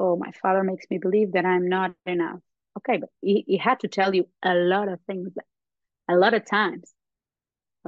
oh, 0.00 0.16
my 0.16 0.32
father 0.42 0.64
makes 0.64 0.86
me 0.90 0.98
believe 0.98 1.32
that 1.32 1.44
I'm 1.44 1.68
not 1.68 1.92
enough. 2.06 2.40
Okay, 2.78 2.96
but 2.96 3.10
he, 3.20 3.44
he 3.46 3.58
had 3.58 3.80
to 3.80 3.88
tell 3.88 4.14
you 4.14 4.26
a 4.42 4.54
lot 4.54 4.88
of 4.88 4.98
things, 5.06 5.32
a 6.08 6.14
lot 6.14 6.32
of 6.32 6.46
times, 6.46 6.90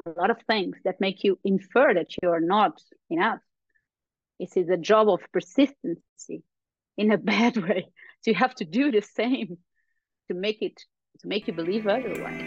a 0.05 0.11
lot 0.11 0.29
of 0.29 0.37
things 0.47 0.77
that 0.85 1.01
make 1.01 1.23
you 1.23 1.39
infer 1.43 1.93
that 1.93 2.11
you 2.21 2.29
are 2.29 2.39
not 2.39 2.79
enough. 3.09 3.39
It 4.39 4.55
is 4.55 4.69
a 4.69 4.77
job 4.77 5.09
of 5.09 5.21
persistency 5.31 6.43
in 6.97 7.11
a 7.11 7.17
bad 7.33 7.57
way. 7.57 7.87
So 8.21 8.31
you 8.31 8.35
have 8.35 8.55
to 8.55 8.65
do 8.65 8.91
the 8.91 9.01
same 9.01 9.57
to 10.27 10.33
make 10.35 10.61
it 10.61 10.79
to 11.19 11.27
make 11.27 11.47
you 11.47 11.53
believe 11.53 11.87
otherwise. 11.87 12.41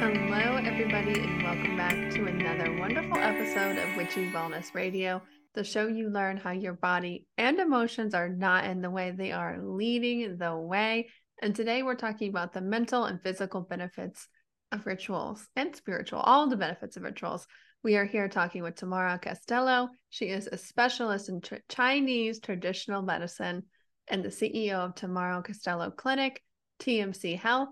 Hello, 0.00 0.56
everybody, 0.56 1.20
and 1.20 1.42
welcome 1.42 1.76
back 1.76 2.10
to 2.12 2.24
another 2.24 2.76
wonderful 2.78 3.18
episode 3.18 3.78
of 3.78 3.96
Witchy 3.96 4.30
Wellness 4.30 4.74
Radio, 4.74 5.20
the 5.58 5.64
show 5.64 5.88
you 5.88 6.08
learn 6.08 6.36
how 6.36 6.52
your 6.52 6.74
body 6.74 7.26
and 7.36 7.58
emotions 7.58 8.14
are 8.14 8.28
not 8.28 8.64
in 8.64 8.80
the 8.80 8.88
way, 8.88 9.10
they 9.10 9.32
are 9.32 9.58
leading 9.60 10.36
the 10.38 10.56
way. 10.56 11.08
And 11.42 11.52
today 11.52 11.82
we're 11.82 11.96
talking 11.96 12.30
about 12.30 12.52
the 12.52 12.60
mental 12.60 13.06
and 13.06 13.20
physical 13.20 13.62
benefits 13.62 14.28
of 14.70 14.86
rituals 14.86 15.48
and 15.56 15.74
spiritual, 15.74 16.20
all 16.20 16.46
the 16.46 16.56
benefits 16.56 16.96
of 16.96 17.02
rituals. 17.02 17.44
We 17.82 17.96
are 17.96 18.04
here 18.04 18.28
talking 18.28 18.62
with 18.62 18.76
Tâmara 18.76 19.20
Castelo. 19.20 19.88
She 20.10 20.26
is 20.26 20.46
a 20.46 20.56
specialist 20.56 21.28
in 21.28 21.40
tr- 21.40 21.56
Chinese 21.68 22.38
traditional 22.38 23.02
medicine 23.02 23.64
and 24.06 24.24
the 24.24 24.28
CEO 24.28 24.74
of 24.74 24.94
Tâmara 24.94 25.44
Castelo 25.44 25.90
Clinic, 25.96 26.40
TMC 26.78 27.36
Health, 27.36 27.70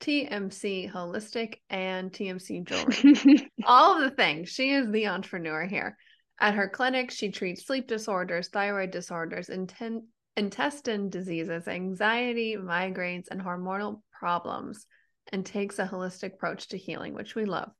TMC 0.00 0.90
Holistic, 0.90 1.58
and 1.70 2.10
TMC 2.10 2.66
Jewelry. 2.66 3.48
All 3.64 3.96
of 3.96 4.02
the 4.02 4.16
things. 4.16 4.48
She 4.48 4.72
is 4.72 4.90
the 4.90 5.06
entrepreneur 5.06 5.66
here. 5.66 5.96
At 6.40 6.54
her 6.54 6.68
clinic, 6.68 7.10
she 7.10 7.30
treats 7.30 7.66
sleep 7.66 7.88
disorders, 7.88 8.48
thyroid 8.48 8.92
disorders, 8.92 9.48
inten- 9.48 10.04
intestine 10.36 11.10
diseases, 11.10 11.66
anxiety, 11.66 12.56
migraines, 12.56 13.26
and 13.30 13.40
hormonal 13.40 14.02
problems, 14.12 14.86
and 15.32 15.44
takes 15.44 15.78
a 15.78 15.86
holistic 15.86 16.34
approach 16.34 16.68
to 16.68 16.78
healing, 16.78 17.14
which 17.14 17.34
we 17.34 17.44
love. 17.44 17.70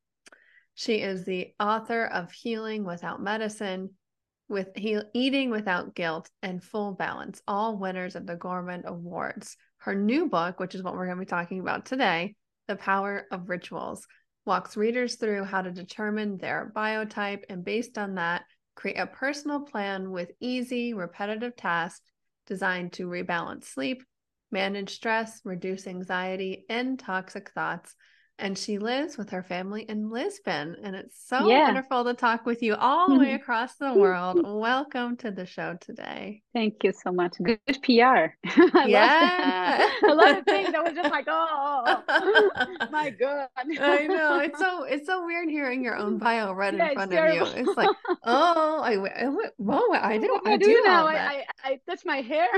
She 0.75 0.97
is 0.97 1.25
the 1.25 1.55
author 1.61 2.05
of 2.05 2.33
Healing 2.33 2.85
Without 2.85 3.23
Medicine, 3.23 3.91
with 4.49 4.69
he- 4.75 5.03
Eating 5.15 5.51
Without 5.51 5.95
Guilt, 5.95 6.29
and 6.43 6.63
Full 6.63 6.93
Balance, 6.93 7.41
all 7.47 7.79
winners 7.79 8.17
of 8.17 8.27
the 8.27 8.37
Gourmand 8.37 8.85
Awards. 8.87 9.57
Her 9.79 9.95
new 9.95 10.29
book, 10.29 10.59
which 10.59 10.75
is 10.75 10.83
what 10.83 10.95
we're 10.95 11.07
going 11.07 11.19
to 11.19 11.25
be 11.25 11.31
talking 11.31 11.61
about 11.61 11.87
today, 11.87 12.35
The 12.67 12.77
Power 12.77 13.27
of 13.31 13.49
Rituals, 13.49 14.07
walks 14.45 14.77
readers 14.77 15.17
through 15.17 15.45
how 15.45 15.63
to 15.63 15.71
determine 15.71 16.39
their 16.39 16.73
biotype 16.75 17.43
and, 17.49 17.65
based 17.65 17.99
on 17.99 18.15
that, 18.15 18.38
create 18.79 18.97
a 18.97 19.07
personal 19.09 19.59
plan 19.61 20.13
with 20.13 20.31
easy, 20.39 20.95
repetitive 20.95 21.57
tasks 21.57 22.13
designed 22.47 22.93
to 22.93 23.09
rebalance 23.09 23.65
sleep, 23.65 24.05
manage 24.53 24.95
stress, 24.95 25.41
reduce 25.45 25.89
anxiety 25.89 26.65
and 26.71 26.97
toxic 26.97 27.51
thoughts, 27.51 27.97
and 28.39 28.57
she 28.57 28.79
lives 28.79 29.19
with 29.19 29.31
her 29.31 29.43
family 29.43 29.83
in 29.89 30.11
Lisbon. 30.11 30.77
And 30.83 30.95
it's 30.95 31.27
so 31.27 31.49
yeah. 31.49 31.65
wonderful 31.65 32.05
to 32.05 32.15
talk 32.15 32.47
with 32.47 32.63
you 32.63 32.77
all 32.77 33.09
the 33.09 33.19
way 33.19 33.33
across 33.35 33.75
the 33.75 33.93
world. 33.95 34.41
Welcome 34.45 35.17
to 35.19 35.31
the 35.31 35.45
show 35.45 35.77
today. 35.81 36.43
Thank 36.55 36.85
you 36.85 36.93
so 36.93 37.11
much. 37.11 37.35
Good 37.43 37.59
PR. 37.83 37.91
I 38.45 38.85
yeah. 38.87 39.89
a 40.09 40.15
lot 40.15 40.39
of 40.39 40.45
things. 40.45 40.73
I 40.75 40.81
was 40.81 40.93
just 40.95 41.11
like, 41.11 41.27
oh, 41.29 41.83
oh, 41.87 42.03
oh, 42.09 42.51
oh. 42.81 42.91
my 42.91 43.11
God. 43.11 43.49
I 43.57 44.07
know. 44.07 44.39
It's 44.39 44.59
so 44.59 44.85
it's 44.85 45.07
so 45.07 45.25
weird 45.27 45.49
hearing 45.49 45.83
your 45.83 45.97
own 45.97 46.19
bio 46.19 46.53
right 46.53 46.75
yeah, 46.75 46.91
in 46.91 46.95
front 46.95 47.13
of 47.13 47.35
you. 47.35 47.45
It's 47.45 47.77
like, 47.77 47.91
oh, 48.25 48.81
I, 48.83 48.95
I 48.95 49.25
whoa, 49.57 49.93
I 49.93 50.19
do 50.19 50.41
I, 50.45 50.53
I 50.53 50.57
do, 50.57 50.67
do 50.67 50.83
now. 50.85 51.07
I, 51.07 51.15
I, 51.15 51.45
I 51.65 51.81
touch 51.89 52.05
my 52.05 52.21
hair. 52.21 52.49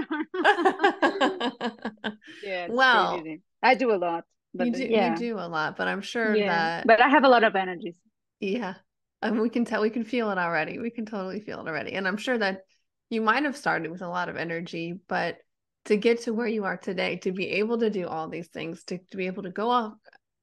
yeah. 2.44 2.66
Well, 2.68 3.20
crazy. 3.20 3.40
I 3.62 3.74
do 3.74 3.92
a 3.92 3.96
lot. 3.96 4.24
But 4.52 4.66
you 4.68 4.72
do, 4.72 4.86
yeah. 4.86 5.10
you 5.12 5.16
do 5.16 5.38
a 5.38 5.46
lot, 5.46 5.76
but 5.76 5.88
I'm 5.88 6.02
sure 6.02 6.34
yeah. 6.34 6.48
that. 6.48 6.86
But 6.86 7.00
I 7.00 7.08
have 7.08 7.24
a 7.24 7.28
lot 7.28 7.44
of 7.44 7.54
energies. 7.54 7.94
Yeah, 8.40 8.74
and 9.22 9.40
we 9.40 9.48
can 9.48 9.64
tell, 9.64 9.82
we 9.82 9.90
can 9.90 10.04
feel 10.04 10.30
it 10.30 10.38
already. 10.38 10.78
We 10.78 10.90
can 10.90 11.06
totally 11.06 11.40
feel 11.40 11.60
it 11.60 11.68
already, 11.68 11.92
and 11.92 12.08
I'm 12.08 12.16
sure 12.16 12.38
that 12.38 12.62
you 13.10 13.20
might 13.20 13.44
have 13.44 13.56
started 13.56 13.90
with 13.90 14.02
a 14.02 14.08
lot 14.08 14.28
of 14.28 14.36
energy, 14.36 14.94
but 15.08 15.38
to 15.86 15.96
get 15.96 16.22
to 16.22 16.34
where 16.34 16.46
you 16.46 16.64
are 16.64 16.76
today, 16.76 17.16
to 17.16 17.32
be 17.32 17.48
able 17.52 17.78
to 17.78 17.90
do 17.90 18.06
all 18.06 18.28
these 18.28 18.48
things, 18.48 18.84
to, 18.84 18.98
to 18.98 19.16
be 19.16 19.26
able 19.26 19.42
to 19.42 19.50
go 19.50 19.70
off 19.70 19.94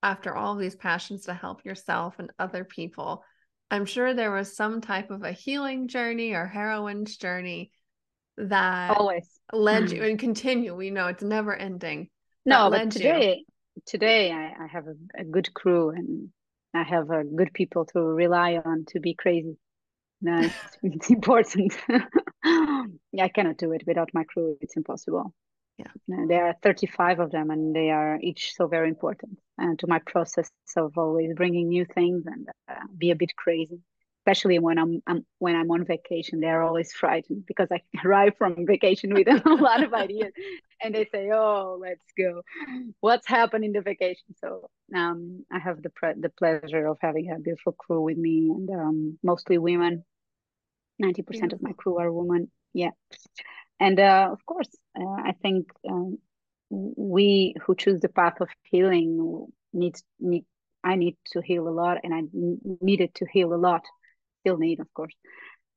after 0.04 0.36
all 0.36 0.56
these 0.56 0.76
passions 0.76 1.26
to 1.26 1.34
help 1.34 1.64
yourself 1.66 2.16
and 2.20 2.32
other 2.40 2.64
people, 2.64 3.24
I'm 3.70 3.86
sure 3.86 4.14
there 4.14 4.32
was 4.32 4.56
some 4.56 4.82
type 4.82 5.12
of 5.12 5.24
a 5.24 5.32
healing 5.32 5.88
journey 5.88 6.34
or 6.34 6.46
heroine's 6.46 7.18
journey 7.18 7.72
that 8.38 8.98
always 8.98 9.28
led 9.52 9.92
you 9.92 9.98
mm-hmm. 9.98 10.10
and 10.12 10.20
continue. 10.20 10.76
We 10.76 10.90
know 10.90 11.08
it's 11.08 11.24
never 11.24 11.56
ending. 11.56 12.10
No, 12.46 12.70
but 12.70 12.92
today, 12.92 13.44
today 13.86 14.32
I, 14.32 14.64
I 14.64 14.68
have 14.68 14.88
a, 14.88 15.22
a, 15.22 15.24
good 15.24 15.54
crew 15.54 15.90
and 15.90 16.30
I 16.74 16.84
have 16.84 17.10
uh, 17.12 17.24
good 17.24 17.54
people 17.54 17.86
to 17.86 18.00
rely 18.00 18.60
on 18.64 18.86
to 18.90 19.00
be 19.00 19.14
crazy. 19.14 19.58
No, 20.22 20.40
it's, 20.40 20.56
it's 20.84 21.10
important. 21.10 21.74
yeah, 21.90 23.24
I 23.24 23.30
cannot 23.30 23.58
do 23.58 23.72
it 23.74 23.84
without 23.86 24.10
my 24.14 24.24
crew. 24.24 24.58
It's 24.62 24.78
impossible. 24.78 25.34
Yeah, 25.78 26.26
there 26.28 26.48
are 26.48 26.56
35 26.64 27.20
of 27.20 27.32
them, 27.32 27.52
and 27.52 27.76
they 27.76 27.92
are 27.92 28.18
each 28.20 28.56
so 28.56 28.66
very 28.66 28.90
important 28.90 29.38
uh, 29.62 29.76
to 29.78 29.86
my 29.86 30.00
process 30.00 30.50
of 30.76 30.98
always 30.98 31.36
bringing 31.36 31.68
new 31.70 31.86
things 31.86 32.26
and 32.26 32.48
uh, 32.68 32.88
be 32.98 33.12
a 33.12 33.16
bit 33.16 33.36
crazy 33.36 33.80
especially 34.28 34.60
when 34.60 34.78
I'm, 34.78 35.02
I'm, 35.08 35.26
when 35.40 35.56
I'm 35.56 35.72
on 35.72 35.86
vacation, 35.86 36.42
they're 36.42 36.62
always 36.62 36.92
frightened 36.92 37.46
because 37.48 37.70
I 37.72 37.82
arrive 38.06 38.34
from 38.38 38.66
vacation 38.66 39.14
with 39.14 39.28
a 39.28 39.42
lot 39.62 39.84
of 39.84 39.94
ideas, 39.94 40.34
and 40.84 40.94
they 40.94 41.06
say, 41.06 41.30
"Oh, 41.34 41.78
let's 41.80 42.12
go. 42.18 42.42
What's 43.00 43.28
happened 43.28 43.64
in 43.64 43.72
the 43.72 43.82
vacation?" 43.82 44.36
So 44.42 44.70
um, 44.96 45.46
I 45.52 45.60
have 45.60 45.82
the 45.82 45.90
pre- 45.90 46.20
the 46.20 46.30
pleasure 46.30 46.88
of 46.88 46.98
having 47.02 47.32
a 47.32 47.40
beautiful 47.40 47.74
crew 47.74 48.02
with 48.02 48.18
me, 48.18 48.50
and 48.50 48.70
um, 48.70 49.20
mostly 49.24 49.58
women. 49.58 50.04
Ninety 51.00 51.22
percent 51.22 51.54
of 51.54 51.62
my 51.62 51.74
crew 51.74 51.98
are 52.00 52.12
women. 52.12 52.52
Yeah, 52.74 52.92
and 53.80 54.00
uh, 54.00 54.30
of 54.32 54.46
course, 54.46 54.70
uh, 55.00 55.22
I 55.30 55.34
think 55.42 55.68
um, 55.90 56.18
we 56.70 57.56
who 57.66 57.76
choose 57.76 58.02
the 58.02 58.10
path 58.10 58.42
of 58.42 58.50
healing 58.64 59.48
need 59.74 59.96
need 60.20 60.44
I 60.84 60.96
need 60.96 61.16
to 61.34 61.42
heal 61.42 61.68
a 61.68 61.76
lot, 61.82 62.00
and 62.04 62.14
I 62.14 62.22
needed 62.82 63.14
to 63.16 63.26
heal 63.32 63.54
a 63.54 63.62
lot 63.70 63.84
still 64.42 64.58
need, 64.58 64.80
of 64.80 64.94
course. 64.94 65.14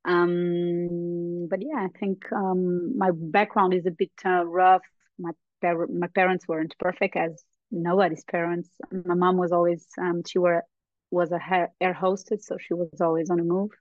Um, 0.05 1.47
but 1.49 1.61
yeah, 1.61 1.77
I 1.77 1.89
think 1.99 2.31
um, 2.31 2.97
my 2.97 3.11
background 3.13 3.73
is 3.73 3.85
a 3.85 3.91
bit 3.91 4.11
uh, 4.25 4.45
rough. 4.45 4.81
My 5.19 5.31
par- 5.61 5.87
my 5.87 6.07
parents 6.07 6.47
weren't 6.47 6.75
perfect, 6.79 7.15
as 7.15 7.43
nobody's 7.71 8.23
parents. 8.23 8.69
My 8.91 9.13
mom 9.15 9.37
was 9.37 9.51
always 9.51 9.85
um, 9.99 10.23
she 10.27 10.39
were 10.39 10.63
was 11.11 11.31
a 11.31 11.67
air 11.79 11.93
hostess, 11.93 12.47
so 12.47 12.57
she 12.59 12.73
was 12.73 13.01
always 13.01 13.29
on 13.29 13.37
the 13.37 13.43
move. 13.43 13.71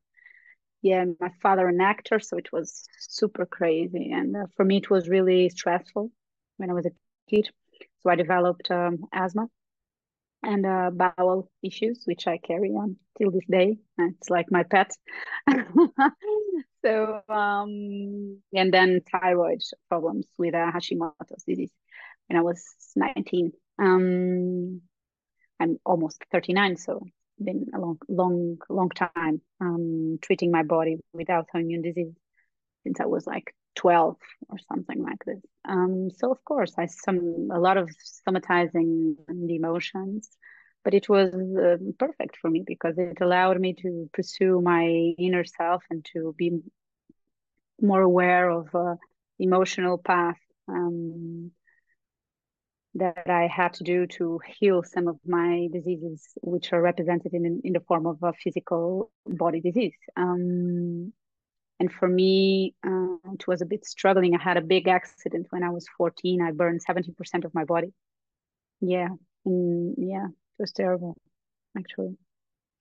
Yeah, 0.82 1.04
my 1.20 1.30
father 1.42 1.68
an 1.68 1.80
actor, 1.80 2.20
so 2.20 2.36
it 2.38 2.52
was 2.52 2.84
super 2.98 3.47
crazy, 3.47 4.10
and 4.12 4.36
uh, 4.36 4.47
for 4.56 4.64
me 4.64 4.78
it 4.78 4.91
was 4.91 5.08
really 5.08 5.48
stressful 5.50 6.10
when 6.56 6.70
I 6.70 6.74
was 6.74 6.86
a 6.86 6.91
kid. 7.28 7.48
So 8.02 8.10
I 8.10 8.16
developed 8.16 8.70
um, 8.70 9.04
asthma 9.12 9.47
and 10.43 10.65
uh, 10.65 10.91
bowel 10.93 11.51
issues, 11.62 12.03
which 12.05 12.27
I 12.27 12.39
carry 12.39 12.71
on 12.71 12.97
till 13.19 13.31
this 13.31 13.45
day. 13.51 13.78
It's 13.99 14.31
like 14.31 14.51
my 14.51 14.62
pet. 14.62 14.91
so, 16.84 17.21
um, 17.28 18.39
and 18.55 18.73
then 18.73 19.03
thyroid 19.11 19.62
problems 19.89 20.27
with 20.39 20.55
uh, 20.55 20.71
Hashimoto's 20.73 21.45
disease 21.47 21.73
when 22.28 22.39
I 22.39 22.43
was 22.43 22.65
19. 22.97 23.53
Um, 23.78 24.81
I'm 25.61 25.78
almost 25.84 26.25
39, 26.33 26.77
so 26.77 27.07
been 27.43 27.67
a 27.75 27.78
long, 27.78 27.99
long, 28.09 28.59
long 28.69 28.91
time 28.91 29.41
um, 29.61 30.19
treating 30.22 30.51
my 30.51 30.62
body 30.62 30.99
with 31.12 31.28
autoimmune 31.28 31.83
disease 31.83 32.15
since 32.83 33.01
I 33.01 33.07
was 33.07 33.27
like 33.27 33.54
12 33.77 34.17
or 34.49 34.59
something 34.69 35.03
like 35.03 35.25
this. 35.25 35.41
Um, 35.69 36.11
so 36.11 36.31
of 36.31 36.45
course, 36.45 36.75
I 36.78 36.87
some 36.87 37.49
a 37.53 37.59
lot 37.59 37.77
of 37.77 37.91
somatizing 38.28 39.17
the 39.28 39.57
emotions, 39.57 40.28
but 40.84 40.95
it 40.95 41.09
was 41.09 41.33
uh, 41.34 41.77
perfect 41.99 42.37
for 42.41 42.51
me 42.51 42.65
because 42.67 42.99
it 42.99 43.21
allowed 43.21 43.61
me 43.61 43.75
to 43.83 44.11
pursue 44.13 44.61
my 44.61 44.84
inner 45.19 45.45
self 45.45 45.83
and 45.91 46.05
to 46.13 46.34
be 46.37 46.61
more 47.81 48.03
aware 48.03 48.51
of 48.51 48.75
uh, 48.75 48.97
emotional 49.39 49.99
path 49.99 50.39
um, 50.69 51.51
that 52.95 53.31
I 53.31 53.47
had 53.47 53.75
to 53.75 53.84
do 53.84 54.07
to 54.19 54.41
heal 54.59 54.83
some 54.83 55.07
of 55.07 55.19
my 55.25 55.69
diseases, 55.72 56.27
which 56.43 56.72
are 56.72 56.83
represented 56.83 57.33
in 57.34 57.61
in 57.65 57.72
the 57.72 57.81
form 57.81 58.07
of 58.07 58.19
a 58.22 58.33
physical 58.33 59.11
body 59.27 59.61
disease. 59.61 59.97
Um, 60.17 61.13
and 61.80 61.92
for 61.92 62.09
me 62.09 62.74
uh, 62.86 63.32
it 63.32 63.47
was 63.48 63.60
a 63.62 63.66
bit 63.66 63.84
struggling 63.84 64.36
i 64.36 64.42
had 64.42 64.56
a 64.56 64.62
big 64.62 64.86
accident 64.86 65.47
when 65.50 65.65
i 65.65 65.71
was 65.71 65.86
14 65.97 66.42
i 66.42 66.53
burned 66.53 66.80
70% 66.88 67.44
of 67.44 67.54
my 67.54 67.65
body 67.65 67.92
yeah 68.80 69.09
and 69.44 69.94
yeah 69.98 70.27
it 70.27 70.59
was 70.60 70.72
terrible 70.72 71.16
actually 71.77 72.16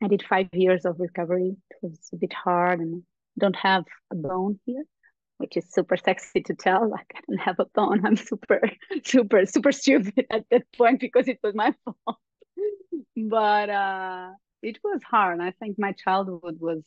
i 0.03 0.07
did 0.07 0.23
five 0.23 0.49
years 0.53 0.85
of 0.85 0.99
recovery 0.99 1.55
it 1.71 1.77
was 1.81 1.99
a 2.13 2.17
bit 2.17 2.33
hard 2.33 2.79
and 2.79 3.03
don't 3.37 3.55
have 3.55 3.85
a 4.11 4.15
bone 4.15 4.59
here 4.65 4.83
which 5.39 5.55
is 5.55 5.65
super 5.71 5.97
sexy 5.97 6.41
to 6.41 6.53
tell. 6.53 6.87
Like 6.95 7.11
I 7.15 7.21
don't 7.27 7.39
have 7.39 7.59
a 7.59 7.65
bone. 7.65 8.05
I'm 8.05 8.17
super, 8.17 8.61
super, 9.03 9.45
super 9.45 9.71
stupid 9.71 10.27
at 10.29 10.45
that 10.51 10.65
point 10.77 10.99
because 10.99 11.27
it 11.27 11.39
was 11.41 11.55
my 11.55 11.73
fault. 11.85 12.17
but 13.15 13.69
uh, 13.69 14.29
it 14.61 14.77
was 14.83 15.01
hard. 15.03 15.39
I 15.39 15.51
think 15.51 15.79
my 15.79 15.93
childhood 15.93 16.57
was 16.59 16.83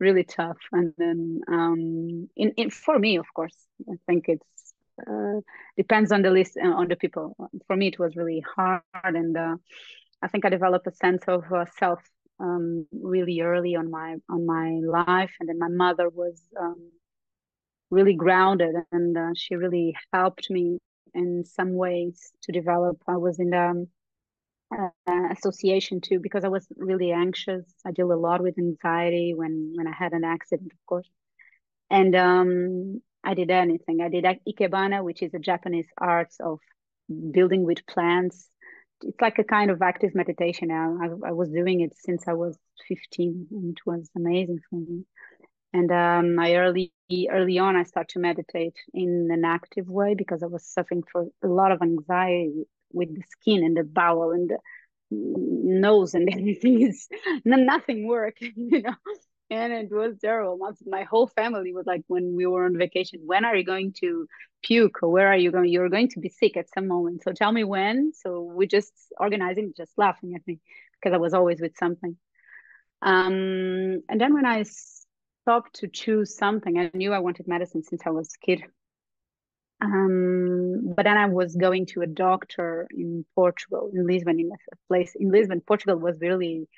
really 0.00 0.24
tough. 0.24 0.58
And 0.72 0.92
then 0.98 1.40
um, 1.48 2.28
in, 2.36 2.52
in 2.56 2.70
for 2.70 2.98
me, 2.98 3.16
of 3.18 3.26
course, 3.34 3.56
I 3.90 3.94
think 4.06 4.26
it's 4.28 4.74
uh, 5.06 5.40
depends 5.76 6.12
on 6.12 6.22
the 6.22 6.30
list 6.30 6.56
uh, 6.62 6.68
on 6.68 6.88
the 6.88 6.96
people. 6.96 7.36
For 7.66 7.76
me, 7.76 7.88
it 7.88 7.98
was 7.98 8.16
really 8.16 8.42
hard, 8.56 8.82
and 9.04 9.36
uh, 9.36 9.56
I 10.22 10.28
think 10.28 10.44
I 10.44 10.48
developed 10.48 10.86
a 10.86 10.92
sense 10.92 11.24
of 11.28 11.44
uh, 11.52 11.66
self 11.78 12.00
um, 12.40 12.86
really 12.92 13.40
early 13.40 13.76
on 13.76 13.90
my 13.90 14.16
on 14.30 14.46
my 14.46 14.80
life. 14.82 15.34
And 15.40 15.48
then 15.48 15.58
my 15.58 15.68
mother 15.68 16.08
was 16.08 16.40
um, 16.58 16.90
really 17.90 18.14
grounded 18.14 18.74
and 18.92 19.16
uh, 19.16 19.30
she 19.34 19.54
really 19.54 19.94
helped 20.12 20.50
me 20.50 20.78
in 21.14 21.44
some 21.44 21.74
ways 21.74 22.32
to 22.42 22.52
develop 22.52 22.98
i 23.08 23.16
was 23.16 23.38
in 23.38 23.50
the 23.50 23.58
um, 23.58 23.86
uh, 24.72 24.90
association 25.30 26.00
too 26.00 26.18
because 26.20 26.44
i 26.44 26.48
was 26.48 26.66
really 26.76 27.12
anxious. 27.12 27.64
I 27.86 27.92
deal 27.92 28.12
a 28.12 28.14
lot 28.14 28.42
with 28.42 28.58
anxiety 28.58 29.32
when 29.34 29.72
when 29.76 29.86
i 29.86 29.92
had 29.92 30.12
an 30.12 30.24
accident 30.24 30.72
of 30.72 30.86
course. 30.86 31.08
And 31.90 32.14
um, 32.16 33.02
i 33.24 33.34
did 33.34 33.50
anything. 33.50 34.00
I 34.00 34.08
did 34.08 34.24
ikebana 34.24 35.04
which 35.04 35.22
is 35.22 35.34
a 35.34 35.38
japanese 35.38 35.88
art 35.98 36.32
of 36.40 36.58
building 37.32 37.64
with 37.64 37.86
plants. 37.86 38.48
It's 39.02 39.20
like 39.20 39.38
a 39.38 39.44
kind 39.44 39.70
of 39.70 39.82
active 39.82 40.14
meditation. 40.14 40.68
Now 40.68 40.98
I, 41.02 41.28
I 41.28 41.32
was 41.32 41.50
doing 41.50 41.80
it 41.80 41.94
since 41.96 42.26
i 42.28 42.32
was 42.32 42.58
15 42.88 43.46
and 43.52 43.70
it 43.76 43.86
was 43.86 44.10
amazing 44.16 44.60
for 44.70 44.76
me. 44.76 45.04
And 45.72 45.90
um, 45.92 46.38
I 46.38 46.56
early 46.56 46.92
early 47.30 47.58
on 47.58 47.76
I 47.76 47.84
started 47.84 48.12
to 48.14 48.18
meditate 48.20 48.76
in 48.94 49.28
an 49.30 49.44
active 49.44 49.88
way 49.88 50.14
because 50.14 50.42
I 50.42 50.46
was 50.46 50.64
suffering 50.66 51.02
for 51.12 51.26
a 51.44 51.48
lot 51.48 51.72
of 51.72 51.82
anxiety 51.82 52.66
with 52.92 53.14
the 53.14 53.22
skin 53.28 53.64
and 53.64 53.76
the 53.76 53.84
bowel 53.84 54.32
and 54.32 54.50
the 54.50 54.58
nose 55.10 56.14
and 56.14 56.28
everything. 56.32 56.82
Is 56.82 57.08
nothing 57.44 58.06
worked 58.06 58.40
you 58.56 58.82
know? 58.82 58.94
And 59.48 59.72
it 59.72 59.90
was 59.92 60.16
terrible. 60.20 60.58
My 60.86 61.04
whole 61.04 61.28
family 61.28 61.72
was 61.72 61.86
like 61.86 62.02
when 62.08 62.34
we 62.34 62.46
were 62.46 62.64
on 62.64 62.76
vacation 62.76 63.20
when 63.24 63.44
are 63.44 63.54
you 63.54 63.64
going 63.64 63.92
to 64.00 64.26
puke 64.64 65.02
or 65.02 65.10
where 65.10 65.28
are 65.28 65.36
you 65.36 65.52
going? 65.52 65.70
You're 65.70 65.88
going 65.88 66.08
to 66.10 66.20
be 66.20 66.30
sick 66.30 66.56
at 66.56 66.72
some 66.74 66.88
moment. 66.88 67.22
So 67.22 67.32
tell 67.32 67.52
me 67.52 67.62
when. 67.62 68.12
So 68.12 68.40
we 68.40 68.66
just 68.66 68.92
organizing 69.20 69.72
just 69.76 69.92
laughing 69.96 70.34
at 70.34 70.44
me 70.48 70.58
because 70.94 71.14
i 71.14 71.18
was 71.18 71.34
always 71.34 71.60
with 71.60 71.76
something. 71.76 72.16
Um 73.02 74.02
and 74.08 74.20
then 74.20 74.34
when 74.34 74.46
i 74.46 74.64
stopped 75.46 75.76
to 75.76 75.86
choose 75.86 76.36
something. 76.36 76.76
I 76.76 76.90
knew 76.92 77.12
I 77.12 77.20
wanted 77.20 77.46
medicine 77.46 77.84
since 77.84 78.02
I 78.04 78.10
was 78.10 78.34
a 78.34 78.44
kid. 78.44 78.64
Um, 79.80 80.94
but 80.96 81.04
then 81.04 81.16
I 81.16 81.26
was 81.26 81.54
going 81.54 81.86
to 81.86 82.02
a 82.02 82.06
doctor 82.06 82.86
in 82.90 83.24
Portugal, 83.34 83.90
in 83.92 84.06
Lisbon, 84.06 84.40
in 84.40 84.50
a 84.50 84.76
place 84.88 85.14
in 85.14 85.30
Lisbon. 85.30 85.60
Portugal 85.60 85.96
was 85.96 86.16
really 86.20 86.68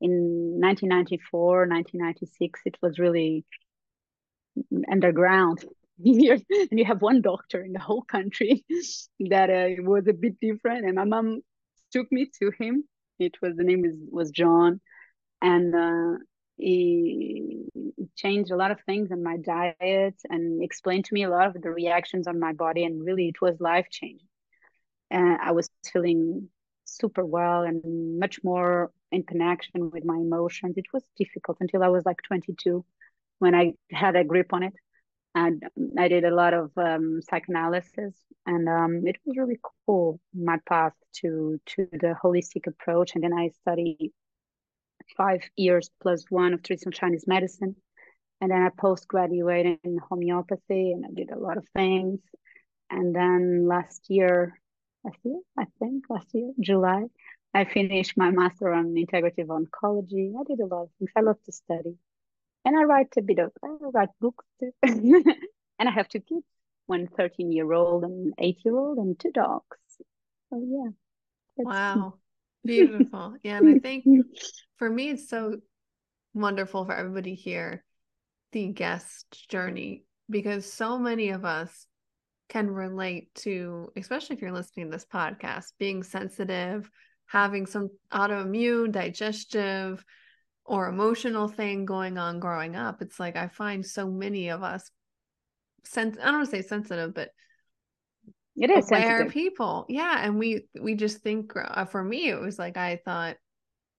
in 0.00 0.60
1994, 0.60 1.66
1996. 1.66 2.60
It 2.64 2.76
was 2.82 2.98
really 2.98 3.44
underground. 4.90 5.64
and 6.04 6.44
you 6.70 6.84
have 6.84 7.02
one 7.02 7.22
doctor 7.22 7.62
in 7.62 7.72
the 7.72 7.80
whole 7.80 8.02
country 8.02 8.64
that 9.20 9.50
uh, 9.50 9.82
was 9.82 10.06
a 10.08 10.12
bit 10.12 10.38
different. 10.40 10.84
And 10.84 10.94
my 10.94 11.04
mom 11.04 11.42
took 11.92 12.10
me 12.12 12.30
to 12.40 12.52
him. 12.58 12.84
It 13.18 13.34
was 13.42 13.56
the 13.56 13.64
name 13.64 13.82
was, 13.82 13.96
was 14.10 14.30
John, 14.30 14.80
and 15.42 15.74
uh, 15.74 16.18
he 16.58 17.64
changed 18.16 18.50
a 18.50 18.56
lot 18.56 18.70
of 18.70 18.80
things 18.82 19.10
in 19.10 19.22
my 19.22 19.36
diet 19.36 20.16
and 20.28 20.62
explained 20.62 21.04
to 21.04 21.14
me 21.14 21.24
a 21.24 21.30
lot 21.30 21.46
of 21.46 21.62
the 21.62 21.70
reactions 21.70 22.26
on 22.26 22.38
my 22.38 22.52
body 22.52 22.84
and 22.84 23.04
really 23.04 23.28
it 23.28 23.40
was 23.40 23.60
life 23.60 23.86
changing 23.90 24.28
and 25.10 25.38
i 25.40 25.52
was 25.52 25.70
feeling 25.92 26.48
super 26.88 27.24
well 27.24 27.62
and 27.62 28.18
much 28.18 28.42
more 28.42 28.90
in 29.12 29.22
connection 29.22 29.90
with 29.90 30.04
my 30.04 30.16
emotions. 30.16 30.76
It 30.76 30.86
was 30.92 31.04
difficult 31.16 31.58
until 31.60 31.82
i 31.82 31.88
was 31.88 32.04
like 32.04 32.20
22 32.22 32.84
when 33.38 33.54
i 33.54 33.74
had 33.90 34.16
a 34.16 34.24
grip 34.24 34.52
on 34.52 34.62
it. 34.62 34.74
And 35.34 35.62
i 35.98 36.08
did 36.08 36.24
a 36.24 36.34
lot 36.34 36.54
of 36.54 36.70
um, 36.76 37.20
psychoanalysis 37.22 38.14
and 38.46 38.68
um, 38.68 39.06
it 39.06 39.16
was 39.24 39.36
really 39.36 39.60
cool 39.86 40.20
my 40.34 40.58
path 40.68 40.94
to 41.20 41.60
to 41.66 41.88
the 41.92 42.16
holistic 42.22 42.66
approach. 42.66 43.14
And 43.14 43.24
then 43.24 43.32
i 43.34 43.48
studied 43.60 44.12
five 45.16 45.40
years 45.56 45.90
plus 46.00 46.24
one 46.30 46.54
of 46.54 46.62
traditional 46.62 46.92
Chinese 46.92 47.26
medicine. 47.26 47.76
And 48.40 48.50
then 48.50 48.62
I 48.62 48.68
post 48.68 49.08
graduated 49.08 49.80
in 49.84 49.98
homeopathy 49.98 50.92
and 50.92 51.04
I 51.04 51.08
did 51.12 51.30
a 51.30 51.38
lot 51.38 51.56
of 51.56 51.66
things. 51.74 52.20
And 52.90 53.14
then 53.14 53.66
last 53.66 54.08
year, 54.08 54.58
last 55.04 55.18
year, 55.24 55.40
I 55.58 55.64
think 55.78 56.04
last 56.08 56.28
year, 56.32 56.52
July, 56.60 57.04
I 57.52 57.64
finished 57.64 58.16
my 58.16 58.30
master 58.30 58.72
on 58.72 58.94
integrative 58.94 59.46
oncology. 59.46 60.32
I 60.38 60.44
did 60.46 60.60
a 60.60 60.66
lot 60.66 60.84
of 60.84 60.90
things. 60.98 61.10
I 61.16 61.20
love 61.20 61.42
to 61.44 61.52
study. 61.52 61.96
And 62.64 62.76
I 62.78 62.84
write 62.84 63.14
a 63.16 63.22
bit 63.22 63.38
of, 63.38 63.52
I 63.64 63.68
write 63.80 64.10
books 64.20 64.44
too. 64.60 64.72
and 64.82 65.88
I 65.88 65.90
have 65.90 66.08
two 66.08 66.20
kids, 66.20 66.44
one 66.86 67.08
13 67.08 67.50
year 67.50 67.72
old 67.72 68.04
and 68.04 68.34
eight 68.38 68.58
year 68.64 68.76
old 68.76 68.98
and 68.98 69.18
two 69.18 69.32
dogs. 69.32 69.78
So 70.50 70.62
yeah. 70.64 70.90
Wow. 71.56 72.14
Beautiful. 72.68 73.34
Yeah. 73.42 73.58
And 73.58 73.68
I 73.68 73.78
think 73.82 74.04
for 74.76 74.88
me, 74.88 75.10
it's 75.10 75.28
so 75.28 75.56
wonderful 76.34 76.84
for 76.84 76.94
everybody 76.94 77.34
here, 77.34 77.84
the 78.52 78.68
guest 78.68 79.48
journey, 79.48 80.04
because 80.30 80.70
so 80.70 80.98
many 80.98 81.30
of 81.30 81.44
us 81.44 81.86
can 82.48 82.70
relate 82.70 83.34
to, 83.34 83.90
especially 83.96 84.36
if 84.36 84.42
you're 84.42 84.52
listening 84.52 84.86
to 84.86 84.92
this 84.92 85.06
podcast, 85.06 85.72
being 85.78 86.02
sensitive, 86.02 86.90
having 87.26 87.66
some 87.66 87.90
autoimmune, 88.12 88.92
digestive, 88.92 90.04
or 90.64 90.88
emotional 90.88 91.48
thing 91.48 91.86
going 91.86 92.18
on 92.18 92.40
growing 92.40 92.76
up. 92.76 93.00
It's 93.00 93.18
like 93.18 93.36
I 93.36 93.48
find 93.48 93.84
so 93.84 94.08
many 94.10 94.48
of 94.48 94.62
us 94.62 94.90
sense 95.84 96.18
I 96.20 96.26
don't 96.26 96.34
want 96.36 96.50
to 96.50 96.56
say 96.56 96.62
sensitive, 96.62 97.14
but 97.14 97.30
it 98.60 98.70
is 98.70 98.90
aware 98.90 99.18
sensitive. 99.18 99.32
people. 99.32 99.86
Yeah. 99.88 100.18
And 100.20 100.38
we 100.38 100.64
we 100.80 100.94
just 100.94 101.18
think 101.18 101.52
uh, 101.56 101.84
for 101.84 102.02
me, 102.02 102.28
it 102.28 102.40
was 102.40 102.58
like 102.58 102.76
I 102.76 103.00
thought 103.04 103.36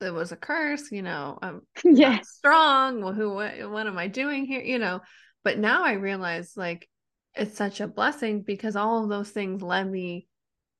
it 0.02 0.14
was 0.14 0.32
a 0.32 0.38
curse, 0.38 0.92
you 0.92 1.02
know, 1.02 1.38
I'm 1.42 1.62
yeah. 1.84 2.20
strong. 2.22 3.02
Well, 3.02 3.14
who, 3.14 3.34
what, 3.34 3.70
what 3.70 3.88
am 3.88 3.98
I 3.98 4.08
doing 4.08 4.46
here? 4.46 4.62
You 4.62 4.80
know, 4.80 5.02
but 5.44 5.58
now 5.58 5.84
I 5.84 5.94
realize 5.94 6.54
like 6.56 6.88
it's 7.36 7.58
such 7.58 7.80
a 7.82 7.88
blessing 7.88 8.42
because 8.42 8.76
all 8.76 9.04
of 9.04 9.10
those 9.10 9.30
things 9.30 9.62
led 9.62 9.90
me 9.90 10.28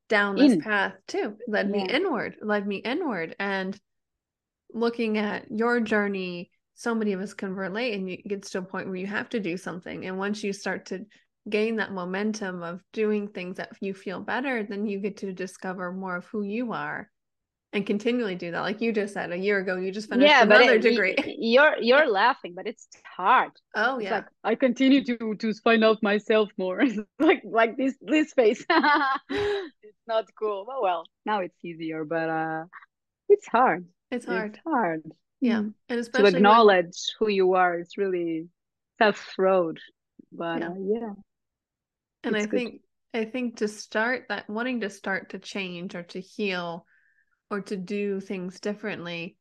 down 0.08 0.36
this 0.36 0.54
In. 0.54 0.62
path 0.62 0.94
too, 1.08 1.38
led 1.48 1.70
yeah. 1.70 1.84
me 1.84 1.90
inward, 1.90 2.36
led 2.42 2.66
me 2.66 2.78
inward. 2.78 3.36
And 3.40 3.80
looking 4.74 5.18
at 5.18 5.52
your 5.52 5.80
journey, 5.80 6.52
so 6.76 6.96
many 6.96 7.14
of 7.14 7.22
us 7.22 7.34
can 7.34 7.54
relate 7.54 7.94
and 7.94 8.10
it 8.10 8.28
gets 8.28 8.52
to 8.52 8.60
a 8.60 8.64
point 8.64 8.88
where 8.88 8.96
you 8.96 9.08
have 9.08 9.30
to 9.30 9.40
do 9.40 9.58
something. 9.58 10.06
And 10.06 10.18
once 10.18 10.44
you 10.44 10.54
start 10.54 10.88
to 10.88 11.06
gain 11.50 11.78
that 11.78 11.92
momentum 11.92 12.64
of 12.64 12.82
doing 12.94 13.28
things 13.28 13.58
that 13.58 13.72
you 13.82 13.94
feel 13.94 14.20
better, 14.20 14.64
then 14.64 14.86
you 14.86 15.00
get 15.00 15.18
to 15.18 15.34
discover 15.34 15.92
more 15.92 16.18
of 16.18 16.26
who 16.26 16.44
you 16.44 16.74
are 16.74 17.10
and 17.74 17.86
continually 17.86 18.36
do 18.36 18.52
that. 18.52 18.62
Like 18.62 18.82
you 18.82 18.92
just 18.92 19.14
said 19.14 19.32
a 19.32 19.38
year 19.38 19.60
ago 19.60 19.78
you 19.78 19.92
just 19.92 20.10
finished 20.10 20.30
yeah, 20.30 20.44
another 20.44 20.74
it, 20.74 20.82
degree. 20.82 21.16
you're 21.38 21.76
you're 21.80 22.08
laughing 22.12 22.54
but 22.56 22.68
it's 22.68 22.88
hard. 23.06 23.52
Oh 23.76 23.96
it's 23.96 24.06
yeah. 24.06 24.16
like, 24.16 24.26
i 24.44 24.56
continue 24.56 25.04
to 25.04 25.36
to 25.36 25.54
find 25.64 25.84
out 25.84 26.02
myself 26.02 26.50
more. 26.58 26.82
Like 27.20 27.42
like 27.44 27.78
this 27.78 27.96
this 28.02 28.34
face. 28.34 28.66
It's 29.30 30.08
not 30.08 30.26
cool. 30.40 30.66
Oh 30.70 30.82
well 30.82 31.04
now 31.26 31.40
it's 31.42 31.58
easier 31.64 32.06
but 32.06 32.30
uh 32.30 32.64
it's 33.28 33.48
hard. 33.48 33.86
It's 34.12 34.26
hard 34.26 34.56
it's 34.56 34.64
hard. 34.66 35.04
yeah 35.40 35.62
mm. 35.62 35.74
and 35.90 36.00
especially 36.00 36.32
to 36.32 36.38
acknowledge 36.38 36.98
when... 37.20 37.28
who 37.28 37.34
you 37.34 37.54
are 37.54 37.78
it's 37.78 37.98
really 37.98 38.48
tough 39.00 39.36
road 39.38 39.80
but 40.32 40.62
yeah, 40.62 40.70
uh, 40.70 40.74
yeah. 40.80 41.14
And 42.24 42.36
i 42.36 42.46
think 42.46 42.82
i 43.14 43.26
think 43.26 43.58
to 43.58 43.68
start 43.68 44.26
that 44.30 44.50
wanting 44.50 44.82
to 44.82 44.90
start 44.90 45.30
to 45.30 45.40
change 45.40 45.96
or 45.96 46.04
to 46.04 46.20
heal 46.20 46.86
or 47.50 47.62
to 47.62 47.76
do 47.76 48.20
things 48.20 48.60
differently, 48.60 49.38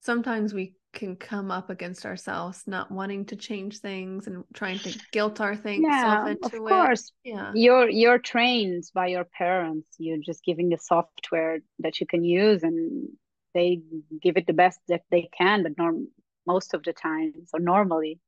sometimes 0.00 0.52
we 0.52 0.74
can 0.92 1.16
come 1.16 1.50
up 1.50 1.68
against 1.68 2.06
ourselves 2.06 2.62
not 2.66 2.90
wanting 2.90 3.26
to 3.26 3.36
change 3.36 3.78
things 3.78 4.26
and 4.26 4.44
trying 4.54 4.78
to 4.78 4.98
guilt 5.12 5.40
our 5.40 5.54
things 5.54 5.84
yeah, 5.86 6.34
of 6.42 6.52
course. 6.52 7.12
Yeah. 7.22 7.52
You're 7.54 7.88
you're 7.88 8.18
trained 8.18 8.84
by 8.94 9.08
your 9.08 9.24
parents. 9.24 9.88
You're 9.98 10.22
just 10.24 10.42
giving 10.44 10.70
the 10.70 10.78
software 10.78 11.58
that 11.80 12.00
you 12.00 12.06
can 12.06 12.24
use 12.24 12.62
and 12.62 13.08
they 13.52 13.80
give 14.22 14.36
it 14.36 14.46
the 14.46 14.52
best 14.52 14.80
that 14.88 15.02
they 15.10 15.28
can, 15.36 15.62
but 15.62 15.76
norm 15.76 16.08
most 16.46 16.72
of 16.74 16.82
the 16.82 16.92
time. 16.92 17.32
So 17.46 17.58
normally 17.58 18.20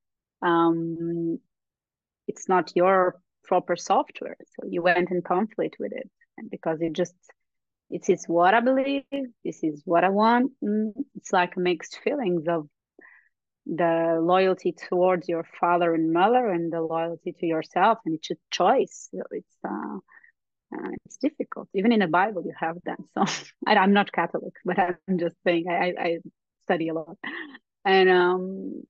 um 0.42 1.38
it's 2.26 2.48
not 2.48 2.72
your 2.76 3.20
proper 3.48 3.76
software. 3.76 4.36
So 4.54 4.68
you 4.68 4.82
went 4.82 5.10
in 5.10 5.22
conflict 5.22 5.76
with 5.80 5.92
it. 5.92 6.08
And 6.36 6.50
because 6.50 6.80
it 6.80 6.92
just 6.92 7.14
this 7.90 8.08
is 8.10 8.24
what 8.26 8.52
I 8.52 8.60
believe, 8.60 9.04
this 9.44 9.64
is 9.64 9.82
what 9.84 10.04
I 10.04 10.10
want. 10.10 10.52
Mm, 10.62 10.92
it's 11.16 11.32
like 11.32 11.56
mixed 11.56 11.98
feelings 12.04 12.46
of 12.46 12.68
the 13.64 14.18
loyalty 14.20 14.72
towards 14.88 15.28
your 15.28 15.44
father 15.58 15.94
and 15.94 16.12
mother 16.12 16.50
and 16.50 16.72
the 16.72 16.82
loyalty 16.82 17.32
to 17.40 17.46
yourself. 17.46 17.98
And 18.04 18.16
it's 18.16 18.30
a 18.30 18.36
choice. 18.50 19.08
So 19.10 19.22
it's 19.30 19.56
uh, 19.66 19.98
uh, 20.74 20.90
it's 21.06 21.16
difficult. 21.16 21.68
Even 21.74 21.92
in 21.92 22.00
the 22.00 22.06
bible 22.06 22.42
you 22.44 22.54
have 22.58 22.76
that. 22.84 23.00
So 23.14 23.24
I, 23.66 23.82
am 23.82 23.94
not 23.94 24.12
catholic 24.12 24.54
but 24.64 24.78
i'm 24.78 25.18
just 25.18 25.36
saying 25.44 25.64
i, 25.70 25.94
I 25.98 26.18
study 26.64 26.88
a 26.88 26.94
lot. 26.94 27.16
And 27.84 28.10
um, 28.10 28.82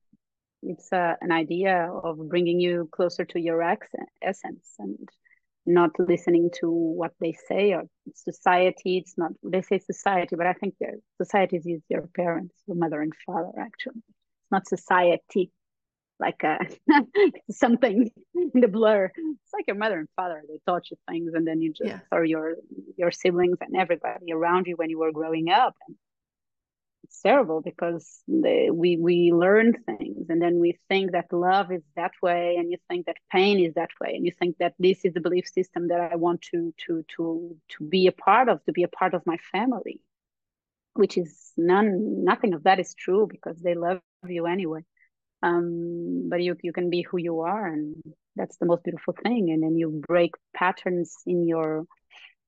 it's 0.63 0.93
uh, 0.93 1.15
an 1.21 1.33
idea 1.33 1.91
of 2.05 2.19
bringing 2.29 2.61
you 2.61 2.89
closer 2.93 3.25
to 3.25 3.41
your 3.41 3.63
ex- 3.63 3.89
essence 4.23 4.75
and 4.79 5.09
not 5.67 5.91
listening 5.99 6.51
to 6.61 6.71
what 6.71 7.13
they 7.21 7.35
say 7.49 7.73
or 7.75 7.83
society 8.15 8.97
it's 8.97 9.15
not 9.19 9.33
they 9.43 9.61
say 9.61 9.79
society 9.79 10.35
but 10.35 10.47
i 10.47 10.55
think 10.55 10.75
society 11.21 11.59
is 11.59 11.67
your 11.89 12.09
parents 12.17 12.55
your 12.67 12.77
mother 12.77 13.03
and 13.03 13.13
father 13.27 13.51
actually 13.59 14.03
it's 14.07 14.51
not 14.51 14.67
society 14.67 15.51
like 16.19 16.43
uh, 16.43 16.59
something 17.51 18.11
in 18.35 18.61
the 18.61 18.67
blur 18.67 19.11
it's 19.15 19.53
like 19.53 19.67
your 19.67 19.77
mother 19.77 19.99
and 19.99 20.09
father 20.17 20.43
they 20.49 20.59
taught 20.67 20.91
you 20.91 20.97
things 21.09 21.33
and 21.35 21.47
then 21.47 21.61
you 21.61 21.73
just 21.73 21.91
yeah. 21.91 22.01
or 22.11 22.25
your 22.25 22.55
your 22.97 23.11
siblings 23.11 23.59
and 23.61 23.77
everybody 23.77 24.33
around 24.33 24.67
you 24.67 24.75
when 24.77 24.89
you 24.89 24.99
were 24.99 25.13
growing 25.13 25.51
up 25.51 25.75
and 25.87 25.97
it's 27.09 27.23
terrible 27.23 27.63
because 27.63 28.23
they, 28.29 28.69
we 28.71 28.97
we 28.99 29.33
learn 29.33 29.73
things 29.87 30.27
and 30.29 30.43
then 30.43 30.61
we 30.61 30.79
think 30.89 31.13
that 31.13 31.33
love 31.33 31.73
is 31.73 31.83
that 31.97 32.13
way 32.23 32.57
and 32.59 32.71
you 32.71 32.77
think 32.89 33.07
that 33.07 33.17
pain 33.33 33.59
is 33.65 33.75
that 33.75 33.91
way 34.01 34.13
and 34.15 34.27
you 34.27 34.33
think 34.39 34.57
that 34.59 34.75
this 34.79 35.05
is 35.05 35.15
the 35.15 35.21
belief 35.21 35.49
system 35.49 35.89
that 35.89 36.01
I 36.13 36.17
want 36.17 36.43
to 36.51 36.75
to 36.87 37.05
to 37.17 37.57
to 37.71 37.85
be 37.89 38.07
a 38.07 38.13
part 38.13 38.49
of 38.49 38.63
to 38.67 38.73
be 38.73 38.83
a 38.83 38.89
part 38.89 39.15
of 39.15 39.23
my 39.25 39.39
family 39.53 40.01
which 40.95 41.17
is 41.17 41.53
none 41.57 42.25
nothing 42.25 42.55
of 42.55 42.65
that 42.65 42.81
is 42.81 42.95
true 42.95 43.27
because 43.31 43.59
they 43.61 43.75
love 43.75 44.01
you 44.27 44.47
anyway. 44.47 44.81
Um, 45.43 46.29
but 46.29 46.43
you 46.43 46.57
you 46.63 46.73
can 46.73 46.91
be 46.91 47.03
who 47.03 47.19
you 47.19 47.41
are 47.41 47.67
and 47.67 47.95
that's 48.35 48.57
the 48.57 48.67
most 48.67 48.83
beautiful 48.83 49.15
thing 49.23 49.51
and 49.51 49.63
then 49.63 49.77
you 49.77 50.03
break 50.07 50.33
patterns 50.55 51.15
in 51.27 51.47
your 51.47 51.87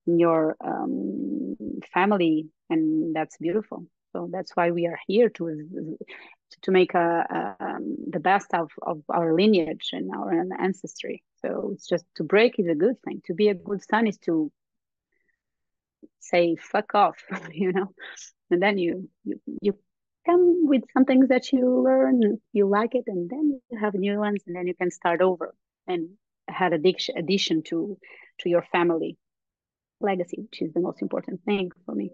in 0.07 0.19
your 0.19 0.57
um, 0.65 1.57
family 1.95 2.49
and 2.69 3.15
that's 3.15 3.37
beautiful 3.39 3.87
so 4.13 4.29
that's 4.31 4.57
why 4.57 4.71
we 4.71 4.87
are 4.87 4.99
here 5.07 5.29
to 5.31 5.97
to 6.63 6.71
make 6.71 6.95
a, 6.95 7.57
a 7.61 7.65
um, 7.65 7.97
the 8.09 8.21
best 8.21 8.53
of, 8.55 8.71
of 8.83 9.03
our 9.09 9.35
lineage 9.35 9.91
and 9.93 10.11
our 10.11 10.33
ancestry. 10.59 11.23
So 11.43 11.71
it's 11.75 11.87
just 11.87 12.05
to 12.17 12.25
break 12.25 12.59
is 12.59 12.67
a 12.67 12.75
good 12.75 13.01
thing. 13.03 13.23
To 13.27 13.35
be 13.35 13.49
a 13.49 13.55
good 13.55 13.83
son 13.89 14.07
is 14.07 14.19
to 14.27 14.51
say 16.19 16.57
fuck 16.57 16.95
off, 16.95 17.19
you 17.53 17.73
know, 17.73 17.93
and 18.51 18.63
then 18.63 18.79
you 18.79 19.09
you 19.25 19.41
you 19.63 19.79
come 20.27 20.67
with 20.67 20.83
some 20.93 21.05
things 21.05 21.29
that 21.29 21.53
you 21.53 21.83
learn, 21.83 22.39
you 22.53 22.69
like 22.69 22.95
it, 22.95 23.05
and 23.07 23.31
then 23.31 23.61
you 23.71 23.79
have 23.79 23.95
new 23.95 24.19
ones, 24.19 24.43
and 24.47 24.57
then 24.57 24.67
you 24.67 24.75
can 24.75 24.91
start 24.91 25.23
over 25.23 25.55
and 25.87 26.11
had 26.49 26.73
addiction 26.73 27.17
addition 27.17 27.63
to 27.63 27.97
to 28.41 28.49
your 28.49 28.63
family 28.73 29.17
legacy, 30.01 30.39
which 30.41 30.63
is 30.63 30.73
the 30.73 30.81
most 30.81 31.03
important 31.03 31.43
thing 31.45 31.71
for 31.87 31.95
me. 31.95 32.11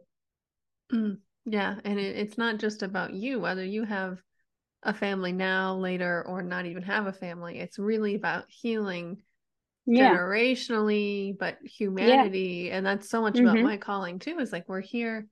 Mm. 0.93 1.19
Yeah, 1.47 1.77
and 1.85 1.99
it, 1.99 2.17
it's 2.17 2.37
not 2.37 2.59
just 2.59 2.83
about 2.83 3.15
you, 3.15 3.39
whether 3.41 3.65
you 3.65 3.85
have 3.85 4.21
a 4.83 4.93
family 4.93 5.33
now, 5.33 5.77
later, 5.77 6.25
or 6.27 6.43
not 6.43 6.67
even 6.67 6.83
have 6.83 7.07
a 7.07 7.13
family. 7.13 7.59
It's 7.59 7.79
really 7.79 8.17
about 8.17 8.45
healing 8.49 9.19
yeah. 9.87 10.11
generationally, 10.11 11.39
but 11.39 11.59
humanity. 11.63 12.67
Yeah. 12.69 12.77
And 12.77 12.87
that's 12.87 13.09
so 13.09 13.23
much 13.23 13.35
mm-hmm. 13.35 13.47
about 13.47 13.63
my 13.63 13.77
calling 13.77 14.19
too. 14.19 14.39
Is 14.39 14.53
like 14.53 14.69
we're 14.69 14.81
here. 14.81 15.27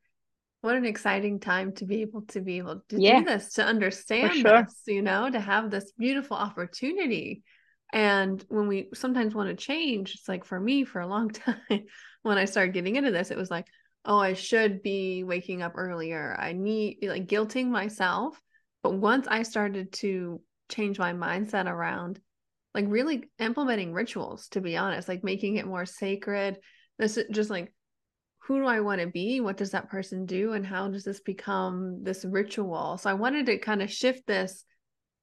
What 0.60 0.76
an 0.76 0.86
exciting 0.86 1.40
time 1.40 1.72
to 1.74 1.84
be 1.84 2.00
able 2.00 2.22
to 2.28 2.40
be 2.40 2.56
able 2.56 2.82
to 2.88 2.98
yeah. 2.98 3.18
do 3.18 3.26
this, 3.26 3.54
to 3.54 3.64
understand 3.64 4.34
sure. 4.34 4.62
this, 4.62 4.80
you 4.86 5.02
know, 5.02 5.28
to 5.28 5.38
have 5.38 5.70
this 5.70 5.92
beautiful 5.98 6.38
opportunity. 6.38 7.42
And 7.92 8.42
when 8.48 8.66
we 8.66 8.88
sometimes 8.94 9.34
want 9.34 9.50
to 9.50 9.62
change, 9.62 10.14
it's 10.14 10.28
like 10.28 10.46
for 10.46 10.58
me, 10.58 10.84
for 10.84 11.00
a 11.00 11.06
long 11.06 11.28
time, 11.68 11.84
when 12.22 12.38
I 12.38 12.46
started 12.46 12.72
getting 12.72 12.96
into 12.96 13.10
this, 13.10 13.30
it 13.30 13.36
was 13.36 13.50
like, 13.50 13.66
oh, 14.04 14.18
I 14.18 14.34
should 14.34 14.82
be 14.82 15.24
waking 15.24 15.62
up 15.62 15.72
earlier. 15.76 16.36
I 16.38 16.52
need 16.52 16.98
like 17.02 17.26
guilting 17.26 17.68
myself. 17.68 18.40
But 18.82 18.94
once 18.94 19.26
I 19.28 19.42
started 19.42 19.92
to 19.94 20.40
change 20.68 20.98
my 20.98 21.12
mindset 21.12 21.66
around 21.66 22.20
like 22.74 22.86
really 22.88 23.24
implementing 23.38 23.94
rituals, 23.94 24.48
to 24.48 24.60
be 24.60 24.76
honest, 24.76 25.08
like 25.08 25.24
making 25.24 25.56
it 25.56 25.66
more 25.66 25.86
sacred, 25.86 26.58
this 26.98 27.16
is 27.16 27.26
just 27.30 27.50
like, 27.50 27.72
who 28.46 28.58
do 28.58 28.66
I 28.66 28.80
want 28.80 29.00
to 29.00 29.06
be? 29.06 29.40
What 29.40 29.56
does 29.56 29.70
that 29.70 29.88
person 29.88 30.26
do? 30.26 30.52
And 30.52 30.66
how 30.66 30.88
does 30.88 31.04
this 31.04 31.20
become 31.20 32.02
this 32.02 32.24
ritual? 32.24 32.98
So 32.98 33.08
I 33.08 33.14
wanted 33.14 33.46
to 33.46 33.58
kind 33.58 33.80
of 33.80 33.90
shift 33.90 34.26
this 34.26 34.64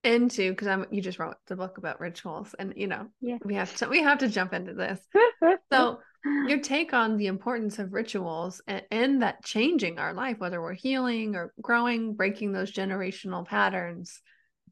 into 0.03 0.49
because 0.49 0.67
I'm 0.67 0.87
you 0.89 0.99
just 0.99 1.19
wrote 1.19 1.35
the 1.45 1.55
book 1.55 1.77
about 1.77 1.99
rituals 1.99 2.55
and 2.57 2.73
you 2.75 2.87
know 2.87 3.05
yeah. 3.21 3.37
we 3.45 3.53
have 3.53 3.75
to 3.75 3.87
we 3.87 4.01
have 4.01 4.17
to 4.19 4.27
jump 4.27 4.53
into 4.53 4.73
this. 4.73 4.99
so 5.71 5.99
your 6.47 6.59
take 6.59 6.93
on 6.93 7.17
the 7.17 7.27
importance 7.27 7.79
of 7.79 7.93
rituals 7.93 8.61
and, 8.67 8.83
and, 8.91 9.21
that 9.21 9.43
changing 9.43 9.99
our 9.99 10.13
life, 10.13 10.37
whether 10.39 10.61
we're 10.61 10.73
healing 10.73 11.35
or 11.35 11.53
growing, 11.61 12.13
breaking 12.13 12.51
those 12.51 12.71
generational 12.71 13.45
patterns. 13.45 14.21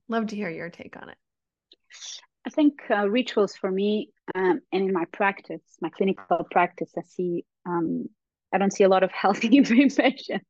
Love 0.08 0.28
to 0.28 0.36
hear 0.36 0.50
your 0.50 0.70
take 0.70 0.96
on 1.02 1.10
it. 1.10 1.18
I 2.46 2.50
think 2.50 2.80
uh, 2.90 3.10
rituals 3.10 3.56
for 3.56 3.70
me, 3.70 4.10
um, 4.34 4.62
and 4.72 4.84
in 4.84 4.94
my 4.94 5.06
practice, 5.12 5.62
my 5.82 5.90
clinical 5.90 6.46
practice, 6.52 6.92
I 6.98 7.02
see, 7.02 7.46
um, 7.66 8.06
I 8.54 8.58
don't 8.58 8.74
see 8.74 8.84
a 8.84 8.90
lot 8.90 9.04
of 9.04 9.12
healthy 9.12 9.48
information 9.58 10.42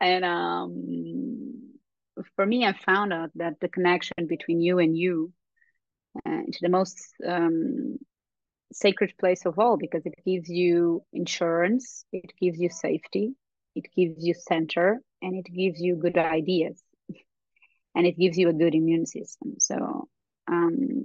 and 0.00 0.24
um, 0.24 1.72
for 2.36 2.46
me, 2.46 2.64
I 2.64 2.72
found 2.72 3.12
out 3.12 3.30
that 3.36 3.54
the 3.60 3.68
connection 3.68 4.26
between 4.28 4.60
you 4.60 4.78
and 4.78 4.96
you, 4.96 5.32
uh, 6.26 6.42
the 6.60 6.68
most 6.68 6.98
um, 7.26 7.98
sacred 8.72 9.12
place 9.18 9.46
of 9.46 9.58
all 9.58 9.76
because 9.76 10.04
it 10.06 10.14
gives 10.24 10.48
you 10.48 11.02
insurance, 11.12 12.04
it 12.12 12.32
gives 12.40 12.58
you 12.58 12.70
safety, 12.70 13.34
it 13.74 13.86
gives 13.96 14.24
you 14.24 14.34
center, 14.34 15.00
and 15.20 15.34
it 15.34 15.52
gives 15.52 15.80
you 15.80 15.96
good 15.96 16.18
ideas, 16.18 16.82
and 17.94 18.06
it 18.06 18.18
gives 18.18 18.36
you 18.38 18.48
a 18.48 18.52
good 18.52 18.74
immune 18.74 19.06
system. 19.06 19.54
So, 19.58 20.08
um, 20.48 21.04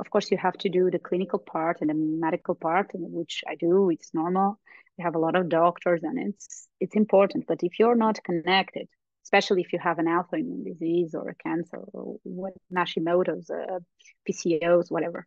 of 0.00 0.10
course, 0.10 0.30
you 0.30 0.38
have 0.38 0.56
to 0.58 0.68
do 0.68 0.90
the 0.90 0.98
clinical 0.98 1.38
part 1.38 1.78
and 1.80 1.90
the 1.90 1.94
medical 1.94 2.54
part, 2.54 2.90
which 2.94 3.42
I 3.48 3.56
do. 3.56 3.90
It's 3.90 4.14
normal. 4.14 4.60
We 4.96 5.04
have 5.04 5.16
a 5.16 5.18
lot 5.18 5.36
of 5.36 5.48
doctors, 5.48 6.02
and 6.02 6.18
it's 6.18 6.68
it's 6.80 6.94
important. 6.94 7.46
But 7.48 7.62
if 7.62 7.78
you're 7.78 7.96
not 7.96 8.22
connected, 8.22 8.88
especially 9.24 9.60
if 9.60 9.72
you 9.72 9.78
have 9.78 9.98
an 9.98 10.06
autoimmune 10.06 10.64
disease 10.64 11.14
or 11.14 11.28
a 11.28 11.34
cancer 11.34 11.80
or 11.92 12.16
what 12.22 12.54
Hashimoto's, 12.72 13.50
uh, 13.50 13.80
PCOS, 14.26 14.90
whatever. 14.90 15.26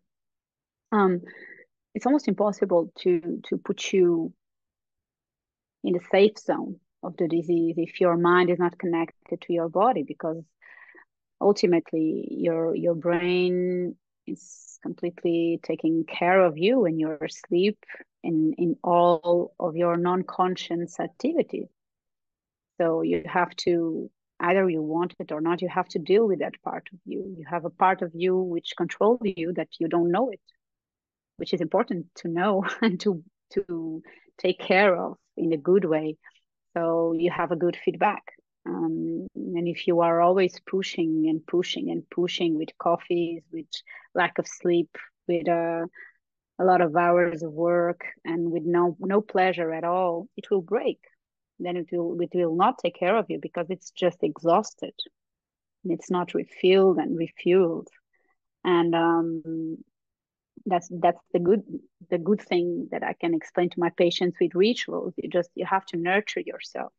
Um, 0.91 1.21
it's 1.93 2.05
almost 2.05 2.27
impossible 2.27 2.91
to 2.99 3.41
to 3.47 3.57
put 3.57 3.91
you 3.93 4.33
in 5.83 5.93
the 5.93 5.99
safe 6.11 6.37
zone 6.37 6.79
of 7.03 7.17
the 7.17 7.27
disease 7.27 7.75
if 7.77 7.99
your 7.99 8.17
mind 8.17 8.49
is 8.49 8.59
not 8.59 8.77
connected 8.77 9.41
to 9.41 9.53
your 9.53 9.69
body 9.69 10.03
because 10.03 10.43
ultimately 11.39 12.27
your 12.29 12.75
your 12.75 12.95
brain 12.95 13.95
is 14.27 14.79
completely 14.83 15.59
taking 15.63 16.03
care 16.05 16.45
of 16.45 16.57
you 16.57 16.85
in 16.85 16.99
your 16.99 17.17
sleep 17.27 17.77
in 18.23 18.53
in 18.57 18.75
all 18.83 19.53
of 19.59 19.75
your 19.75 19.97
non-conscious 19.97 20.99
activities 20.99 21.67
so 22.79 23.01
you 23.01 23.23
have 23.25 23.55
to 23.55 24.09
either 24.41 24.67
you 24.69 24.81
want 24.81 25.13
it 25.19 25.31
or 25.31 25.41
not 25.41 25.61
you 25.61 25.69
have 25.69 25.87
to 25.87 25.99
deal 25.99 26.27
with 26.27 26.39
that 26.39 26.61
part 26.63 26.87
of 26.91 26.99
you. 27.05 27.35
You 27.37 27.45
have 27.49 27.65
a 27.65 27.69
part 27.69 28.01
of 28.01 28.11
you 28.13 28.35
which 28.37 28.73
controls 28.75 29.19
you 29.23 29.53
that 29.53 29.69
you 29.79 29.87
don't 29.87 30.11
know 30.11 30.29
it 30.31 30.41
which 31.41 31.55
is 31.55 31.61
important 31.61 32.05
to 32.13 32.27
know 32.27 32.63
and 32.83 32.99
to 32.99 33.23
to 33.49 34.03
take 34.37 34.59
care 34.59 34.95
of 34.95 35.17
in 35.35 35.51
a 35.53 35.57
good 35.57 35.85
way. 35.85 36.15
So 36.75 37.13
you 37.17 37.31
have 37.31 37.51
a 37.51 37.61
good 37.63 37.75
feedback. 37.83 38.21
Um, 38.67 39.25
and 39.35 39.67
if 39.67 39.87
you 39.87 40.01
are 40.01 40.21
always 40.21 40.55
pushing 40.69 41.25
and 41.29 41.45
pushing 41.45 41.89
and 41.89 42.07
pushing 42.11 42.59
with 42.59 42.69
coffees 42.77 43.41
with 43.51 43.65
lack 44.13 44.37
of 44.37 44.47
sleep 44.47 44.95
with 45.27 45.49
uh, 45.49 45.87
a 46.59 46.63
lot 46.63 46.81
of 46.81 46.95
hours 46.95 47.41
of 47.41 47.51
work 47.51 48.01
and 48.23 48.51
with 48.51 48.63
no 48.63 48.95
no 48.99 49.19
pleasure 49.19 49.73
at 49.73 49.83
all 49.83 50.27
it 50.37 50.45
will 50.51 50.61
break. 50.61 50.99
Then 51.57 51.75
it 51.75 51.87
will 51.91 52.21
it 52.21 52.35
will 52.35 52.55
not 52.55 52.77
take 52.77 52.97
care 52.99 53.17
of 53.17 53.25
you 53.29 53.39
because 53.41 53.67
it's 53.71 53.89
just 53.89 54.19
exhausted. 54.21 54.93
It's 55.85 56.11
not 56.11 56.35
refilled 56.35 56.97
and 56.99 57.17
refueled. 57.17 57.87
And 58.63 58.93
um, 58.93 59.77
that's 60.65 60.89
that's 60.91 61.21
the 61.33 61.39
good 61.39 61.63
the 62.09 62.17
good 62.17 62.41
thing 62.41 62.87
that 62.91 63.03
i 63.03 63.13
can 63.13 63.33
explain 63.33 63.69
to 63.69 63.79
my 63.79 63.89
patients 63.97 64.37
with 64.39 64.55
rituals. 64.55 65.13
You 65.17 65.29
just 65.29 65.49
you 65.55 65.65
have 65.65 65.85
to 65.87 65.97
nurture 65.97 66.41
yourself. 66.41 66.93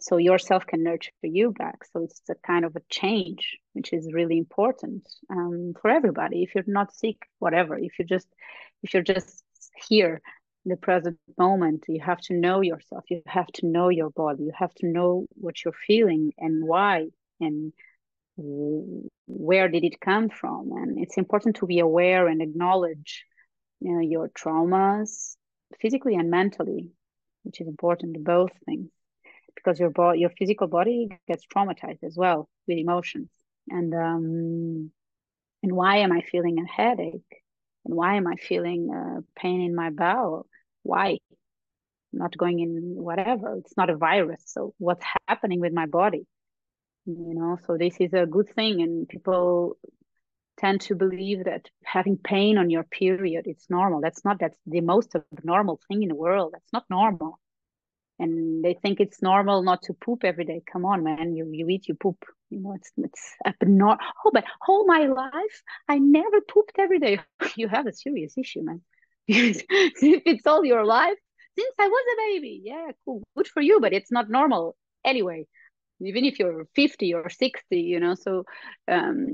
So 0.00 0.18
yourself 0.18 0.66
can 0.66 0.82
nurture 0.82 1.12
you 1.22 1.52
back. 1.52 1.84
So 1.92 2.02
it's 2.02 2.20
a 2.28 2.34
kind 2.46 2.64
of 2.64 2.76
a 2.76 2.82
change 2.90 3.58
which 3.72 3.92
is 3.92 4.12
really 4.12 4.36
important 4.36 5.08
um, 5.30 5.72
for 5.80 5.90
everybody. 5.90 6.42
If 6.42 6.54
you're 6.54 6.64
not 6.66 6.94
sick 6.94 7.16
whatever. 7.38 7.78
If 7.78 7.98
you're 7.98 8.06
just 8.06 8.28
if 8.82 8.92
you're 8.92 9.02
just 9.02 9.42
here 9.88 10.20
in 10.64 10.70
the 10.70 10.76
present 10.76 11.18
moment 11.38 11.84
you 11.88 12.00
have 12.00 12.20
to 12.22 12.34
know 12.34 12.60
yourself. 12.60 13.04
You 13.08 13.22
have 13.26 13.48
to 13.54 13.66
know 13.66 13.88
your 13.88 14.10
body. 14.10 14.44
You 14.44 14.52
have 14.54 14.74
to 14.76 14.86
know 14.86 15.26
what 15.30 15.64
you're 15.64 15.80
feeling 15.86 16.32
and 16.38 16.64
why 16.66 17.06
and 17.40 17.72
where 18.36 19.68
did 19.68 19.84
it 19.84 20.00
come 20.00 20.28
from? 20.28 20.70
And 20.72 20.98
it's 20.98 21.16
important 21.18 21.56
to 21.56 21.66
be 21.66 21.78
aware 21.78 22.26
and 22.26 22.42
acknowledge 22.42 23.24
you 23.80 23.92
know, 23.92 24.00
your 24.00 24.28
traumas 24.28 25.36
physically 25.80 26.14
and 26.14 26.30
mentally 26.30 26.90
which 27.42 27.60
is 27.60 27.68
important 27.68 28.24
both 28.24 28.50
things 28.64 28.90
because 29.54 29.78
your 29.78 29.90
body 29.90 30.20
your 30.20 30.30
physical 30.30 30.66
body 30.66 31.08
gets 31.28 31.44
traumatized 31.46 32.02
as 32.02 32.16
well 32.16 32.48
with 32.66 32.78
emotions. 32.78 33.28
And 33.68 33.94
um 33.94 34.90
and 35.62 35.72
why 35.72 35.98
am 35.98 36.12
i 36.12 36.20
feeling 36.20 36.58
a 36.58 36.66
headache? 36.66 37.42
And 37.84 37.94
why 37.94 38.16
am 38.16 38.26
i 38.26 38.36
feeling 38.36 38.90
uh, 38.92 39.20
pain 39.36 39.60
in 39.60 39.74
my 39.74 39.90
bowel? 39.90 40.46
Why? 40.82 41.18
Not 42.12 42.36
going 42.36 42.60
in 42.60 42.94
whatever. 42.96 43.56
It's 43.58 43.76
not 43.76 43.90
a 43.90 43.96
virus. 43.96 44.42
So 44.46 44.74
what's 44.78 45.04
happening 45.28 45.60
with 45.60 45.72
my 45.72 45.86
body 45.86 46.26
you 47.06 47.34
know 47.34 47.58
so 47.66 47.76
this 47.76 47.96
is 48.00 48.12
a 48.14 48.26
good 48.26 48.48
thing 48.54 48.80
and 48.82 49.08
people 49.08 49.76
tend 50.58 50.80
to 50.80 50.94
believe 50.94 51.44
that 51.44 51.68
having 51.84 52.16
pain 52.16 52.58
on 52.58 52.70
your 52.70 52.84
period 52.84 53.44
it's 53.46 53.68
normal. 53.70 54.00
That's 54.00 54.24
not 54.24 54.38
that's 54.40 54.58
the 54.66 54.80
most 54.80 55.14
abnormal 55.16 55.80
thing 55.88 56.02
in 56.02 56.08
the 56.10 56.14
world. 56.14 56.50
That's 56.52 56.72
not 56.72 56.84
normal. 56.90 57.40
And 58.18 58.64
they 58.64 58.74
think 58.74 59.00
it's 59.00 59.22
normal 59.22 59.62
not 59.62 59.82
to 59.84 59.94
poop 59.94 60.24
every 60.24 60.44
day. 60.44 60.62
Come 60.72 60.84
on 60.84 61.02
man. 61.04 61.34
You 61.36 61.48
you 61.52 61.68
eat 61.68 61.88
you 61.88 61.94
poop. 61.94 62.18
You 62.50 62.60
know 62.60 62.74
it's 62.74 62.92
it's 62.96 63.24
abnormal 63.46 63.98
oh 64.24 64.30
but 64.32 64.44
all 64.68 64.86
my 64.86 65.06
life 65.06 65.62
i 65.88 65.98
never 65.98 66.40
pooped 66.42 66.78
every 66.78 67.00
day. 67.00 67.18
You 67.56 67.68
have 67.68 67.86
a 67.86 67.92
serious 67.92 68.36
issue 68.38 68.62
man. 68.62 68.82
If 69.28 69.64
it's 70.32 70.46
all 70.46 70.64
your 70.64 70.84
life 70.84 71.18
since 71.58 71.74
i 71.80 71.88
was 71.88 72.04
a 72.14 72.16
baby. 72.28 72.60
Yeah 72.64 72.92
cool. 73.04 73.22
Good 73.36 73.48
for 73.48 73.62
you 73.62 73.80
but 73.80 73.92
it's 73.92 74.12
not 74.12 74.30
normal 74.30 74.76
anyway 75.04 75.46
even 76.06 76.24
if 76.24 76.38
you're 76.38 76.66
50 76.74 77.14
or 77.14 77.28
60 77.28 77.80
you 77.80 78.00
know 78.00 78.14
so 78.14 78.44
um, 78.88 79.26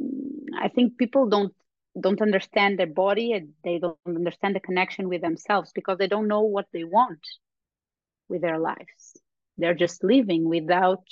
i 0.60 0.68
think 0.68 0.98
people 0.98 1.28
don't 1.28 1.54
don't 1.98 2.22
understand 2.22 2.78
their 2.78 2.86
body 2.86 3.32
and 3.32 3.50
they 3.64 3.78
don't 3.78 3.98
understand 4.06 4.54
the 4.54 4.60
connection 4.60 5.08
with 5.08 5.22
themselves 5.22 5.72
because 5.74 5.98
they 5.98 6.06
don't 6.06 6.28
know 6.28 6.42
what 6.42 6.66
they 6.72 6.84
want 6.84 7.26
with 8.28 8.42
their 8.42 8.58
lives. 8.58 9.16
They're 9.58 9.74
just 9.74 10.04
living 10.04 10.48
without 10.48 11.04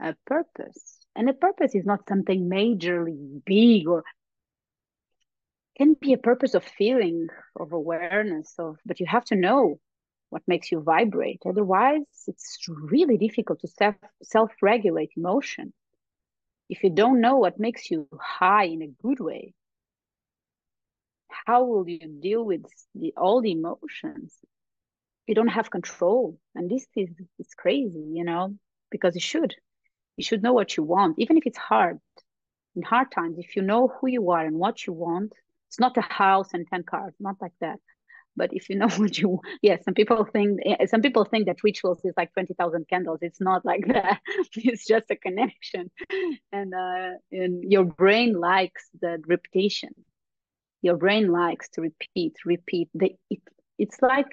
a 0.00 0.14
purpose. 0.26 1.06
And 1.16 1.30
a 1.30 1.32
purpose 1.34 1.74
is 1.74 1.86
not 1.86 2.08
something 2.08 2.50
majorly 2.50 3.42
big 3.46 3.88
or 3.88 4.04
can 5.78 5.94
be 5.94 6.12
a 6.12 6.18
purpose 6.18 6.54
of 6.54 6.64
feeling 6.64 7.28
of 7.56 7.72
awareness 7.72 8.54
of 8.58 8.76
but 8.86 9.00
you 9.00 9.06
have 9.06 9.24
to 9.24 9.36
know 9.36 9.78
what 10.34 10.42
makes 10.48 10.72
you 10.72 10.80
vibrate. 10.80 11.42
Otherwise, 11.46 12.02
it's 12.26 12.58
really 12.68 13.16
difficult 13.18 13.60
to 13.60 13.68
self 13.68 13.94
self 14.24 14.50
regulate 14.60 15.12
emotion. 15.16 15.72
If 16.68 16.82
you 16.82 16.90
don't 16.90 17.20
know 17.20 17.36
what 17.36 17.60
makes 17.66 17.88
you 17.88 18.08
high 18.20 18.64
in 18.64 18.82
a 18.82 18.94
good 19.04 19.20
way, 19.20 19.54
how 21.46 21.62
will 21.62 21.88
you 21.88 22.00
deal 22.20 22.42
with 22.44 22.64
the, 22.96 23.14
all 23.16 23.40
the 23.42 23.52
emotions? 23.52 24.34
You 25.28 25.36
don't 25.36 25.56
have 25.58 25.70
control, 25.70 26.36
and 26.56 26.68
this 26.68 26.84
is 26.96 27.10
it's 27.38 27.54
crazy, 27.54 28.04
you 28.18 28.24
know, 28.24 28.56
because 28.90 29.14
you 29.14 29.20
should. 29.32 29.54
You 30.16 30.24
should 30.24 30.42
know 30.42 30.52
what 30.52 30.76
you 30.76 30.82
want, 30.82 31.14
even 31.18 31.36
if 31.36 31.44
it's 31.46 31.64
hard. 31.72 32.00
In 32.74 32.82
hard 32.82 33.12
times, 33.12 33.38
if 33.38 33.54
you 33.54 33.62
know 33.62 33.86
who 33.86 34.08
you 34.08 34.32
are 34.32 34.44
and 34.44 34.58
what 34.58 34.84
you 34.84 34.92
want, 34.92 35.32
it's 35.68 35.78
not 35.78 35.96
a 35.96 36.08
house 36.22 36.50
and 36.54 36.66
ten 36.66 36.82
cars, 36.82 37.14
not 37.20 37.36
like 37.40 37.56
that 37.60 37.78
but 38.36 38.50
if 38.52 38.68
you 38.68 38.76
know 38.76 38.88
what 38.96 39.16
you 39.18 39.40
yeah 39.62 39.76
some 39.84 39.94
people 39.94 40.24
think 40.24 40.60
some 40.86 41.02
people 41.02 41.24
think 41.24 41.46
that 41.46 41.62
rituals 41.62 42.00
is 42.04 42.14
like 42.16 42.32
20000 42.34 42.88
candles. 42.88 43.20
It's 43.22 43.40
not 43.40 43.64
like 43.70 43.86
that. 43.88 44.20
It's 44.56 44.86
just 44.86 45.10
a 45.10 45.16
connection. 45.16 45.90
And 46.52 46.74
uh 46.74 47.10
and 47.32 47.70
your 47.70 47.84
brain 47.84 48.34
likes 48.34 48.88
the 49.00 49.22
repetition. 49.26 49.94
Your 50.82 50.96
brain 50.96 51.30
likes 51.30 51.68
to 51.70 51.80
repeat 51.80 52.36
repeat. 52.44 52.88
The 52.94 53.14
it, 53.30 53.40
it's 53.78 54.00
like 54.00 54.28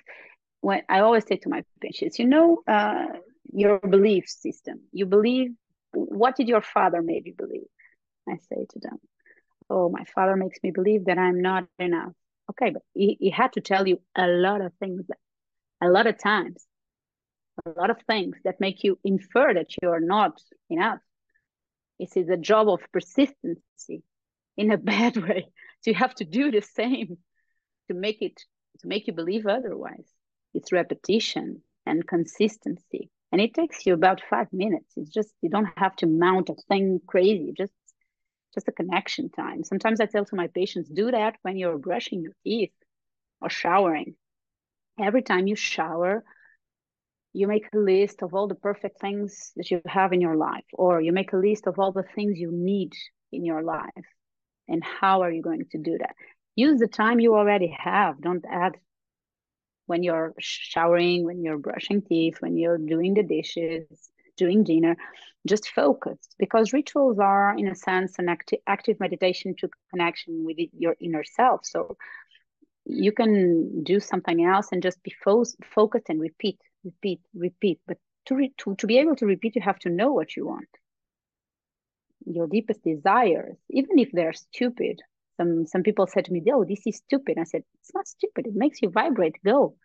when 0.62 0.84
i 0.90 1.00
always 1.00 1.26
say 1.26 1.38
to 1.38 1.50
my 1.50 1.64
patients 1.82 2.20
you 2.20 2.28
know 2.28 2.62
uh 2.68 3.06
your 3.52 3.80
belief 3.80 4.26
system. 4.28 4.82
You 4.92 5.06
believe 5.06 5.52
what 5.94 6.36
did 6.36 6.48
your 6.48 6.62
father 6.62 7.02
maybe 7.02 7.32
believe? 7.32 7.68
I 8.30 8.38
say 8.50 8.66
to 8.70 8.80
them 8.80 9.00
oh 9.72 9.90
my 9.90 10.04
father 10.14 10.36
makes 10.36 10.60
me 10.62 10.72
believe 10.72 11.06
that 11.06 11.18
i'm 11.18 11.42
not 11.42 11.66
enough 11.80 12.14
okay 12.52 12.70
but 12.70 12.84
he, 12.94 13.18
he 13.20 13.30
had 13.30 13.52
to 13.54 13.62
tell 13.62 13.88
you 13.88 14.00
a 14.16 14.28
lot 14.28 14.62
of 14.62 14.72
things 14.80 15.04
a 15.82 15.88
lot 15.88 16.08
of 16.08 16.18
times 16.18 16.68
a 17.66 17.70
lot 17.80 17.90
of 17.90 17.98
things 18.08 18.38
that 18.44 18.60
make 18.60 18.84
you 18.84 18.98
infer 19.04 19.54
that 19.54 19.72
you're 19.82 20.00
not 20.00 20.40
enough. 20.70 21.00
It 22.00 22.10
is 22.16 22.30
a 22.30 22.38
job 22.38 22.70
of 22.70 22.82
persistency 22.92 24.04
in 24.58 24.72
a 24.72 24.78
bad 24.94 25.18
way. 25.18 25.52
So 25.82 25.92
you 25.92 25.96
have 25.96 26.16
to 26.16 26.26
do 26.26 26.52
the 26.52 26.62
same 26.62 27.18
to 27.88 27.94
make 27.94 28.22
it 28.22 28.42
to 28.80 28.88
make 28.88 29.08
you 29.08 29.14
believe 29.14 29.46
otherwise. 29.46 30.08
It's 30.54 30.72
repetition 30.72 31.62
and 31.86 32.08
consistency. 32.08 33.10
And 33.32 33.40
it 33.40 33.54
takes 33.54 33.86
you 33.86 33.94
about 33.94 34.22
five 34.30 34.48
minutes. 34.52 34.92
It's 34.98 35.10
just 35.10 35.32
you 35.42 35.50
don't 35.50 35.70
have 35.78 35.96
to 35.98 36.08
mount 36.08 36.50
a 36.50 36.56
thing 36.68 37.00
crazy. 37.08 37.54
Just 37.56 37.74
just 38.54 38.68
a 38.68 38.72
connection 38.72 39.30
time. 39.30 39.64
Sometimes 39.64 40.00
I 40.00 40.06
tell 40.06 40.26
to 40.26 40.36
my 40.36 40.48
patients, 40.48 40.90
do 40.90 41.12
that 41.12 41.36
when 41.42 41.58
you're 41.58 41.78
brushing 41.78 42.22
your 42.22 42.34
teeth 42.44 42.74
or 43.42 43.50
showering. 43.50 44.16
Every 45.00 45.22
time 45.22 45.48
you 45.48 45.56
shower, 45.56 46.24
you 47.34 47.48
make 47.48 47.68
a 47.74 47.78
list 47.78 48.22
of 48.24 48.34
all 48.34 48.48
the 48.48 48.56
perfect 48.56 49.00
things 49.00 49.52
that 49.56 49.72
you 49.72 49.82
have 49.86 50.12
in 50.12 50.22
your 50.22 50.36
life, 50.36 50.66
or 50.74 51.02
you 51.02 51.14
make 51.14 51.32
a 51.32 51.38
list 51.38 51.66
of 51.66 51.80
all 51.80 51.92
the 51.92 52.04
things 52.16 52.38
you 52.38 52.52
need 52.52 52.94
in 53.32 53.46
your 53.46 53.64
life. 53.64 53.90
And 54.68 54.84
how 54.84 55.22
are 55.22 55.32
you 55.32 55.42
going 55.42 55.66
to 55.72 55.78
do 55.78 55.98
that? 55.98 56.16
Use 56.56 56.80
the 56.80 56.88
time 56.88 57.20
you 57.20 57.36
already 57.36 57.76
have. 57.78 58.22
Don't 58.22 58.46
add 58.50 58.78
when 59.86 60.04
you're 60.04 60.34
showering, 60.40 61.26
when 61.26 61.42
you're 61.44 61.58
brushing 61.58 62.02
teeth, 62.02 62.38
when 62.42 62.58
you're 62.58 62.78
doing 62.78 63.14
the 63.14 63.24
dishes, 63.24 63.86
doing 64.38 64.64
dinner 64.64 64.98
just 65.48 65.70
focused 65.70 66.36
because 66.38 66.74
rituals 66.74 67.18
are 67.20 67.56
in 67.58 67.68
a 67.68 67.76
sense 67.76 68.20
an 68.20 68.30
acti- 68.30 68.62
active 68.68 69.00
meditation 69.00 69.56
to 69.58 69.70
connection 69.90 70.46
with 70.46 70.58
your 70.78 70.96
inner 71.00 71.24
self. 71.24 71.66
So 71.66 71.98
you 72.86 73.12
can 73.12 73.84
do 73.84 74.00
something 74.00 74.46
else 74.46 74.68
and 74.72 74.84
just 74.84 75.02
be 75.04 75.14
fo- 75.24 75.44
focused 75.74 76.10
and 76.10 76.20
repeat 76.20 76.60
repeat 76.84 77.22
repeat. 77.34 77.80
But 77.88 77.98
to, 78.28 78.36
re- 78.36 78.54
to 78.60 78.76
to 78.76 78.88
be 78.88 79.00
able 79.00 79.16
to 79.16 79.26
repeat 79.26 79.56
you 79.56 79.62
have 79.62 79.80
to 79.80 79.90
know 79.90 80.12
what 80.14 80.36
you 80.36 80.46
want. 80.46 80.70
Your 82.26 82.48
deepest 82.48 82.84
desires 82.84 83.58
even 83.70 83.98
if 83.98 84.10
they're 84.12 84.34
stupid. 84.34 85.02
Some 85.38 85.66
some 85.66 85.82
people 85.82 86.06
said 86.06 86.26
to 86.26 86.34
me 86.34 86.44
oh 86.54 86.66
this 86.66 86.86
is 86.86 86.98
stupid. 86.98 87.38
I 87.40 87.46
said 87.46 87.64
it's 87.80 87.94
not 87.96 88.08
stupid. 88.08 88.46
It 88.46 88.56
makes 88.56 88.82
you 88.82 88.90
vibrate. 88.90 89.38
Go 89.44 89.76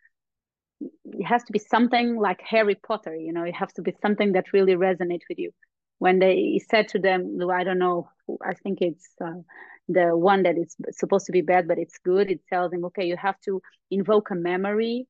it 0.81 1.25
has 1.25 1.43
to 1.45 1.53
be 1.53 1.59
something 1.59 2.17
like 2.17 2.41
Harry 2.43 2.75
Potter, 2.75 3.15
you 3.15 3.33
know, 3.33 3.45
it 3.45 3.55
has 3.55 3.73
to 3.75 3.83
be 3.83 3.95
something 4.03 4.33
that 4.33 4.53
really 4.53 4.75
resonates 4.75 5.23
with 5.29 5.39
you. 5.39 5.53
When 5.99 6.19
they 6.19 6.61
said 6.71 6.89
to 6.89 6.99
them, 6.99 7.39
I 7.51 7.65
don't 7.65 7.79
know, 7.79 8.11
I 8.45 8.55
think 8.55 8.79
it's 8.83 9.09
uh, 9.25 9.41
the 9.89 10.17
one 10.17 10.43
that 10.43 10.59
is 10.59 10.77
supposed 10.91 11.27
to 11.27 11.33
be 11.33 11.41
bad, 11.41 11.67
but 11.67 11.79
it's 11.79 11.99
good. 12.05 12.31
It 12.31 12.41
tells 12.49 12.71
them, 12.71 12.85
okay, 12.87 13.07
you 13.07 13.17
have 13.17 13.41
to 13.47 13.63
invoke 13.91 14.31
a 14.31 14.35
memory 14.35 15.07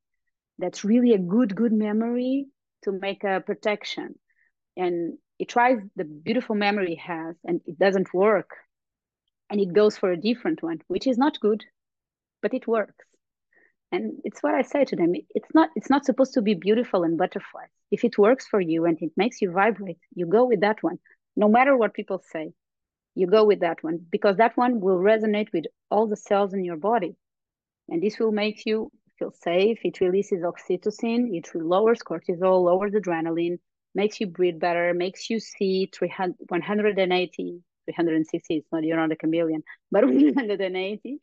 that's 0.58 0.84
really 0.84 1.12
a 1.12 1.18
good, 1.18 1.56
good 1.56 1.72
memory 1.72 2.46
to 2.84 2.92
make 2.92 3.24
a 3.24 3.40
protection. 3.40 4.14
And 4.76 5.18
it 5.38 5.48
tries 5.48 5.78
the 5.96 6.04
beautiful 6.04 6.54
memory 6.54 6.92
it 6.92 7.00
has, 7.00 7.34
and 7.44 7.60
it 7.66 7.78
doesn't 7.78 8.14
work. 8.14 8.50
And 9.50 9.60
it 9.60 9.72
goes 9.72 9.96
for 9.96 10.12
a 10.12 10.16
different 10.16 10.62
one, 10.62 10.80
which 10.86 11.06
is 11.06 11.18
not 11.18 11.40
good, 11.40 11.64
but 12.42 12.54
it 12.54 12.66
works 12.66 13.04
and 13.92 14.12
it's 14.24 14.42
what 14.42 14.54
i 14.54 14.62
say 14.62 14.84
to 14.84 14.96
them 14.96 15.12
it's 15.34 15.54
not 15.54 15.68
it's 15.76 15.90
not 15.90 16.04
supposed 16.04 16.34
to 16.34 16.42
be 16.42 16.54
beautiful 16.54 17.02
and 17.04 17.18
butterflies. 17.18 17.68
If 17.90 18.04
it 18.04 18.18
works 18.18 18.46
for 18.46 18.60
you 18.60 18.84
and 18.84 18.98
it 19.00 19.12
makes 19.16 19.40
you 19.40 19.52
vibrate 19.52 19.98
you 20.14 20.26
go 20.26 20.44
with 20.44 20.60
that 20.60 20.82
one. 20.82 20.98
No 21.36 21.48
matter 21.48 21.76
what 21.76 21.94
people 21.94 22.20
say 22.32 22.52
you 23.14 23.26
go 23.26 23.44
with 23.44 23.60
that 23.60 23.82
one 23.82 23.98
because 24.10 24.36
that 24.36 24.56
one 24.56 24.80
will 24.80 24.98
resonate 24.98 25.52
with 25.52 25.66
all 25.90 26.06
the 26.06 26.16
cells 26.16 26.52
in 26.52 26.64
your 26.64 26.76
body. 26.76 27.16
And 27.88 28.02
this 28.02 28.18
will 28.18 28.32
make 28.32 28.66
you 28.66 28.90
feel 29.18 29.30
safe. 29.30 29.78
It 29.84 30.00
releases 30.00 30.42
oxytocin. 30.42 31.36
It 31.38 31.48
lowers 31.54 32.00
cortisol 32.00 32.64
lowers 32.64 32.92
adrenaline 32.92 33.58
makes 33.94 34.20
you 34.20 34.26
breathe 34.26 34.60
better 34.60 34.92
makes 34.94 35.30
you 35.30 35.40
see 35.40 35.90
300 35.92 36.36
180 36.48 37.62
360 37.86 38.56
it's 38.56 38.68
not 38.70 38.84
you're 38.84 38.96
not 38.96 39.10
a 39.10 39.16
chameleon 39.16 39.62
but 39.90 40.04
180 40.06 41.18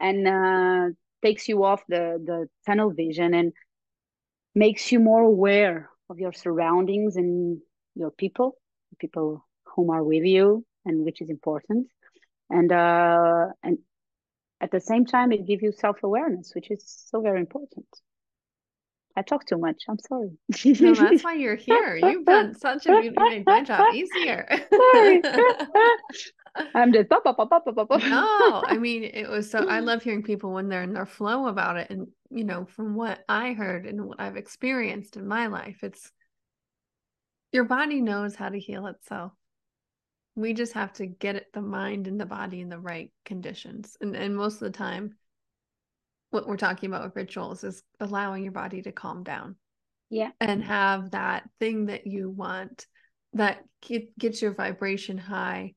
and 0.00 0.26
uh, 0.26 0.88
takes 1.26 1.48
you 1.50 1.64
off 1.64 1.82
the 1.94 2.04
the 2.30 2.38
tunnel 2.66 2.90
vision 3.02 3.34
and 3.40 3.52
makes 4.54 4.92
you 4.92 4.98
more 5.10 5.24
aware 5.34 5.78
of 6.10 6.16
your 6.24 6.32
surroundings 6.44 7.16
and 7.16 7.58
your 7.94 8.12
people 8.22 8.48
people 9.04 9.28
whom 9.70 9.88
are 9.96 10.04
with 10.12 10.24
you 10.36 10.64
and 10.84 11.04
which 11.06 11.20
is 11.24 11.28
important 11.38 11.82
and 12.58 12.70
uh 12.70 13.46
and 13.64 13.78
at 14.64 14.70
the 14.70 14.82
same 14.90 15.04
time 15.14 15.32
it 15.36 15.46
gives 15.48 15.62
you 15.66 15.72
self-awareness 15.72 16.52
which 16.56 16.70
is 16.70 16.82
so 17.10 17.20
very 17.28 17.40
important 17.40 17.86
I 19.18 19.22
talk 19.22 19.46
too 19.46 19.56
much. 19.56 19.78
I'm 19.88 19.98
sorry. 20.10 20.32
no, 20.78 20.94
that's 20.94 21.24
why 21.28 21.32
you're 21.42 21.56
here. 21.56 21.96
You've 21.96 22.26
done 22.26 22.54
such 22.54 22.86
a 22.86 23.02
you 23.02 23.12
made 23.16 23.46
my 23.46 23.62
job 23.62 23.94
easier. 24.00 24.46
sorry. 24.70 25.22
I'm 26.74 26.92
just 26.92 27.08
pop, 27.08 27.24
pop, 27.24 27.36
pop, 27.36 27.50
pop, 27.50 27.64
pop, 27.64 27.88
pop. 27.88 28.02
no, 28.02 28.62
I 28.66 28.76
mean 28.80 29.04
it 29.04 29.28
was 29.28 29.50
so 29.50 29.68
I 29.68 29.80
love 29.80 30.02
hearing 30.02 30.22
people 30.22 30.52
when 30.52 30.68
they're 30.68 30.82
in 30.82 30.92
their 30.92 31.06
flow 31.06 31.46
about 31.48 31.76
it. 31.76 31.90
And 31.90 32.08
you 32.30 32.44
know, 32.44 32.66
from 32.66 32.94
what 32.94 33.24
I 33.28 33.52
heard 33.52 33.86
and 33.86 34.06
what 34.06 34.20
I've 34.20 34.36
experienced 34.36 35.16
in 35.16 35.26
my 35.26 35.46
life, 35.46 35.82
it's 35.82 36.10
your 37.52 37.64
body 37.64 38.00
knows 38.00 38.34
how 38.34 38.48
to 38.48 38.58
heal 38.58 38.86
itself. 38.86 39.32
We 40.34 40.52
just 40.52 40.74
have 40.74 40.92
to 40.94 41.06
get 41.06 41.36
it, 41.36 41.46
the 41.54 41.62
mind 41.62 42.06
and 42.06 42.20
the 42.20 42.26
body 42.26 42.60
in 42.60 42.68
the 42.68 42.78
right 42.78 43.10
conditions. 43.24 43.96
And 44.00 44.14
and 44.16 44.36
most 44.36 44.54
of 44.54 44.60
the 44.60 44.70
time, 44.70 45.16
what 46.30 46.46
we're 46.46 46.56
talking 46.56 46.90
about 46.90 47.04
with 47.04 47.16
rituals 47.16 47.64
is 47.64 47.82
allowing 48.00 48.42
your 48.42 48.52
body 48.52 48.82
to 48.82 48.92
calm 48.92 49.22
down. 49.22 49.56
Yeah. 50.10 50.30
And 50.40 50.62
have 50.62 51.12
that 51.12 51.48
thing 51.58 51.86
that 51.86 52.06
you 52.06 52.30
want 52.30 52.86
that 53.32 53.64
get, 53.82 54.16
gets 54.18 54.40
your 54.40 54.54
vibration 54.54 55.18
high 55.18 55.74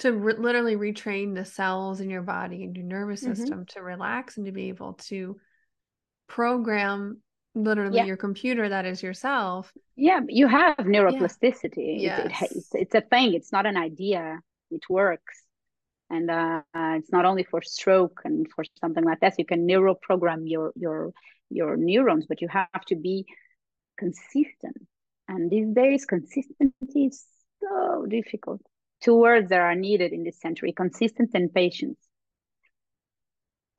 to 0.00 0.12
re- 0.12 0.34
literally 0.36 0.76
retrain 0.76 1.34
the 1.34 1.44
cells 1.44 2.00
in 2.00 2.10
your 2.10 2.22
body 2.22 2.64
and 2.64 2.76
your 2.76 2.84
nervous 2.84 3.22
mm-hmm. 3.22 3.34
system 3.34 3.66
to 3.66 3.82
relax 3.82 4.36
and 4.36 4.46
to 4.46 4.52
be 4.52 4.68
able 4.68 4.94
to 4.94 5.36
program 6.28 7.20
literally 7.54 7.96
yeah. 7.96 8.04
your 8.04 8.16
computer 8.16 8.68
that 8.68 8.86
is 8.86 9.02
yourself 9.02 9.72
yeah 9.96 10.20
you 10.28 10.46
have 10.46 10.76
neuroplasticity 10.78 12.00
yeah. 12.00 12.28
yes. 12.28 12.42
It's, 12.42 12.56
it's, 12.56 12.74
it's 12.74 12.94
a 12.94 13.00
thing 13.00 13.34
it's 13.34 13.52
not 13.52 13.66
an 13.66 13.76
idea 13.76 14.38
it 14.70 14.82
works 14.88 15.42
and 16.10 16.30
uh, 16.30 16.62
uh, 16.74 16.94
it's 16.98 17.10
not 17.10 17.24
only 17.24 17.42
for 17.42 17.60
stroke 17.62 18.20
and 18.24 18.46
for 18.54 18.64
something 18.80 19.04
like 19.04 19.20
that 19.20 19.34
you 19.38 19.44
can 19.44 19.66
neuroprogram 19.66 20.42
your 20.44 20.72
your 20.76 21.12
your 21.50 21.76
neurons 21.76 22.26
but 22.28 22.40
you 22.40 22.48
have 22.48 22.84
to 22.86 22.94
be 22.94 23.26
consistent 23.98 24.76
and 25.26 25.50
these 25.50 25.68
days 25.74 26.04
consistency 26.04 27.06
is 27.06 27.24
so 27.60 28.06
difficult 28.08 28.60
two 29.00 29.16
words 29.16 29.48
that 29.50 29.60
are 29.60 29.74
needed 29.74 30.12
in 30.12 30.24
this 30.24 30.40
century 30.40 30.72
consistency 30.72 31.32
and 31.34 31.52
patience 31.52 31.98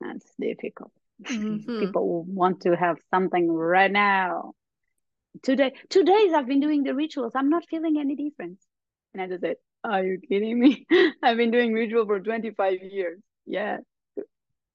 that's 0.02 0.26
difficult. 0.40 0.92
Mm-hmm. 1.24 1.78
people 1.80 2.24
want 2.24 2.62
to 2.62 2.76
have 2.76 2.96
something 3.10 3.50
right 3.50 3.90
now. 3.90 4.52
Today 5.42 5.72
two 5.88 6.04
days 6.04 6.32
i've 6.34 6.46
been 6.46 6.60
doing 6.60 6.82
the 6.82 6.94
rituals. 6.94 7.32
I'm 7.34 7.48
not 7.48 7.64
feeling 7.68 7.98
any 7.98 8.16
difference. 8.16 8.60
And 9.14 9.22
i 9.22 9.26
just 9.26 9.40
said 9.40 9.56
are 9.84 10.04
you 10.04 10.18
kidding 10.28 10.58
me? 10.58 10.86
I've 11.22 11.36
been 11.36 11.50
doing 11.50 11.72
ritual 11.72 12.06
for 12.06 12.20
25 12.20 12.82
years. 12.82 13.20
Yeah. 13.46 13.78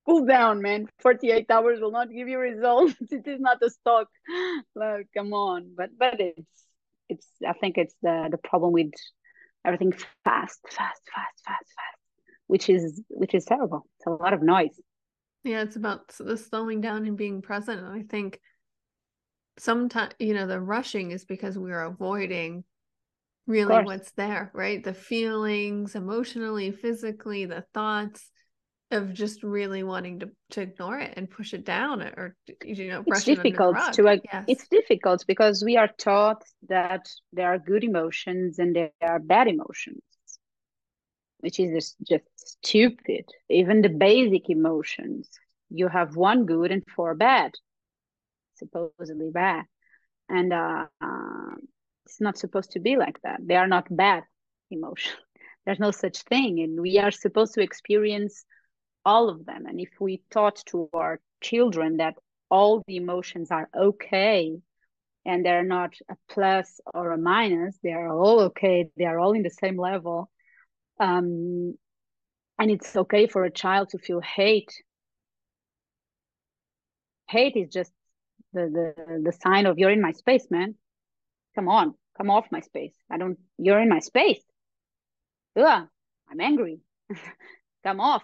Cool 0.06 0.26
down 0.26 0.62
man. 0.62 0.88
48 1.00 1.50
hours 1.52 1.80
will 1.80 1.92
not 1.92 2.10
give 2.10 2.28
you 2.28 2.40
results. 2.40 2.96
It 3.12 3.28
is 3.28 3.40
not 3.40 3.62
a 3.62 3.70
stock. 3.70 4.08
Like 4.76 5.08
come 5.14 5.34
on. 5.34 5.74
But 5.78 5.92
but 5.98 6.20
it's 6.20 6.48
it's 7.10 7.28
i 7.48 7.54
think 7.54 7.78
it's 7.78 7.96
the 8.02 8.28
the 8.32 8.38
problem 8.38 8.74
with 8.74 8.92
everything 9.68 9.92
fast, 9.92 10.60
fast, 10.64 11.02
fast, 11.14 11.42
fast, 11.46 11.66
fast, 11.76 11.98
which 12.48 12.70
is 12.70 13.02
which 13.10 13.36
is 13.36 13.46
terrible. 13.46 13.86
It's 14.00 14.08
a 14.08 14.12
lot 14.12 14.34
of 14.34 14.42
noise. 14.42 14.80
Yeah, 15.44 15.62
it's 15.62 15.76
about 15.76 16.08
the 16.18 16.38
slowing 16.38 16.82
down 16.82 17.06
and 17.06 17.18
being 17.18 17.42
present. 17.42 17.82
And 17.82 17.94
I 17.94 18.04
think 18.04 18.40
sometimes 19.60 20.14
you 20.20 20.34
know 20.34 20.48
the 20.48 20.60
rushing 20.60 21.12
is 21.12 21.26
because 21.26 21.58
we're 21.58 21.84
avoiding 21.84 22.64
really 23.46 23.84
what's 23.84 24.12
there, 24.12 24.52
right? 24.54 24.84
The 24.84 24.94
feelings, 24.94 25.96
emotionally, 25.96 26.72
physically, 26.72 27.46
the 27.46 27.66
thoughts 27.74 28.30
of 28.92 29.14
just 29.14 29.44
really 29.44 29.84
wanting 29.84 30.20
to, 30.20 30.30
to 30.52 30.62
ignore 30.62 30.98
it 30.98 31.14
and 31.18 31.30
push 31.30 31.54
it 31.54 31.66
down 31.66 32.02
or 32.02 32.36
you 32.64 32.88
know 32.88 33.04
it's 33.06 33.26
difficult 33.26 33.76
it 33.78 33.94
to 33.94 34.22
yes. 34.24 34.46
it's 34.48 34.68
difficult 34.70 35.26
because 35.28 35.62
we 35.64 35.76
are 35.76 35.90
taught 35.98 36.44
that 36.70 37.06
there 37.34 37.54
are 37.54 37.60
good 37.60 37.84
emotions 37.84 38.60
and 38.60 38.76
there 38.76 38.92
are 39.02 39.20
bad 39.20 39.48
emotions 39.48 40.02
which 41.40 41.60
is 41.60 41.72
just, 41.72 41.96
just 42.10 42.58
stupid. 42.64 43.26
Even 43.50 43.82
the 43.82 43.90
basic 43.90 44.50
emotions 44.50 45.30
you 45.70 45.88
have 45.88 46.16
one 46.16 46.46
good 46.46 46.72
and 46.72 46.84
four 46.96 47.14
bad 47.14 47.52
supposedly 48.58 49.30
bad. 49.32 49.66
And 50.30 50.52
uh, 50.52 50.88
uh, 51.02 51.56
it's 52.06 52.20
not 52.20 52.38
supposed 52.38 52.72
to 52.72 52.80
be 52.80 52.98
like 52.98 53.22
that. 53.22 53.40
They 53.42 53.56
are 53.56 53.68
not 53.68 53.86
bad 53.96 54.24
emotions. 54.72 55.16
There's 55.66 55.80
no 55.80 55.92
such 55.92 56.22
thing 56.24 56.60
and 56.60 56.80
we 56.80 56.98
are 57.00 57.12
supposed 57.12 57.54
to 57.56 57.62
experience 57.62 58.46
all 59.08 59.30
of 59.30 59.46
them. 59.46 59.66
And 59.66 59.80
if 59.80 59.90
we 60.02 60.22
taught 60.30 60.62
to 60.68 60.90
our 60.94 61.22
children 61.40 61.98
that 61.98 62.16
all 62.50 62.84
the 62.86 62.98
emotions 62.98 63.52
are 63.52 63.70
okay 63.74 64.60
and 65.26 65.46
they're 65.46 65.64
not 65.64 65.94
a 66.12 66.16
plus 66.28 66.82
or 66.94 67.14
a 67.14 67.18
minus, 67.18 67.78
they 67.82 67.94
are 67.94 68.10
all 68.10 68.42
okay, 68.50 68.90
they 68.98 69.06
are 69.06 69.18
all 69.18 69.32
in 69.32 69.44
the 69.44 69.50
same 69.50 69.80
level. 69.80 70.30
Um, 71.00 71.76
and 72.60 72.70
it's 72.70 72.98
okay 72.98 73.28
for 73.28 73.46
a 73.46 73.52
child 73.64 73.90
to 73.90 73.98
feel 73.98 74.20
hate. 74.20 74.74
Hate 77.30 77.56
is 77.56 77.70
just 77.70 77.94
the, 78.52 78.64
the, 78.78 79.22
the 79.24 79.32
sign 79.32 79.68
of 79.68 79.80
you're 79.80 79.92
in 79.92 80.02
my 80.02 80.12
space, 80.12 80.48
man. 80.50 80.76
Come 81.56 81.70
on, 81.70 81.94
come 82.18 82.30
off 82.30 82.52
my 82.52 82.60
space. 82.60 82.96
I 83.10 83.18
don't, 83.18 83.38
you're 83.58 83.80
in 83.80 83.88
my 83.88 84.00
space. 84.00 84.44
Ugh, 85.56 85.88
I'm 86.30 86.42
angry. 86.42 86.82
come 87.86 88.02
off 88.02 88.24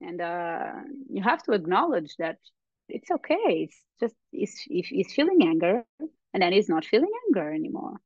and 0.00 0.20
uh, 0.20 0.72
you 1.08 1.22
have 1.22 1.42
to 1.44 1.52
acknowledge 1.52 2.16
that 2.18 2.38
it's 2.88 3.10
okay. 3.10 3.68
It's 3.68 3.76
just 4.00 4.14
if 4.32 4.86
he's 4.86 5.12
feeling 5.12 5.42
anger 5.42 5.84
and 6.32 6.42
then 6.42 6.52
he's 6.52 6.68
not 6.68 6.84
feeling 6.84 7.10
anger 7.28 7.52
anymore. 7.52 7.96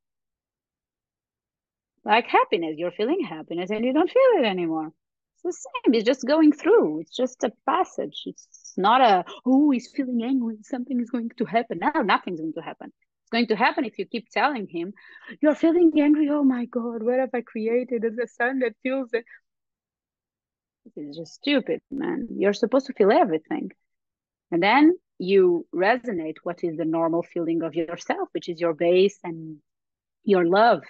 Like 2.03 2.27
happiness 2.27 2.75
you're 2.77 2.91
feeling 2.91 3.23
happiness 3.23 3.71
and 3.71 3.83
you 3.83 3.93
don't 3.93 4.09
feel 4.11 4.39
it 4.39 4.45
anymore. 4.45 4.91
It's 5.35 5.43
the 5.43 5.51
same 5.53 5.93
it's 5.93 6.05
just 6.05 6.25
going 6.25 6.51
through. 6.51 7.01
It's 7.01 7.15
just 7.15 7.43
a 7.43 7.51
passage. 7.65 8.23
It's 8.25 8.73
not 8.77 9.01
a 9.01 9.25
oh 9.45 9.71
he's 9.71 9.91
feeling 9.95 10.21
angry. 10.23 10.57
Something 10.61 10.99
is 10.99 11.09
going 11.09 11.31
to 11.37 11.45
happen. 11.45 11.79
No 11.79 12.01
nothing's 12.01 12.41
going 12.41 12.53
to 12.53 12.61
happen. 12.61 12.91
It's 13.23 13.31
going 13.31 13.47
to 13.47 13.55
happen 13.55 13.85
if 13.85 13.97
you 13.97 14.05
keep 14.05 14.29
telling 14.29 14.67
him 14.67 14.93
you're 15.41 15.55
feeling 15.55 15.91
angry. 15.99 16.29
Oh 16.29 16.43
my 16.43 16.65
god 16.65 17.01
what 17.01 17.19
have 17.19 17.31
i 17.33 17.41
created 17.41 18.05
as 18.05 18.17
a 18.19 18.27
son 18.27 18.59
that 18.59 18.73
feels 18.83 19.09
it 19.13 19.25
it's 20.95 21.17
just 21.17 21.33
stupid, 21.33 21.81
man. 21.91 22.27
You're 22.37 22.53
supposed 22.53 22.87
to 22.87 22.93
feel 22.93 23.11
everything. 23.11 23.71
And 24.51 24.61
then 24.61 24.97
you 25.17 25.65
resonate 25.73 26.35
what 26.43 26.63
is 26.63 26.77
the 26.77 26.85
normal 26.85 27.23
feeling 27.23 27.63
of 27.63 27.75
yourself, 27.75 28.29
which 28.33 28.49
is 28.49 28.59
your 28.59 28.73
base 28.73 29.17
and 29.23 29.57
your 30.23 30.45
love 30.45 30.83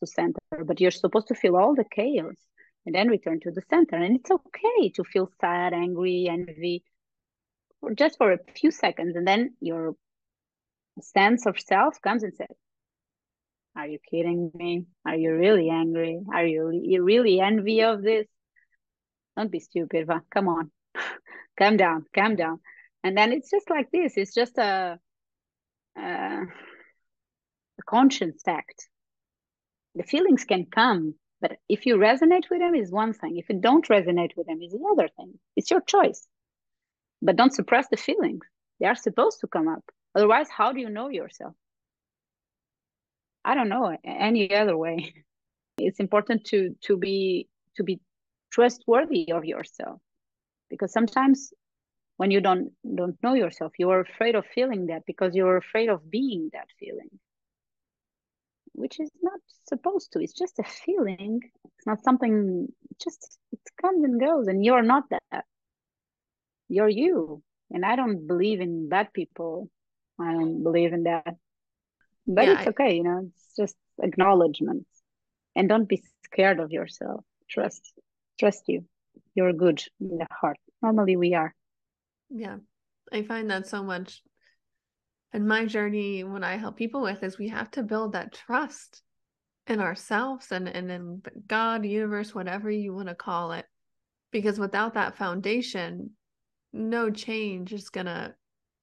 to 0.00 0.06
center. 0.06 0.38
But 0.64 0.80
you're 0.80 0.90
supposed 0.90 1.28
to 1.28 1.34
feel 1.34 1.56
all 1.56 1.74
the 1.74 1.84
chaos 1.84 2.36
and 2.84 2.94
then 2.94 3.08
return 3.08 3.40
to 3.40 3.50
the 3.50 3.62
center. 3.68 3.96
And 3.96 4.16
it's 4.16 4.30
okay 4.30 4.90
to 4.90 5.04
feel 5.04 5.30
sad, 5.40 5.72
angry, 5.72 6.28
envy, 6.28 6.82
for 7.80 7.94
just 7.94 8.18
for 8.18 8.32
a 8.32 8.38
few 8.56 8.70
seconds. 8.70 9.16
And 9.16 9.26
then 9.26 9.54
your 9.60 9.94
sense 11.00 11.46
of 11.46 11.60
self 11.60 12.00
comes 12.00 12.22
and 12.22 12.34
says, 12.34 12.56
Are 13.76 13.86
you 13.86 13.98
kidding 14.10 14.50
me? 14.54 14.86
Are 15.04 15.16
you 15.16 15.34
really 15.34 15.68
angry? 15.68 16.20
Are 16.32 16.46
you, 16.46 16.70
you 16.82 17.02
really 17.02 17.40
envy 17.40 17.82
of 17.82 18.02
this? 18.02 18.26
Don't 19.36 19.50
be 19.50 19.60
stupid. 19.60 20.08
Come 20.30 20.48
on. 20.48 20.70
calm 21.58 21.76
down, 21.76 22.06
calm 22.14 22.36
down. 22.36 22.60
And 23.04 23.16
then 23.16 23.32
it's 23.32 23.50
just 23.50 23.68
like 23.70 23.90
this. 23.90 24.14
It's 24.16 24.34
just 24.34 24.58
a, 24.58 24.98
a, 25.96 26.02
a 26.02 27.82
conscience 27.86 28.42
act. 28.46 28.88
The 29.94 30.02
feelings 30.02 30.44
can 30.44 30.66
come, 30.66 31.14
but 31.40 31.58
if 31.68 31.86
you 31.86 31.96
resonate 31.96 32.50
with 32.50 32.60
them 32.60 32.74
is 32.74 32.90
one 32.90 33.12
thing. 33.12 33.36
If 33.36 33.48
you 33.48 33.60
don't 33.60 33.86
resonate 33.88 34.36
with 34.36 34.46
them 34.46 34.60
is 34.62 34.72
the 34.72 34.84
other 34.90 35.08
thing. 35.16 35.38
It's 35.54 35.70
your 35.70 35.80
choice. 35.80 36.26
But 37.22 37.36
don't 37.36 37.54
suppress 37.54 37.86
the 37.88 37.96
feelings. 37.96 38.44
They 38.80 38.86
are 38.86 38.94
supposed 38.94 39.40
to 39.40 39.46
come 39.46 39.68
up. 39.68 39.84
Otherwise, 40.14 40.48
how 40.50 40.72
do 40.72 40.80
you 40.80 40.90
know 40.90 41.08
yourself? 41.08 41.54
I 43.44 43.54
don't 43.54 43.68
know 43.68 43.96
any 44.04 44.54
other 44.54 44.76
way. 44.76 45.14
It's 45.78 46.00
important 46.00 46.46
to 46.46 46.74
to 46.84 46.96
be 46.96 47.48
to 47.76 47.84
be 47.84 48.00
trustworthy 48.56 49.30
of 49.32 49.44
yourself. 49.44 50.00
Because 50.70 50.92
sometimes 50.92 51.52
when 52.16 52.30
you 52.30 52.40
don't 52.40 52.72
don't 53.00 53.22
know 53.22 53.34
yourself 53.34 53.72
you 53.78 53.90
are 53.90 54.00
afraid 54.00 54.34
of 54.34 54.44
feeling 54.54 54.86
that 54.86 55.02
because 55.06 55.34
you're 55.34 55.58
afraid 55.58 55.88
of 55.90 56.10
being 56.10 56.48
that 56.54 56.68
feeling. 56.80 57.10
Which 58.72 58.98
is 58.98 59.10
not 59.22 59.40
supposed 59.68 60.12
to 60.12 60.20
it's 60.20 60.32
just 60.32 60.58
a 60.58 60.64
feeling. 60.64 61.40
It's 61.64 61.86
not 61.86 62.02
something 62.02 62.68
just 63.04 63.38
it 63.52 63.60
comes 63.80 64.02
and 64.04 64.18
goes 64.18 64.48
and 64.48 64.64
you're 64.64 64.88
not 64.94 65.04
that. 65.10 65.44
You're 66.68 66.94
you. 67.04 67.42
And 67.70 67.84
i 67.84 67.94
don't 67.96 68.26
believe 68.26 68.60
in 68.60 68.88
bad 68.88 69.12
people. 69.12 69.68
I 70.18 70.32
don't 70.32 70.62
believe 70.62 70.92
in 70.94 71.02
that. 71.04 71.36
But 72.26 72.46
yeah, 72.46 72.58
it's 72.58 72.68
okay 72.68 72.96
you 72.96 73.04
know 73.04 73.20
it's 73.28 73.48
just 73.56 73.76
acknowledgement. 74.02 74.86
And 75.54 75.68
don't 75.68 75.88
be 75.88 76.02
scared 76.24 76.58
of 76.60 76.70
yourself. 76.70 77.24
Trust 77.48 77.92
trust 78.38 78.64
you. 78.66 78.84
You're 79.34 79.52
good 79.52 79.82
in 80.00 80.18
the 80.18 80.26
heart. 80.30 80.58
Normally 80.82 81.16
we 81.16 81.34
are. 81.34 81.54
Yeah. 82.30 82.56
I 83.12 83.22
find 83.22 83.50
that 83.50 83.66
so 83.66 83.82
much 83.82 84.22
and 85.36 85.46
my 85.46 85.66
journey 85.66 86.24
when 86.24 86.42
I 86.42 86.56
help 86.56 86.76
people 86.76 87.02
with 87.02 87.22
is 87.22 87.36
we 87.36 87.48
have 87.48 87.70
to 87.72 87.82
build 87.82 88.12
that 88.12 88.32
trust 88.32 89.02
in 89.66 89.80
ourselves 89.80 90.50
and, 90.50 90.66
and 90.66 90.90
in 90.90 91.22
God, 91.46 91.84
universe, 91.84 92.34
whatever 92.34 92.70
you 92.70 92.94
want 92.94 93.08
to 93.08 93.14
call 93.14 93.52
it. 93.52 93.66
Because 94.30 94.58
without 94.58 94.94
that 94.94 95.18
foundation, 95.18 96.12
no 96.72 97.10
change 97.10 97.74
is 97.74 97.90
gonna 97.90 98.34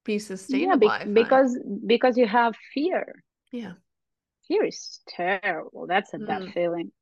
be 0.04 0.20
sustainable. 0.20 0.86
Yeah, 0.86 1.04
be- 1.04 1.12
because 1.12 1.58
because 1.84 2.16
you 2.16 2.26
have 2.28 2.54
fear. 2.72 3.22
Yeah. 3.50 3.72
Fear 4.46 4.66
is 4.66 5.00
terrible. 5.08 5.86
That's 5.88 6.14
a 6.14 6.18
mm. 6.18 6.26
bad 6.28 6.52
feeling. 6.52 6.92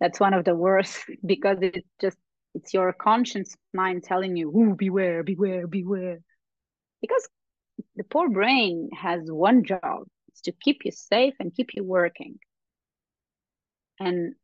That's 0.00 0.20
one 0.20 0.34
of 0.34 0.44
the 0.44 0.54
worst 0.54 1.04
because 1.26 1.58
it 1.62 1.84
just 2.00 2.16
it's 2.54 2.74
your 2.74 2.92
conscience 2.92 3.56
mind 3.72 4.02
telling 4.04 4.36
you, 4.36 4.50
"Ooh, 4.50 4.74
beware, 4.74 5.22
beware, 5.22 5.66
beware." 5.66 6.18
Because 7.00 7.28
the 7.96 8.04
poor 8.04 8.28
brain 8.28 8.90
has 8.98 9.30
one 9.30 9.64
job: 9.64 10.06
it's 10.28 10.42
to 10.42 10.52
keep 10.52 10.84
you 10.84 10.90
safe 10.90 11.34
and 11.38 11.54
keep 11.54 11.74
you 11.74 11.84
working. 11.84 12.38
And 14.00 14.34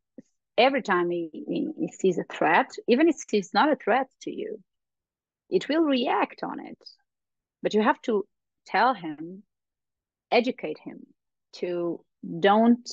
every 0.59 0.83
time 0.83 1.11
he, 1.11 1.31
he, 1.33 1.69
he 1.79 1.92
sees 1.92 2.19
a 2.19 2.25
threat, 2.25 2.71
even 2.87 3.09
if 3.09 3.16
it's 3.33 3.55
not 3.55 3.73
a 3.73 3.77
threat 3.77 4.09
to 4.23 4.31
you, 4.31 4.62
it 5.51 5.69
will 5.69 5.83
react 5.83 6.42
on 6.42 6.61
it. 6.61 6.79
But 7.62 7.75
you 7.75 7.83
have 7.83 8.01
to 8.03 8.27
tell 8.66 8.95
him, 8.95 9.42
educate 10.31 10.79
him 10.79 11.07
to 11.55 12.05
don't 12.40 12.88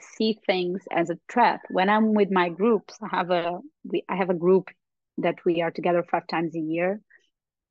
see 0.00 0.38
things 0.46 0.82
as 0.90 1.10
a 1.10 1.18
threat. 1.30 1.60
When 1.70 1.88
I'm 1.88 2.14
with 2.14 2.30
my 2.30 2.48
groups, 2.48 2.94
I 3.02 3.08
have 3.16 3.30
a 3.30 3.58
we 3.84 4.04
I 4.08 4.16
have 4.16 4.30
a 4.30 4.34
group 4.34 4.68
that 5.18 5.44
we 5.44 5.62
are 5.62 5.70
together 5.70 6.04
five 6.10 6.26
times 6.26 6.54
a 6.54 6.60
year 6.60 7.00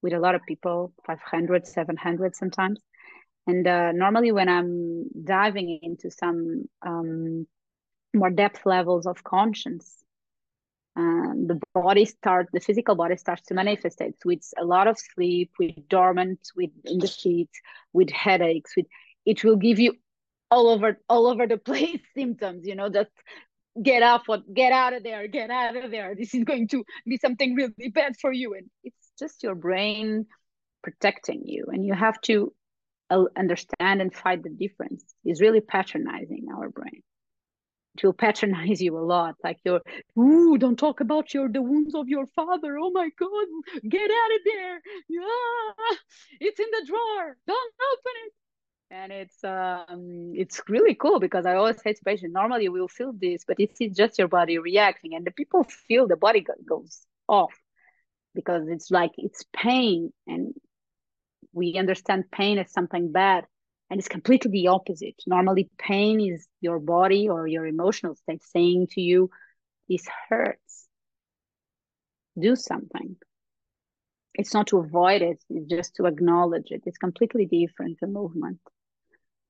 with 0.02 0.14
a 0.14 0.20
lot 0.20 0.36
of 0.36 0.42
people, 0.48 0.94
500, 1.06 1.68
700 1.68 2.36
sometimes. 2.36 2.80
And 3.48 3.68
uh, 3.68 3.92
normally 3.92 4.32
when 4.32 4.48
I'm 4.48 5.06
diving 5.24 5.80
into 5.82 6.12
some 6.12 6.66
um, 6.86 7.48
more 8.14 8.30
depth 8.30 8.66
levels 8.66 9.06
of 9.08 9.24
conscience, 9.24 10.04
um, 10.96 11.48
the 11.48 11.60
body 11.74 12.06
starts, 12.06 12.50
the 12.52 12.60
physical 12.60 12.96
body 12.96 13.16
starts 13.18 13.44
to 13.48 13.54
manifest 13.54 14.02
it 14.02 14.16
with 14.26 14.42
a 14.60 14.66
lot 14.66 14.88
of 14.88 14.98
sleep, 15.00 15.52
with 15.60 15.88
dormant, 15.88 16.40
with 16.56 16.72
in 16.86 17.00
the 17.00 17.08
sheets, 17.08 17.60
with 17.94 18.10
headaches, 18.10 18.76
with 18.76 18.86
it 19.26 19.44
will 19.44 19.56
give 19.56 19.80
you 19.80 19.94
all 20.52 20.70
over 20.70 21.00
all 21.08 21.28
over 21.28 21.48
the 21.48 21.58
place 21.70 22.02
symptoms 22.16 22.66
you 22.66 22.76
know 22.76 22.90
just 22.90 23.12
get 23.82 24.04
up 24.04 24.24
or 24.28 24.40
get 24.54 24.72
out 24.72 24.94
of 24.94 25.04
there 25.04 25.28
get 25.28 25.50
out 25.50 25.76
of 25.76 25.92
there. 25.92 26.16
This 26.16 26.34
is 26.34 26.44
going 26.44 26.68
to 26.70 26.84
be 27.06 27.18
something 27.18 27.56
really 27.56 27.90
bad 27.94 28.16
for 28.20 28.32
you. 28.32 28.54
And 28.54 28.70
it's 28.84 29.12
just 29.18 29.44
your 29.44 29.56
brain 29.56 30.26
protecting 30.84 31.44
you. 31.46 31.68
And 31.72 31.86
you 31.86 31.94
have 31.94 32.20
to 32.22 32.54
uh, 33.10 33.26
understand 33.38 34.02
and 34.02 34.14
fight 34.14 34.44
the 34.44 34.50
difference. 34.50 35.04
Is 35.26 35.42
really 35.42 35.62
patronizing 35.62 36.48
our 36.56 36.70
brain. 36.70 37.02
It 37.98 38.04
will 38.04 38.14
patronize 38.14 38.82
you 38.86 38.98
a 38.98 39.00
lot. 39.00 39.36
Like 39.44 39.60
you're 39.64 39.82
ooh 40.18 40.58
don't 40.58 40.78
talk 40.78 41.00
about 41.00 41.34
your 41.34 41.50
the 41.50 41.62
wounds 41.62 41.96
of 41.96 42.08
your 42.08 42.28
father. 42.36 42.78
Oh 42.78 42.92
my 42.92 43.10
god 43.18 43.48
get 43.88 44.10
out 44.12 44.36
of 44.36 44.42
there. 44.46 44.82
Yeah 45.10 45.96
it's 46.40 46.60
in 46.60 46.68
the 46.72 46.86
drawer. 46.86 47.38
Don't 47.48 47.74
open 47.94 48.14
it 48.26 48.34
and 48.92 49.12
it's 49.12 49.44
um 49.44 50.32
it's 50.36 50.62
really 50.68 50.96
cool 50.96 51.20
because 51.20 51.46
i 51.46 51.56
always 51.56 51.80
say 51.82 51.94
to 51.94 52.02
patients 52.04 52.34
normally 52.34 52.70
we'll 52.70 52.88
feel 52.88 53.14
this 53.14 53.44
but 53.48 53.58
it's 53.60 53.80
just 53.96 54.18
your 54.18 54.28
body 54.28 54.58
reacting 54.58 55.14
and 55.14 55.26
the 55.26 55.32
people 55.32 55.64
feel 55.64 56.08
the 56.08 56.18
body 56.18 56.46
goes 56.68 57.02
off 57.28 57.54
because 58.34 58.68
it's 58.68 58.90
like 58.90 59.12
it's 59.18 59.44
pain 59.54 60.12
and 60.28 60.54
we 61.54 61.78
understand 61.78 62.32
pain 62.32 62.58
as 62.58 62.72
something 62.72 63.12
bad 63.12 63.46
and 63.90 64.00
it's 64.00 64.08
completely 64.08 64.52
the 64.52 64.68
opposite. 64.68 65.16
Normally 65.26 65.70
pain 65.78 66.22
is 66.22 66.48
your 66.62 66.80
body 66.80 67.28
or 67.28 67.48
your 67.48 67.66
emotional 67.66 68.16
state 68.16 68.44
saying 68.44 68.88
to 68.92 69.02
you 69.02 69.30
this 69.88 70.06
hurts. 70.30 70.88
Do 72.40 72.56
something. 72.56 73.16
It's 74.36 74.54
not 74.54 74.68
to 74.68 74.78
avoid 74.78 75.22
it 75.22 75.44
it's 75.50 75.68
just 75.68 75.96
to 75.96 76.06
acknowledge 76.06 76.72
it. 76.72 76.84
It's 76.86 76.98
completely 76.98 77.46
different 77.46 78.00
the 78.00 78.08
movement 78.08 78.60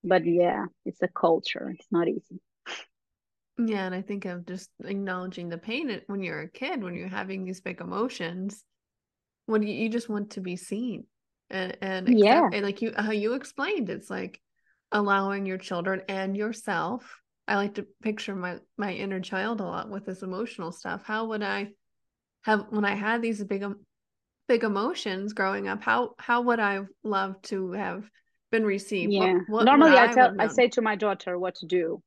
but 0.03 0.25
yeah 0.25 0.65
it's 0.85 1.01
a 1.01 1.07
culture. 1.07 1.73
It's 1.75 1.87
not 1.91 2.07
easy. 2.07 2.41
Yeah 3.57 3.85
and 3.85 3.93
i 3.93 4.01
think 4.01 4.23
of 4.23 4.45
just 4.45 4.69
acknowledging 4.85 5.49
the 5.49 5.57
pain 5.57 6.01
when 6.07 6.23
you're 6.23 6.41
a 6.41 6.49
kid 6.49 6.81
when 6.81 6.95
you're 6.95 7.09
having 7.09 7.43
these 7.43 7.59
big 7.59 7.81
emotions 7.81 8.63
when 9.47 9.63
you, 9.63 9.73
you 9.73 9.89
just 9.89 10.07
want 10.07 10.31
to 10.31 10.41
be 10.41 10.55
seen 10.55 11.03
and 11.49 11.75
and 11.81 12.07
accept, 12.07 12.23
yeah. 12.23 12.49
and 12.53 12.63
like 12.63 12.81
you 12.81 12.93
how 12.95 13.11
you 13.11 13.33
explained 13.33 13.89
it's 13.89 14.09
like 14.09 14.39
allowing 14.91 15.45
your 15.45 15.57
children 15.57 16.01
and 16.07 16.37
yourself 16.37 17.21
i 17.49 17.55
like 17.55 17.73
to 17.75 17.85
picture 18.01 18.35
my 18.35 18.59
my 18.77 18.93
inner 18.93 19.19
child 19.19 19.59
a 19.59 19.63
lot 19.63 19.89
with 19.89 20.05
this 20.05 20.21
emotional 20.21 20.71
stuff. 20.71 21.01
How 21.03 21.25
would 21.25 21.43
i 21.43 21.69
have 22.43 22.67
when 22.69 22.85
i 22.85 22.95
had 22.95 23.21
these 23.21 23.43
big 23.43 23.65
big 24.47 24.63
emotions 24.63 25.33
growing 25.33 25.67
up 25.67 25.81
how 25.81 26.11
how 26.17 26.41
would 26.41 26.59
i 26.59 26.81
love 27.03 27.41
to 27.41 27.71
have 27.73 28.09
been 28.51 28.65
received. 28.65 29.11
Yeah. 29.11 29.33
What, 29.33 29.49
what 29.49 29.65
Normally, 29.65 29.97
I, 29.97 30.05
I 30.05 30.13
tell, 30.13 30.35
I 30.39 30.47
say 30.47 30.67
to 30.69 30.81
my 30.81 30.95
daughter 30.95 31.37
what 31.37 31.55
to 31.55 31.65
do. 31.65 32.01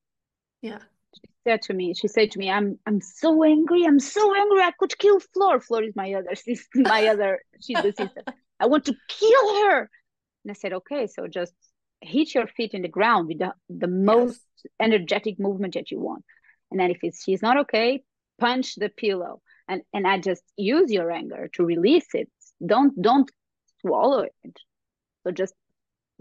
Yeah. 0.61 0.79
She 1.15 1.29
said 1.45 1.63
to 1.63 1.75
me, 1.75 1.95
she 1.95 2.09
said 2.09 2.31
to 2.33 2.39
me, 2.39 2.51
"I'm, 2.51 2.79
I'm 2.87 3.01
so 3.01 3.45
angry. 3.45 3.85
I'm 3.85 4.01
so 4.01 4.35
angry. 4.35 4.61
I 4.61 4.73
could 4.79 4.97
kill 4.99 5.21
Flor. 5.21 5.61
Flor 5.61 5.83
is 5.83 5.95
my 5.97 6.15
other 6.15 6.35
sister. 6.35 6.69
My 6.75 7.09
other, 7.09 7.41
she's 7.61 7.83
the 7.83 7.93
sister. 7.93 8.23
I 8.61 8.67
want 8.67 8.87
to 8.87 8.95
kill 9.09 9.65
her." 9.65 9.81
And 10.45 10.51
I 10.51 10.55
said, 10.55 10.73
"Okay, 10.73 11.07
so 11.07 11.27
just 11.27 11.53
hit 12.03 12.35
your 12.35 12.47
feet 12.47 12.75
in 12.75 12.83
the 12.83 12.89
ground 12.89 13.29
with 13.29 13.39
the, 13.39 13.53
the 13.69 13.89
most 13.89 14.41
yes. 14.65 14.73
energetic 14.81 15.39
movement 15.39 15.75
that 15.75 15.91
you 15.91 16.01
want. 16.01 16.25
And 16.71 16.79
then 16.79 16.91
if 16.91 16.99
it's 17.03 17.23
she's 17.23 17.43
not 17.43 17.57
okay, 17.59 18.03
punch 18.39 18.75
the 18.75 18.89
pillow. 18.89 19.41
And 19.69 19.83
and 19.93 20.07
I 20.07 20.19
just 20.19 20.43
use 20.57 20.91
your 20.91 21.11
anger 21.11 21.49
to 21.55 21.65
release 21.65 22.09
it. 22.15 22.29
Don't 22.65 23.01
don't 23.01 23.31
swallow 23.81 24.21
it. 24.21 24.57
So 25.23 25.31
just 25.31 25.55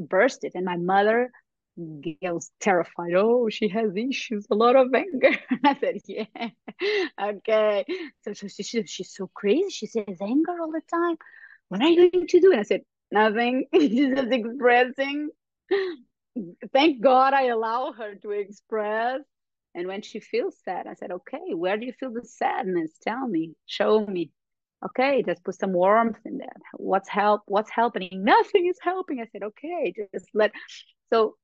burst 0.01 0.43
it. 0.43 0.53
And 0.55 0.65
my 0.65 0.77
mother 0.77 1.31
was 1.77 2.51
terrified. 2.59 3.13
Oh, 3.15 3.49
she 3.49 3.69
has 3.69 3.95
issues, 3.95 4.45
a 4.51 4.55
lot 4.55 4.75
of 4.75 4.93
anger. 4.93 5.37
I 5.65 5.77
said, 5.79 5.97
yeah, 6.05 6.49
okay. 7.21 7.85
So, 8.23 8.33
so 8.33 8.47
she, 8.47 8.63
she, 8.63 8.83
she's 8.85 9.13
so 9.13 9.29
crazy. 9.33 9.69
She 9.69 9.85
says 9.87 10.17
anger 10.21 10.59
all 10.59 10.71
the 10.71 10.81
time. 10.93 11.17
What 11.69 11.81
are 11.81 11.89
you 11.89 12.11
going 12.11 12.27
to 12.27 12.39
do? 12.39 12.51
And 12.51 12.59
I 12.59 12.63
said, 12.63 12.81
nothing. 13.11 13.65
she's 13.73 14.15
just 14.15 14.31
expressing. 14.31 15.29
Thank 16.73 17.01
God 17.01 17.33
I 17.33 17.47
allow 17.47 17.93
her 17.93 18.15
to 18.15 18.31
express. 18.31 19.21
And 19.73 19.87
when 19.87 20.01
she 20.01 20.19
feels 20.19 20.55
sad, 20.65 20.87
I 20.87 20.95
said, 20.95 21.11
okay, 21.11 21.53
where 21.53 21.77
do 21.77 21.85
you 21.85 21.93
feel 21.93 22.11
the 22.11 22.25
sadness? 22.25 22.91
Tell 23.01 23.25
me, 23.25 23.53
show 23.65 24.05
me 24.05 24.31
okay 24.85 25.23
just 25.23 25.43
put 25.43 25.59
some 25.59 25.73
warmth 25.73 26.19
in 26.25 26.37
there. 26.37 26.55
What's 26.73 27.09
help 27.09 27.41
what's 27.47 27.69
helping? 27.69 28.09
Nothing 28.13 28.67
is 28.67 28.77
helping. 28.81 29.19
I 29.19 29.27
said 29.31 29.43
okay 29.43 29.93
just 30.13 30.29
let 30.33 30.51
so 31.11 31.35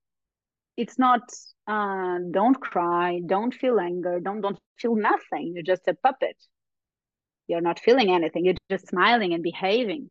it's 0.76 1.00
not 1.00 1.21
uh, 1.67 2.19
don't 2.32 2.60
cry 2.60 3.21
don't 3.26 3.54
feel 3.54 3.80
anger 3.80 4.19
don't 4.19 4.41
don't 4.41 4.60
feel 4.78 4.95
nothing. 4.95 5.54
You're 5.54 5.63
just 5.63 5.88
a 5.88 5.93
puppet. 5.93 6.38
You're 7.47 7.62
not 7.62 7.80
feeling 7.80 8.12
anything. 8.12 8.45
You're 8.45 8.56
just 8.69 8.89
smiling 8.89 9.34
and 9.34 9.43
behaving. 9.43 10.10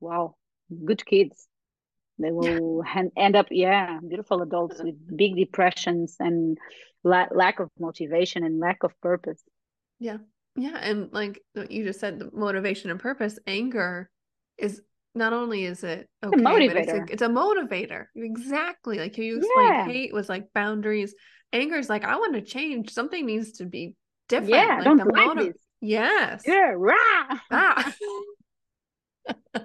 Wow 0.00 0.36
good 0.84 1.04
kids. 1.04 1.46
They 2.18 2.30
will 2.30 2.82
end 3.16 3.36
up 3.36 3.46
yeah 3.50 3.98
beautiful 4.06 4.42
adults 4.42 4.80
with 4.82 4.94
big 5.16 5.36
depressions 5.36 6.16
and 6.20 6.58
la- 7.04 7.32
lack 7.32 7.58
of 7.60 7.68
motivation 7.78 8.44
and 8.44 8.60
lack 8.60 8.82
of 8.82 8.92
purpose. 9.00 9.42
Yeah 9.98 10.18
yeah, 10.56 10.76
and 10.76 11.12
like 11.12 11.42
you 11.68 11.84
just 11.84 12.00
said, 12.00 12.18
the 12.18 12.30
motivation 12.32 12.90
and 12.90 13.00
purpose, 13.00 13.38
anger 13.46 14.10
is 14.58 14.82
not 15.14 15.32
only 15.32 15.64
is 15.64 15.84
it 15.84 16.08
okay, 16.24 16.42
but 16.42 16.76
it's 16.76 16.92
a, 16.92 17.04
it's 17.10 17.22
a 17.22 17.28
motivator. 17.28 18.06
Exactly. 18.14 18.98
Like 18.98 19.16
you 19.18 19.38
explained, 19.38 19.68
yeah. 19.70 19.86
hate 19.86 20.12
was 20.12 20.28
like 20.28 20.52
boundaries. 20.54 21.14
Anger 21.52 21.76
is 21.76 21.88
like, 21.88 22.04
I 22.04 22.16
want 22.16 22.34
to 22.34 22.42
change. 22.42 22.90
Something 22.90 23.26
needs 23.26 23.52
to 23.52 23.66
be 23.66 23.94
different. 24.28 24.50
Yeah, 24.50 24.76
like 24.76 24.84
don't 24.84 24.96
the 24.98 25.04
like 25.04 25.26
motiv-. 25.26 25.54
Yes. 25.80 26.42
Yeah, 26.46 26.72
rah. 26.76 27.38
Ah. 27.50 27.92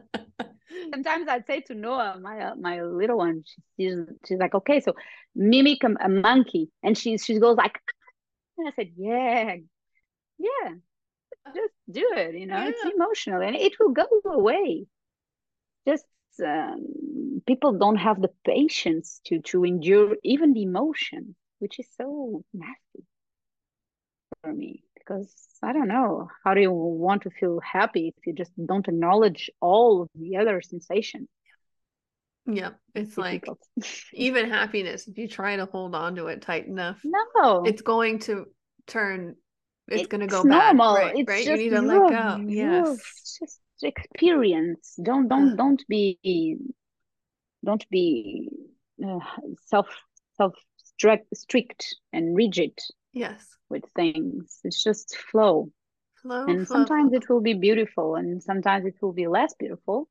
Sometimes 0.93 1.27
I'd 1.27 1.47
say 1.47 1.61
to 1.61 1.75
Noah, 1.75 2.19
my 2.21 2.39
uh, 2.39 2.55
my 2.55 2.81
little 2.81 3.17
one, 3.17 3.43
she's 3.77 3.97
she's 4.27 4.37
like, 4.37 4.53
okay, 4.53 4.79
so 4.79 4.93
mimic 5.35 5.83
a, 5.83 5.93
a 6.05 6.09
monkey, 6.09 6.69
and 6.83 6.97
she 6.97 7.17
she 7.17 7.39
goes 7.39 7.57
like, 7.57 7.77
and 8.57 8.67
I 8.67 8.71
said, 8.75 8.91
yeah, 8.97 9.55
yeah 10.37 10.71
just 11.53 11.73
do 11.89 12.05
it 12.15 12.35
you 12.35 12.45
know 12.47 12.57
yeah. 12.57 12.69
it's 12.69 12.83
emotional 12.83 13.41
and 13.41 13.55
it 13.55 13.73
will 13.79 13.89
go 13.91 14.05
away 14.25 14.85
just 15.87 16.05
um, 16.45 17.41
people 17.47 17.73
don't 17.77 17.97
have 17.97 18.21
the 18.21 18.29
patience 18.45 19.21
to 19.25 19.39
to 19.41 19.63
endure 19.65 20.15
even 20.23 20.53
the 20.53 20.63
emotion 20.63 21.35
which 21.59 21.79
is 21.79 21.87
so 21.97 22.43
nasty 22.53 23.05
for 24.41 24.53
me 24.53 24.83
because 24.95 25.33
i 25.63 25.73
don't 25.73 25.87
know 25.87 26.27
how 26.43 26.53
do 26.53 26.61
you 26.61 26.71
want 26.71 27.23
to 27.23 27.29
feel 27.29 27.59
happy 27.61 28.13
if 28.17 28.27
you 28.27 28.33
just 28.33 28.51
don't 28.65 28.87
acknowledge 28.87 29.49
all 29.61 30.01
of 30.03 30.09
the 30.15 30.37
other 30.37 30.61
sensations 30.61 31.27
Yeah, 32.45 32.71
it's 32.95 33.15
difficult. 33.15 33.59
like 33.77 33.87
even 34.13 34.49
happiness. 34.49 35.07
If 35.07 35.17
you 35.17 35.27
try 35.27 35.57
to 35.57 35.65
hold 35.65 35.93
on 35.95 36.15
to 36.15 36.27
it 36.27 36.41
tight 36.41 36.65
enough, 36.67 36.99
no, 37.03 37.63
it's 37.65 37.81
going 37.81 38.19
to 38.19 38.45
turn. 38.87 39.35
It's, 39.87 40.01
it's 40.01 40.07
going 40.07 40.21
to 40.21 40.27
go 40.27 40.43
normal. 40.43 40.95
bad. 40.95 41.01
Right, 41.01 41.15
it's 41.17 41.29
right? 41.29 41.45
Just 41.45 41.61
you 41.61 41.69
need 41.69 41.75
to 41.75 41.81
let 41.81 42.09
go. 42.09 42.43
Yes, 42.47 43.37
just 43.39 43.59
experience. 43.81 44.97
Don't 45.01 45.27
don't 45.27 45.55
don't 45.55 45.83
be 45.87 46.57
don't 47.63 47.87
be 47.89 48.49
uh, 49.05 49.19
self 49.65 49.87
self 50.35 50.53
strict 51.33 51.95
and 52.11 52.35
rigid. 52.35 52.77
Yes, 53.13 53.47
with 53.69 53.83
things. 53.95 54.59
It's 54.63 54.83
just 54.83 55.15
flow. 55.17 55.71
Flow, 56.21 56.45
and 56.47 56.67
flow, 56.67 56.77
sometimes 56.77 57.11
flow. 57.11 57.17
it 57.17 57.29
will 57.29 57.41
be 57.41 57.53
beautiful, 57.53 58.15
and 58.15 58.41
sometimes 58.41 58.85
it 58.85 58.95
will 59.01 59.13
be 59.13 59.27
less 59.27 59.53
beautiful 59.57 60.09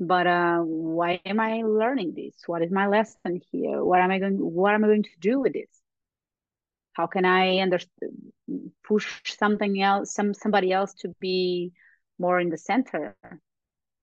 but 0.00 0.26
uh, 0.26 0.58
why 0.58 1.20
am 1.24 1.40
I 1.40 1.62
learning 1.62 2.14
this? 2.14 2.34
What 2.46 2.62
is 2.62 2.70
my 2.70 2.86
lesson 2.86 3.40
here? 3.50 3.82
What 3.82 4.00
am 4.00 4.10
I 4.10 4.18
going? 4.18 4.36
What 4.36 4.74
am 4.74 4.84
I 4.84 4.88
going 4.88 5.02
to 5.02 5.18
do 5.20 5.40
with 5.40 5.52
this? 5.52 5.68
How 6.98 7.06
can 7.06 7.24
I 7.24 7.58
understand, 7.58 8.12
push 8.82 9.08
something 9.24 9.80
else, 9.80 10.12
some 10.12 10.34
somebody 10.34 10.72
else 10.72 10.92
to 11.02 11.14
be 11.20 11.72
more 12.18 12.40
in 12.40 12.50
the 12.50 12.58
center 12.58 13.16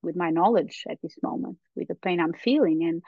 with 0.02 0.16
my 0.16 0.30
knowledge 0.30 0.86
at 0.90 1.00
this 1.04 1.18
moment, 1.22 1.58
with 1.76 1.90
the 1.90 1.96
pain 1.96 2.22
I'm 2.22 2.34
feeling, 2.34 2.84
and 2.86 3.04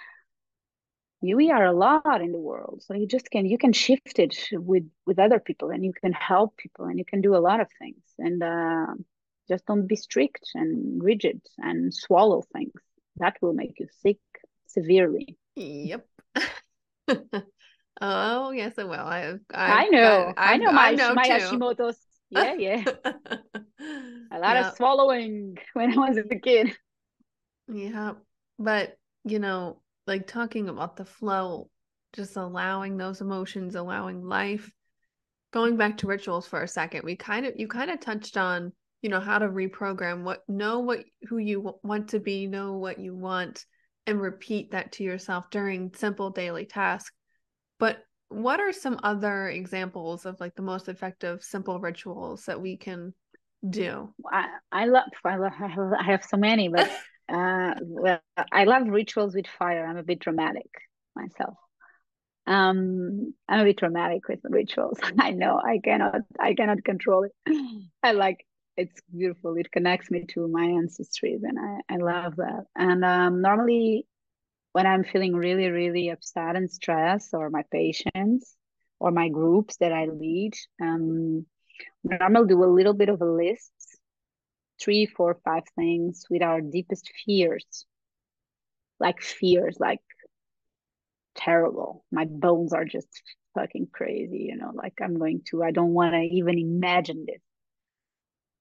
we 1.21 1.51
are 1.51 1.65
a 1.65 1.73
lot 1.73 2.21
in 2.21 2.31
the 2.33 2.45
world, 2.51 2.83
so 2.85 2.93
you 2.95 3.07
just 3.07 3.31
can 3.31 3.45
you 3.45 3.57
can 3.57 3.73
shift 3.73 4.19
it 4.19 4.35
with 4.51 4.83
with 5.05 5.19
other 5.19 5.39
people, 5.39 5.69
and 5.69 5.85
you 5.85 5.93
can 5.93 6.11
help 6.11 6.57
people, 6.57 6.85
and 6.85 6.99
you 6.99 7.05
can 7.05 7.21
do 7.21 7.35
a 7.35 7.45
lot 7.49 7.61
of 7.61 7.67
things, 7.79 8.03
and. 8.19 8.43
Uh, 8.43 8.93
just 9.47 9.65
don't 9.65 9.87
be 9.87 9.95
strict 9.95 10.49
and 10.55 11.01
rigid 11.01 11.41
and 11.57 11.93
swallow 11.93 12.43
things. 12.53 12.81
That 13.17 13.37
will 13.41 13.53
make 13.53 13.79
you 13.79 13.87
sick 14.01 14.19
severely. 14.67 15.37
Yep. 15.55 16.05
oh 18.01 18.51
yes, 18.51 18.73
it 18.77 18.87
will. 18.87 18.95
I 18.95 19.35
I, 19.53 19.85
I 19.85 19.87
know. 19.87 20.33
I, 20.37 20.53
I 20.53 20.57
know 20.57 20.71
my 20.71 20.87
I 20.87 20.95
know 20.95 21.13
my. 21.13 21.27
Hashimoto's. 21.27 21.97
Yeah, 22.29 22.53
yeah. 22.55 22.83
a 24.31 24.39
lot 24.39 24.57
of 24.57 24.75
swallowing 24.75 25.57
when 25.73 25.97
I 25.97 26.09
was 26.09 26.17
a 26.17 26.35
kid. 26.35 26.75
Yeah, 27.67 28.13
but 28.59 28.97
you 29.23 29.39
know, 29.39 29.81
like 30.05 30.27
talking 30.27 30.69
about 30.69 30.97
the 30.97 31.05
flow, 31.05 31.69
just 32.13 32.35
allowing 32.35 32.97
those 32.97 33.21
emotions, 33.21 33.75
allowing 33.75 34.23
life. 34.23 34.69
Going 35.53 35.77
back 35.77 35.97
to 35.99 36.07
rituals 36.07 36.45
for 36.45 36.61
a 36.61 36.67
second, 36.67 37.03
we 37.03 37.15
kind 37.15 37.45
of 37.45 37.53
you 37.57 37.67
kind 37.67 37.89
of 37.89 37.99
touched 37.99 38.37
on 38.37 38.73
you 39.01 39.09
know 39.09 39.19
how 39.19 39.39
to 39.39 39.47
reprogram 39.47 40.23
what 40.23 40.41
know 40.47 40.79
what 40.79 41.03
who 41.29 41.37
you 41.37 41.73
want 41.83 42.09
to 42.09 42.19
be 42.19 42.47
know 42.47 42.73
what 42.73 42.99
you 42.99 43.15
want 43.15 43.65
and 44.05 44.19
repeat 44.19 44.71
that 44.71 44.91
to 44.93 45.03
yourself 45.03 45.49
during 45.49 45.93
simple 45.93 46.29
daily 46.29 46.65
tasks 46.65 47.11
but 47.79 47.97
what 48.29 48.59
are 48.59 48.73
some 48.73 48.99
other 49.03 49.47
examples 49.47 50.25
of 50.25 50.39
like 50.39 50.55
the 50.55 50.61
most 50.61 50.89
effective 50.89 51.43
simple 51.43 51.79
rituals 51.79 52.45
that 52.45 52.61
we 52.61 52.77
can 52.77 53.13
do? 53.67 54.13
I, 54.31 54.47
I 54.71 54.85
love 54.85 55.09
i 55.25 55.37
love 55.37 55.53
i 55.59 56.03
have 56.03 56.23
so 56.23 56.37
many 56.37 56.67
but 56.67 56.89
uh 57.29 57.73
well 57.81 58.19
i 58.51 58.63
love 58.63 58.87
rituals 58.87 59.35
with 59.35 59.47
fire. 59.47 59.85
I'm 59.85 59.97
a 59.97 60.03
bit 60.03 60.19
dramatic 60.19 60.69
myself. 61.15 61.55
Um 62.45 63.33
i'm 63.49 63.61
a 63.61 63.63
bit 63.63 63.77
dramatic 63.77 64.27
with 64.27 64.39
rituals. 64.43 64.99
I 65.19 65.31
know 65.31 65.59
i 65.63 65.79
cannot 65.83 66.21
i 66.39 66.53
cannot 66.53 66.83
control 66.83 67.23
it. 67.23 67.83
I 68.03 68.11
like 68.11 68.45
it's 68.77 69.01
beautiful. 69.11 69.55
It 69.57 69.71
connects 69.71 70.11
me 70.11 70.25
to 70.29 70.47
my 70.47 70.67
ancestries, 70.67 71.41
and 71.41 71.57
I, 71.59 71.95
I 71.95 71.97
love 71.97 72.35
that. 72.35 72.65
And 72.75 73.03
um, 73.03 73.41
normally, 73.41 74.05
when 74.77 74.85
I'm 74.85 75.03
feeling 75.03 75.35
really, 75.35 75.69
really 75.69 76.09
upset 76.09 76.55
and 76.55 76.69
stressed, 76.69 77.33
or 77.33 77.49
my 77.49 77.63
patients, 77.71 78.55
or 78.99 79.09
my 79.09 79.27
groups 79.27 79.77
that 79.77 79.91
I 79.91 80.05
lead, 80.05 80.53
um, 80.79 81.47
normally 82.03 82.47
do 82.47 82.63
a 82.63 82.75
little 82.77 82.93
bit 82.93 83.09
of 83.09 83.19
a 83.19 83.25
list, 83.25 83.71
three, 84.79 85.07
four, 85.07 85.39
five 85.43 85.63
things 85.75 86.27
with 86.29 86.43
our 86.43 86.61
deepest 86.61 87.09
fears, 87.25 87.87
like 88.99 89.19
fears, 89.23 89.77
like 89.79 90.05
terrible. 91.35 92.05
My 92.11 92.25
bones 92.25 92.71
are 92.71 92.85
just 92.85 93.09
fucking 93.55 93.87
crazy, 93.91 94.45
you 94.49 94.57
know, 94.57 94.73
like 94.75 94.93
I'm 95.01 95.17
going 95.17 95.41
to, 95.49 95.63
I 95.63 95.71
don't 95.71 95.95
want 95.95 96.13
to 96.13 96.21
even 96.21 96.59
imagine 96.59 97.25
this 97.27 97.41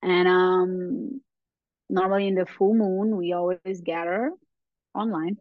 and 0.02 0.26
um, 0.26 1.20
normally 1.90 2.26
in 2.26 2.36
the 2.36 2.46
full 2.46 2.72
moon, 2.72 3.18
we 3.18 3.34
always 3.34 3.82
gather 3.84 4.30
online 4.94 5.36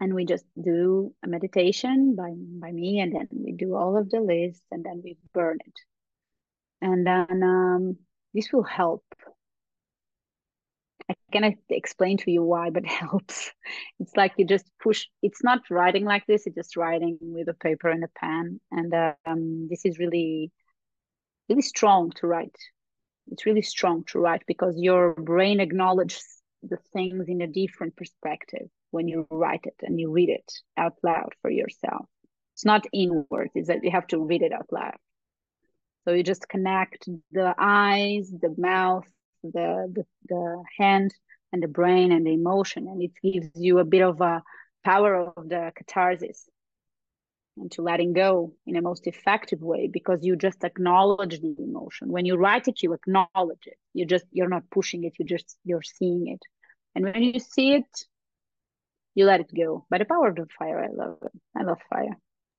and 0.00 0.14
we 0.14 0.26
just 0.26 0.44
do 0.62 1.14
a 1.24 1.28
meditation 1.28 2.14
by, 2.16 2.32
by 2.34 2.70
me 2.72 3.00
and 3.00 3.14
then 3.14 3.28
we 3.32 3.52
do 3.52 3.74
all 3.74 3.96
of 3.96 4.10
the 4.10 4.20
lists 4.20 4.64
and 4.70 4.84
then 4.84 5.00
we 5.02 5.16
burn 5.32 5.58
it. 5.64 5.74
And 6.82 7.06
then 7.06 7.42
um, 7.42 7.96
this 8.34 8.52
will 8.52 8.62
help. 8.62 9.04
I 11.08 11.14
cannot 11.32 11.54
explain 11.70 12.18
to 12.18 12.30
you 12.30 12.42
why, 12.42 12.70
but 12.70 12.84
it 12.84 12.90
helps. 12.90 13.50
It's 13.98 14.16
like 14.16 14.34
you 14.36 14.46
just 14.46 14.66
push, 14.82 15.06
it's 15.22 15.42
not 15.42 15.70
writing 15.70 16.04
like 16.04 16.26
this, 16.26 16.46
it's 16.46 16.56
just 16.56 16.76
writing 16.76 17.18
with 17.20 17.48
a 17.48 17.54
paper 17.54 17.88
and 17.88 18.04
a 18.04 18.08
pen. 18.08 18.60
And 18.70 18.92
um, 19.26 19.68
this 19.70 19.84
is 19.84 19.98
really, 19.98 20.52
really 21.48 21.62
strong 21.62 22.12
to 22.16 22.26
write 22.26 22.56
it's 23.28 23.46
really 23.46 23.62
strong 23.62 24.04
to 24.04 24.18
write 24.18 24.42
because 24.46 24.74
your 24.76 25.14
brain 25.14 25.60
acknowledges 25.60 26.35
the 26.68 26.78
things 26.92 27.28
in 27.28 27.40
a 27.40 27.46
different 27.46 27.96
perspective 27.96 28.68
when 28.90 29.08
you 29.08 29.26
write 29.30 29.64
it 29.64 29.74
and 29.82 30.00
you 30.00 30.10
read 30.10 30.28
it 30.28 30.52
out 30.76 30.94
loud 31.02 31.34
for 31.42 31.50
yourself. 31.50 32.06
It's 32.54 32.64
not 32.64 32.86
inward, 32.92 33.50
it's 33.54 33.68
that 33.68 33.84
you 33.84 33.90
have 33.90 34.06
to 34.08 34.24
read 34.24 34.42
it 34.42 34.52
out 34.52 34.72
loud. 34.72 34.96
So 36.04 36.12
you 36.12 36.22
just 36.22 36.48
connect 36.48 37.08
the 37.32 37.54
eyes, 37.58 38.30
the 38.30 38.54
mouth, 38.56 39.06
the, 39.42 39.92
the, 39.92 40.04
the 40.28 40.62
hand, 40.78 41.12
and 41.52 41.62
the 41.62 41.68
brain 41.68 42.12
and 42.12 42.26
the 42.26 42.32
emotion, 42.32 42.86
and 42.88 43.02
it 43.02 43.12
gives 43.22 43.48
you 43.54 43.78
a 43.78 43.84
bit 43.84 44.02
of 44.02 44.20
a 44.20 44.42
power 44.84 45.16
of 45.16 45.48
the 45.48 45.72
catharsis 45.74 46.48
and 47.56 47.72
to 47.72 47.82
letting 47.82 48.12
go 48.12 48.52
in 48.66 48.76
a 48.76 48.82
most 48.82 49.06
effective 49.06 49.60
way 49.60 49.88
because 49.88 50.20
you 50.22 50.36
just 50.36 50.62
acknowledge 50.62 51.40
the 51.40 51.54
emotion 51.58 52.10
when 52.10 52.24
you 52.24 52.36
write 52.36 52.68
it 52.68 52.82
you 52.82 52.92
acknowledge 52.92 53.66
it 53.66 53.78
you 53.94 54.04
just 54.06 54.26
you're 54.30 54.48
not 54.48 54.68
pushing 54.70 55.04
it 55.04 55.14
you 55.18 55.24
just 55.24 55.56
you're 55.64 55.82
seeing 55.82 56.28
it 56.28 56.40
and 56.96 57.04
when 57.04 57.22
you 57.22 57.38
see 57.38 57.74
it 57.74 58.06
you 59.14 59.24
let 59.24 59.40
it 59.40 59.50
go 59.54 59.86
by 59.88 59.98
the 59.98 60.04
power 60.04 60.28
of 60.28 60.36
the 60.36 60.46
fire 60.58 60.82
i 60.82 60.88
love 60.88 61.18
it 61.22 61.32
i 61.56 61.62
love 61.62 61.78
fire 61.88 62.16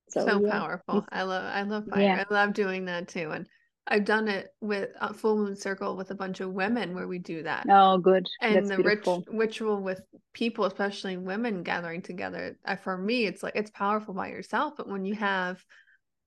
so, 0.09 0.25
so 0.25 0.45
yeah. 0.45 0.51
powerful 0.51 1.05
i 1.11 1.23
love 1.23 1.43
i 1.43 1.61
love 1.63 1.85
fire 1.87 2.01
yeah. 2.01 2.23
i 2.29 2.33
love 2.33 2.53
doing 2.53 2.85
that 2.85 3.07
too 3.07 3.31
and 3.31 3.47
I've 3.89 4.05
done 4.05 4.27
it 4.27 4.53
with 4.59 4.89
a 4.99 5.13
full 5.13 5.37
moon 5.37 5.55
circle 5.55 5.95
with 5.95 6.11
a 6.11 6.15
bunch 6.15 6.41
of 6.41 6.51
women 6.51 6.93
where 6.93 7.07
we 7.07 7.19
do 7.19 7.43
that. 7.43 7.65
Oh, 7.69 7.97
good. 7.97 8.27
And 8.41 8.55
That's 8.55 8.69
the 8.69 8.83
rich, 8.83 9.07
ritual 9.31 9.81
with 9.81 10.01
people, 10.33 10.65
especially 10.65 11.17
women 11.17 11.63
gathering 11.63 12.01
together. 12.01 12.57
For 12.83 12.97
me, 12.97 13.25
it's 13.25 13.43
like 13.43 13.55
it's 13.55 13.71
powerful 13.71 14.13
by 14.13 14.27
yourself, 14.29 14.73
but 14.75 14.89
when 14.89 15.05
you 15.05 15.15
have 15.15 15.63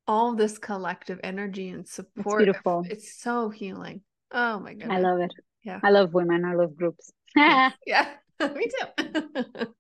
all 0.07 0.35
this 0.35 0.59
collective 0.59 1.21
energy 1.23 1.69
and 1.69 1.87
support, 1.87 2.43
it's 2.43 2.47
beautiful. 2.47 2.85
It's 2.89 3.21
so 3.21 3.51
healing. 3.51 4.01
Oh 4.33 4.59
my 4.61 4.73
goodness. 4.73 4.97
I 4.97 5.01
love 5.01 5.21
it. 5.21 5.33
Yeah. 5.63 5.81
I 5.85 5.91
love 5.91 6.15
women. 6.15 6.45
I 6.45 6.55
love 6.55 6.75
groups. 6.77 7.13
yeah. 7.87 8.15
me 8.55 8.71
too. 8.97 9.75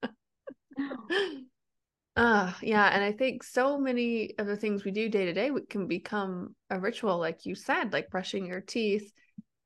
Uh, 2.17 2.53
yeah. 2.61 2.87
And 2.93 3.03
I 3.03 3.13
think 3.13 3.43
so 3.43 3.79
many 3.79 4.35
of 4.39 4.47
the 4.47 4.57
things 4.57 4.85
we 4.85 4.91
do 4.91 5.09
day 5.09 5.25
to 5.27 5.33
day 5.33 5.51
can 5.69 5.87
become 5.87 6.55
a 6.69 6.79
ritual, 6.79 7.19
like 7.19 7.47
you 7.47 7.55
said, 7.55 7.93
like 7.93 8.11
brushing 8.11 8.47
your 8.47 8.61
teeth, 8.61 9.11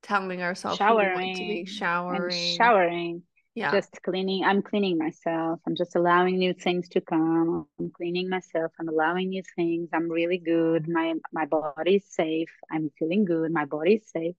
telling 0.02 0.42
ourselves 0.42 0.78
showering, 0.78 1.34
to 1.34 1.40
be 1.40 1.64
showering. 1.64 2.56
showering. 2.56 3.22
Yeah. 3.54 3.70
Just 3.70 3.96
cleaning. 4.02 4.44
I'm 4.44 4.62
cleaning 4.62 4.98
myself. 4.98 5.60
I'm 5.66 5.76
just 5.76 5.94
allowing 5.94 6.38
new 6.38 6.54
things 6.54 6.88
to 6.90 7.00
come. 7.00 7.66
I'm 7.78 7.90
cleaning 7.90 8.28
myself. 8.28 8.72
I'm 8.80 8.88
allowing 8.88 9.28
new 9.28 9.42
things. 9.56 9.88
I'm 9.92 10.08
really 10.08 10.38
good. 10.38 10.88
My 10.88 11.14
my 11.32 11.46
body 11.46 11.96
is 11.96 12.04
safe. 12.08 12.50
I'm 12.70 12.90
feeling 12.98 13.24
good. 13.24 13.52
My 13.52 13.64
body 13.64 13.94
is 13.94 14.10
safe. 14.10 14.34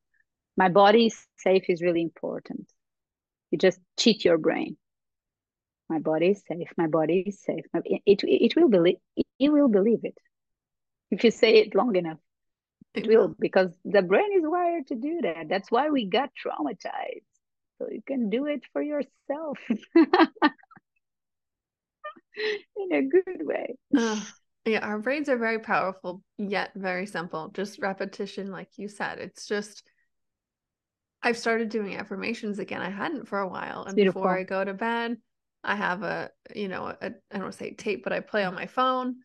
My 0.57 0.69
body 0.69 1.07
is 1.07 1.27
safe 1.37 1.63
is 1.69 1.81
really 1.81 2.01
important. 2.01 2.69
You 3.55 3.59
just 3.59 3.79
cheat 3.97 4.25
your 4.25 4.37
brain. 4.37 4.75
My 5.87 5.99
body 5.99 6.31
is 6.31 6.43
safe. 6.45 6.67
My 6.75 6.87
body 6.87 7.23
is 7.25 7.41
safe. 7.41 7.63
It, 7.85 8.01
it, 8.05 8.19
it 8.25 8.53
will 8.57 8.67
believe 8.67 8.97
it 9.15 9.49
will 9.49 9.69
believe 9.69 10.01
it. 10.03 10.17
If 11.09 11.23
you 11.23 11.31
say 11.31 11.59
it 11.59 11.73
long 11.73 11.95
enough 11.95 12.17
it 12.93 13.07
will 13.07 13.33
because 13.39 13.71
the 13.85 14.01
brain 14.01 14.27
is 14.35 14.43
wired 14.43 14.87
to 14.87 14.95
do 14.95 15.21
that. 15.23 15.47
That's 15.47 15.71
why 15.71 15.89
we 15.89 16.05
got 16.05 16.31
traumatized. 16.35 17.23
So 17.77 17.87
you 17.89 18.01
can 18.05 18.29
do 18.29 18.45
it 18.45 18.63
for 18.73 18.81
yourself 18.81 19.57
in 19.69 20.11
a 22.91 23.03
good 23.03 23.47
way. 23.47 23.75
Yeah 23.95 24.19
our 24.81 24.99
brains 24.99 25.29
are 25.29 25.37
very 25.37 25.59
powerful 25.59 26.21
yet 26.37 26.71
very 26.75 27.05
simple. 27.05 27.51
Just 27.53 27.79
repetition 27.79 28.51
like 28.51 28.71
you 28.75 28.89
said. 28.89 29.19
It's 29.19 29.45
just 29.45 29.83
I've 31.25 31.39
started 31.39 31.69
doing 31.69 31.95
affirmations 31.95 32.59
again. 32.59 32.83
I 32.83 32.91
hadn't 32.91 33.27
for 33.27 33.39
a 33.39 33.47
while. 33.47 33.83
And 33.85 33.95
before 33.95 34.37
I 34.37 34.43
go 34.43 34.63
to 34.63 34.75
bed, 34.75 35.17
I 35.63 35.75
have 35.75 36.03
a, 36.03 36.29
you 36.53 36.67
know, 36.67 36.85
a, 36.85 37.05
I 37.07 37.09
don't 37.31 37.41
want 37.41 37.51
to 37.51 37.57
say 37.57 37.71
tape, 37.71 38.03
but 38.03 38.13
I 38.13 38.19
play 38.19 38.43
on 38.43 38.53
my 38.53 38.67
phone. 38.67 39.15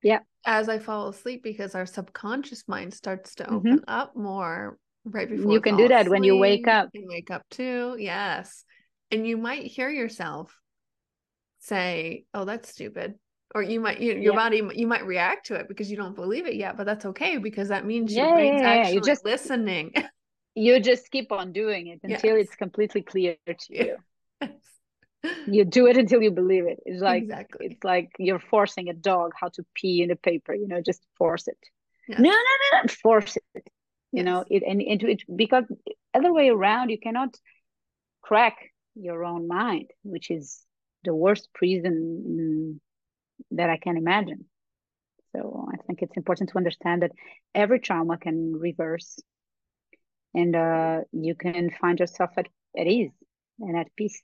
Yeah. 0.00 0.20
As 0.46 0.68
I 0.68 0.78
fall 0.78 1.08
asleep 1.08 1.42
because 1.42 1.74
our 1.74 1.86
subconscious 1.86 2.68
mind 2.68 2.94
starts 2.94 3.34
to 3.34 3.50
open 3.50 3.80
mm-hmm. 3.80 3.84
up 3.88 4.14
more 4.14 4.78
right 5.04 5.28
before 5.28 5.50
you 5.50 5.60
can 5.60 5.76
do 5.76 5.88
that 5.88 6.02
asleep. 6.02 6.10
when 6.12 6.22
you 6.22 6.36
wake 6.36 6.68
up. 6.68 6.88
You 6.92 7.08
wake 7.08 7.32
up 7.32 7.42
too. 7.50 7.96
Yes. 7.98 8.64
And 9.10 9.26
you 9.26 9.36
might 9.36 9.64
hear 9.64 9.90
yourself 9.90 10.56
say, 11.58 12.26
"Oh, 12.32 12.44
that's 12.44 12.68
stupid." 12.68 13.14
Or 13.56 13.62
you 13.62 13.80
might 13.80 13.98
you, 13.98 14.12
your 14.12 14.34
yeah. 14.34 14.38
body 14.38 14.62
you 14.74 14.86
might 14.86 15.04
react 15.04 15.46
to 15.46 15.54
it 15.54 15.66
because 15.66 15.90
you 15.90 15.96
don't 15.96 16.14
believe 16.14 16.46
it 16.46 16.54
yet, 16.54 16.76
but 16.76 16.86
that's 16.86 17.06
okay 17.06 17.38
because 17.38 17.70
that 17.70 17.84
means 17.84 18.14
your 18.14 18.26
yeah, 18.26 18.34
brain's 18.34 18.60
yeah, 18.60 18.68
actually 18.68 19.00
just 19.00 19.24
listening. 19.24 19.92
You 20.58 20.80
just 20.80 21.10
keep 21.10 21.30
on 21.30 21.52
doing 21.52 21.86
it 21.86 22.00
until 22.02 22.36
yes. 22.36 22.46
it's 22.48 22.56
completely 22.56 23.02
clear 23.02 23.36
to 23.46 23.56
you. 23.70 23.96
Yes. 24.40 24.50
You 25.46 25.64
do 25.64 25.86
it 25.86 25.96
until 25.96 26.22
you 26.22 26.30
believe 26.30 26.66
it. 26.66 26.80
It's 26.84 27.02
like 27.02 27.24
exactly. 27.24 27.66
it's 27.66 27.84
like 27.84 28.10
you're 28.18 28.38
forcing 28.38 28.88
a 28.88 28.92
dog 28.92 29.32
how 29.38 29.48
to 29.48 29.64
pee 29.74 30.02
in 30.02 30.08
the 30.08 30.16
paper, 30.16 30.54
you 30.54 30.68
know, 30.68 30.80
just 30.80 31.02
force 31.16 31.48
it. 31.48 31.58
Yes. 32.08 32.20
No, 32.20 32.30
no, 32.30 32.80
no, 32.82 32.88
force 32.88 33.36
it. 33.54 33.68
You 34.12 34.22
know, 34.22 34.44
it 34.48 34.62
and 34.66 34.80
into 34.80 35.08
it 35.08 35.22
because 35.34 35.64
other 36.14 36.32
way 36.32 36.48
around, 36.48 36.90
you 36.90 36.98
cannot 36.98 37.34
crack 38.22 38.56
your 38.94 39.24
own 39.24 39.46
mind, 39.48 39.90
which 40.02 40.30
is 40.30 40.64
the 41.04 41.14
worst 41.14 41.48
prison 41.54 42.80
that 43.52 43.70
I 43.70 43.76
can 43.76 43.96
imagine. 43.96 44.46
So 45.32 45.68
I 45.72 45.76
think 45.86 46.02
it's 46.02 46.16
important 46.16 46.50
to 46.50 46.56
understand 46.56 47.02
that 47.02 47.12
every 47.54 47.80
trauma 47.80 48.18
can 48.18 48.58
reverse 48.58 49.18
and 50.34 50.54
uh, 50.54 51.00
you 51.12 51.34
can 51.34 51.70
find 51.80 51.98
yourself 51.98 52.30
at, 52.36 52.48
at 52.78 52.86
ease 52.86 53.12
and 53.60 53.76
at 53.76 53.88
peace. 53.96 54.22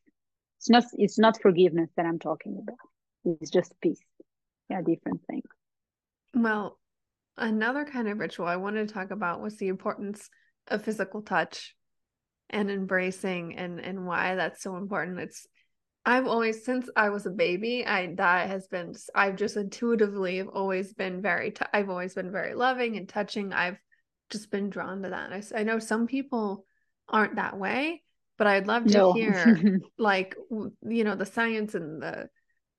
It's 0.58 0.70
not 0.70 0.84
it's 0.94 1.18
not 1.18 1.40
forgiveness 1.40 1.90
that 1.96 2.06
I'm 2.06 2.18
talking 2.18 2.58
about. 2.62 2.78
It's 3.40 3.50
just 3.50 3.74
peace. 3.80 4.00
Yeah, 4.68 4.80
different 4.80 5.20
things. 5.28 5.44
Well, 6.34 6.78
another 7.36 7.84
kind 7.84 8.08
of 8.08 8.18
ritual 8.18 8.46
I 8.46 8.56
wanted 8.56 8.88
to 8.88 8.94
talk 8.94 9.10
about 9.10 9.42
was 9.42 9.56
the 9.56 9.68
importance 9.68 10.30
of 10.68 10.82
physical 10.82 11.22
touch 11.22 11.74
and 12.50 12.70
embracing 12.70 13.56
and 13.56 13.80
and 13.80 14.06
why 14.06 14.34
that's 14.34 14.62
so 14.62 14.76
important. 14.76 15.20
It's 15.20 15.46
I've 16.06 16.26
always 16.26 16.64
since 16.64 16.88
I 16.96 17.10
was 17.10 17.26
a 17.26 17.30
baby, 17.30 17.86
I 17.86 18.14
that 18.16 18.48
has 18.48 18.66
been 18.66 18.94
I've 19.14 19.36
just 19.36 19.56
intuitively 19.56 20.38
have 20.38 20.48
always 20.48 20.92
been 20.92 21.22
very 21.22 21.52
I've 21.72 21.90
always 21.90 22.14
been 22.14 22.30
very 22.30 22.54
loving 22.54 22.96
and 22.96 23.08
touching. 23.08 23.52
I've 23.52 23.78
just 24.30 24.50
been 24.50 24.70
drawn 24.70 25.02
to 25.02 25.10
that. 25.10 25.32
I, 25.32 25.60
I 25.60 25.62
know 25.64 25.78
some 25.78 26.06
people 26.06 26.64
aren't 27.08 27.36
that 27.36 27.58
way, 27.58 28.02
but 28.38 28.46
I'd 28.46 28.66
love 28.66 28.84
to 28.84 28.90
no. 28.90 29.12
hear 29.12 29.80
like 29.98 30.36
you 30.50 31.04
know 31.04 31.14
the 31.14 31.26
science 31.26 31.74
and 31.74 32.02
the, 32.02 32.28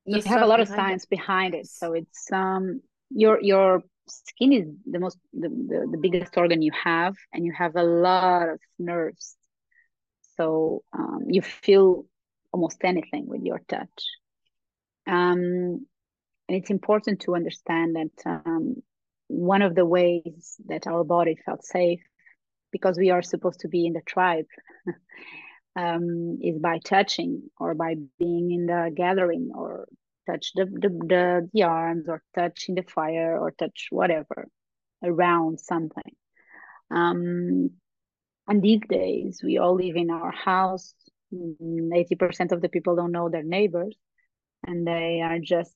the 0.06 0.18
you 0.18 0.24
have 0.24 0.42
a 0.42 0.48
lot 0.48 0.60
of 0.60 0.68
science 0.68 1.04
it. 1.04 1.10
behind 1.10 1.54
it. 1.56 1.68
So 1.68 1.94
it's 1.94 2.32
um 2.32 2.82
your 3.10 3.42
your 3.42 3.84
skin 4.08 4.54
is 4.54 4.68
the 4.86 5.00
most 5.00 5.18
the, 5.34 5.50
the, 5.50 5.88
the 5.92 5.98
biggest 5.98 6.38
organ 6.38 6.62
you 6.62 6.72
have 6.84 7.16
and 7.34 7.44
you 7.44 7.52
have 7.58 7.76
a 7.76 7.84
lot 7.84 8.50
of 8.50 8.60
nerves 8.78 9.36
so 10.38 10.84
um, 10.94 11.26
you 11.30 11.42
feel 11.42 12.06
almost 12.52 12.78
anything 12.84 13.28
with 13.28 13.42
your 13.42 13.62
touch. 13.68 14.04
Um, 15.08 15.86
and 16.48 16.58
it's 16.58 16.70
important 16.70 17.22
to 17.22 17.36
understand 17.36 17.96
that 17.96 18.42
um, 18.46 18.76
one 19.28 19.62
of 19.62 19.76
the 19.76 19.86
ways 19.86 20.56
that 20.68 20.88
our 20.88 21.04
body 21.04 21.38
felt 21.46 21.64
safe, 21.64 22.02
because 22.72 22.98
we 22.98 23.10
are 23.10 23.22
supposed 23.22 23.62
to 23.62 23.68
be 23.68 23.86
in 23.86 23.94
the 23.94 24.02
tribe, 24.02 24.46
um, 25.76 26.40
is 26.42 26.60
by 26.60 26.80
touching 26.80 27.44
or 27.60 27.74
by 27.74 27.96
being 28.20 28.52
in 28.52 28.66
the 28.66 28.92
gathering 28.96 29.52
or 29.54 29.88
touch 30.28 30.52
the, 30.56 30.66
the, 30.66 30.90
the, 30.90 31.50
the 31.54 31.64
arms 31.64 32.08
or 32.08 32.22
touching 32.34 32.76
the 32.76 32.84
fire 32.84 33.38
or 33.40 33.52
touch 33.52 33.88
whatever 33.92 34.48
around 35.04 35.60
something. 35.60 36.16
Um, 36.92 37.72
and 38.48 38.62
these 38.62 38.82
days, 38.88 39.42
we 39.44 39.58
all 39.58 39.76
live 39.76 39.96
in 39.96 40.10
our 40.10 40.32
house 40.32 40.94
80% 41.34 42.52
of 42.52 42.62
the 42.62 42.70
people 42.70 42.96
don't 42.96 43.12
know 43.12 43.30
their 43.30 43.44
neighbors 43.44 43.98
and 44.66 44.86
they 44.86 45.22
are 45.22 45.40
just 45.40 45.76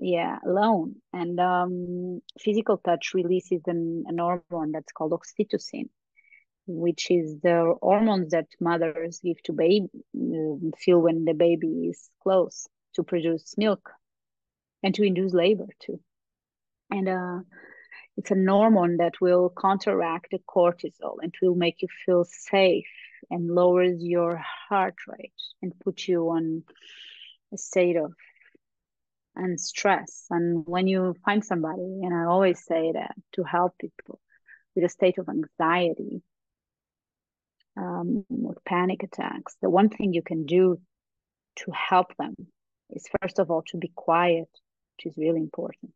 yeah 0.00 0.38
alone. 0.44 0.96
And 1.12 1.38
um, 1.38 2.22
physical 2.38 2.78
touch 2.78 3.12
releases 3.14 3.62
an, 3.66 4.04
an 4.06 4.18
hormone 4.18 4.72
that's 4.72 4.92
called 4.92 5.12
oxytocin 5.12 5.88
which 6.66 7.10
is 7.10 7.40
the 7.40 7.74
hormones 7.82 8.30
that 8.30 8.46
mothers 8.60 9.20
give 9.22 9.42
to 9.42 9.52
baby 9.52 9.88
um, 10.14 10.72
feel 10.78 11.00
when 11.00 11.24
the 11.24 11.34
baby 11.34 11.88
is 11.88 12.08
close 12.22 12.68
to 12.94 13.02
produce 13.02 13.54
milk 13.56 13.90
and 14.82 14.94
to 14.94 15.02
induce 15.02 15.32
labor 15.32 15.66
too. 15.80 16.00
And 16.90 17.08
uh, 17.08 17.40
it's 18.16 18.30
a 18.30 18.34
hormone 18.34 18.98
that 18.98 19.20
will 19.20 19.52
counteract 19.60 20.28
the 20.30 20.38
cortisol 20.38 21.16
and 21.22 21.34
will 21.42 21.54
make 21.54 21.82
you 21.82 21.88
feel 22.06 22.24
safe 22.24 22.86
and 23.30 23.50
lowers 23.50 24.02
your 24.02 24.40
heart 24.68 24.96
rate 25.06 25.32
and 25.62 25.78
put 25.80 26.06
you 26.08 26.30
on 26.30 26.62
a 27.52 27.58
state 27.58 27.96
of 27.96 28.12
and 29.40 29.60
stress. 29.60 30.26
And 30.30 30.66
when 30.66 30.86
you 30.86 31.16
find 31.24 31.44
somebody, 31.44 32.00
and 32.02 32.14
I 32.14 32.24
always 32.24 32.64
say 32.64 32.92
that 32.92 33.14
to 33.32 33.42
help 33.42 33.78
people 33.78 34.20
with 34.74 34.84
a 34.84 34.88
state 34.88 35.18
of 35.18 35.28
anxiety, 35.28 36.22
um, 37.76 38.24
with 38.28 38.62
panic 38.64 39.02
attacks, 39.02 39.56
the 39.62 39.70
one 39.70 39.88
thing 39.88 40.12
you 40.12 40.22
can 40.22 40.44
do 40.44 40.78
to 41.56 41.72
help 41.72 42.16
them 42.18 42.34
is 42.90 43.08
first 43.20 43.38
of 43.38 43.50
all 43.50 43.62
to 43.68 43.78
be 43.78 43.90
quiet, 43.94 44.48
which 44.96 45.06
is 45.06 45.16
really 45.16 45.40
important. 45.40 45.92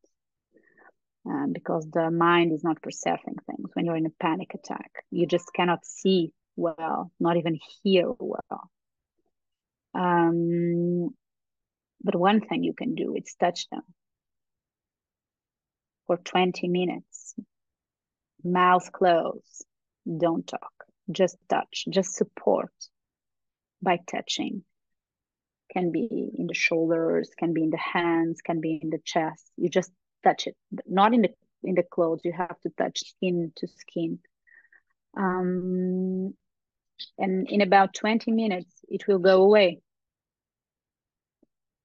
Um, 1.26 1.52
because 1.52 1.88
the 1.90 2.10
mind 2.10 2.52
is 2.52 2.62
not 2.62 2.82
perceiving 2.82 3.36
things 3.46 3.70
when 3.72 3.86
you're 3.86 3.96
in 3.96 4.04
a 4.06 4.20
panic 4.20 4.52
attack. 4.54 4.90
You 5.10 5.26
just 5.26 5.50
cannot 5.54 5.86
see 5.86 6.32
well, 6.56 7.10
not 7.18 7.36
even 7.36 7.58
hear 7.82 8.12
well. 8.18 8.70
Um, 9.94 11.14
but 12.04 12.14
one 12.14 12.40
thing 12.42 12.62
you 12.62 12.74
can 12.74 12.94
do 12.94 13.16
is 13.16 13.34
touch 13.40 13.68
them 13.70 13.82
for 16.06 16.18
20 16.18 16.68
minutes. 16.68 17.34
Mouth 18.44 18.92
closed. 18.92 19.64
Don't 20.06 20.46
talk. 20.46 20.72
Just 21.10 21.38
touch. 21.48 21.86
Just 21.88 22.14
support 22.14 22.72
by 23.82 23.98
touching. 24.06 24.64
Can 25.72 25.90
be 25.90 26.30
in 26.36 26.46
the 26.46 26.54
shoulders, 26.54 27.30
can 27.38 27.54
be 27.54 27.62
in 27.62 27.70
the 27.70 27.78
hands, 27.78 28.42
can 28.42 28.60
be 28.60 28.78
in 28.82 28.90
the 28.90 29.00
chest. 29.02 29.50
You 29.56 29.70
just 29.70 29.90
touch 30.22 30.46
it. 30.46 30.56
Not 30.86 31.14
in 31.14 31.22
the 31.22 31.30
in 31.62 31.74
the 31.74 31.82
clothes. 31.82 32.20
You 32.22 32.32
have 32.32 32.60
to 32.60 32.70
touch 32.76 33.00
skin 33.00 33.52
to 33.56 33.66
skin. 33.66 34.18
Um, 35.16 36.34
and 37.18 37.48
in 37.48 37.60
about 37.60 37.94
20 37.94 38.30
minutes 38.30 38.72
it 38.88 39.06
will 39.08 39.18
go 39.18 39.42
away 39.42 39.80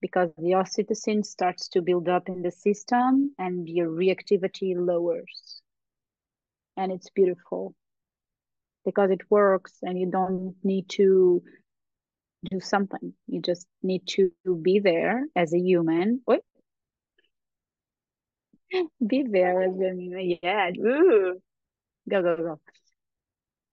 because 0.01 0.29
the 0.37 0.51
oxytocin 0.51 1.25
starts 1.25 1.67
to 1.69 1.81
build 1.81 2.07
up 2.07 2.29
in 2.29 2.41
the 2.41 2.51
system 2.51 3.33
and 3.37 3.67
your 3.67 3.89
reactivity 3.89 4.75
lowers. 4.75 5.61
And 6.77 6.91
it's 6.91 7.09
beautiful 7.09 7.75
because 8.85 9.11
it 9.11 9.29
works 9.29 9.73
and 9.81 9.99
you 9.99 10.09
don't 10.09 10.55
need 10.63 10.87
to 10.89 11.43
do 12.49 12.59
something. 12.59 13.13
You 13.27 13.41
just 13.41 13.67
need 13.83 14.07
to 14.07 14.31
be 14.61 14.79
there 14.79 15.25
as 15.35 15.53
a 15.53 15.59
human. 15.59 16.21
Be 19.05 19.23
there 19.23 19.63
as 19.63 19.79
a 19.79 19.95
human. 19.95 20.37
Yeah. 20.41 20.69
Ooh. 20.77 21.41
go 22.09 22.21
go 22.21 22.35
go. 22.37 22.59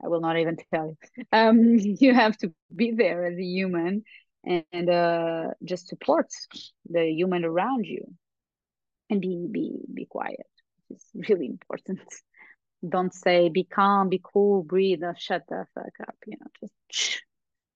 I 0.03 0.09
will 0.09 0.20
not 0.20 0.39
even 0.39 0.57
tell 0.72 0.89
you. 0.89 0.97
Um, 1.33 1.79
you 1.79 2.14
have 2.14 2.37
to 2.39 2.53
be 2.74 2.93
there 2.93 3.27
as 3.27 3.39
a 3.39 3.43
human 3.43 4.05
and 4.47 4.89
uh, 4.91 5.49
just 5.65 5.89
support 5.89 6.29
the 6.89 7.07
human 7.11 7.45
around 7.45 7.85
you 7.87 8.15
and 9.11 9.21
be 9.21 9.49
be 9.51 9.73
be 9.93 10.07
quiet. 10.07 10.47
It's 10.91 11.07
really 11.29 11.47
important. 11.47 12.01
Don't 12.89 13.13
say 13.13 13.49
be 13.49 13.65
calm, 13.65 14.09
be 14.09 14.21
cool, 14.23 14.63
breathe, 14.63 15.03
or 15.03 15.15
shut 15.19 15.43
the 15.49 15.67
fuck 15.75 16.09
up. 16.09 16.17
You 16.27 16.37
know, 16.41 16.47
just 16.61 17.23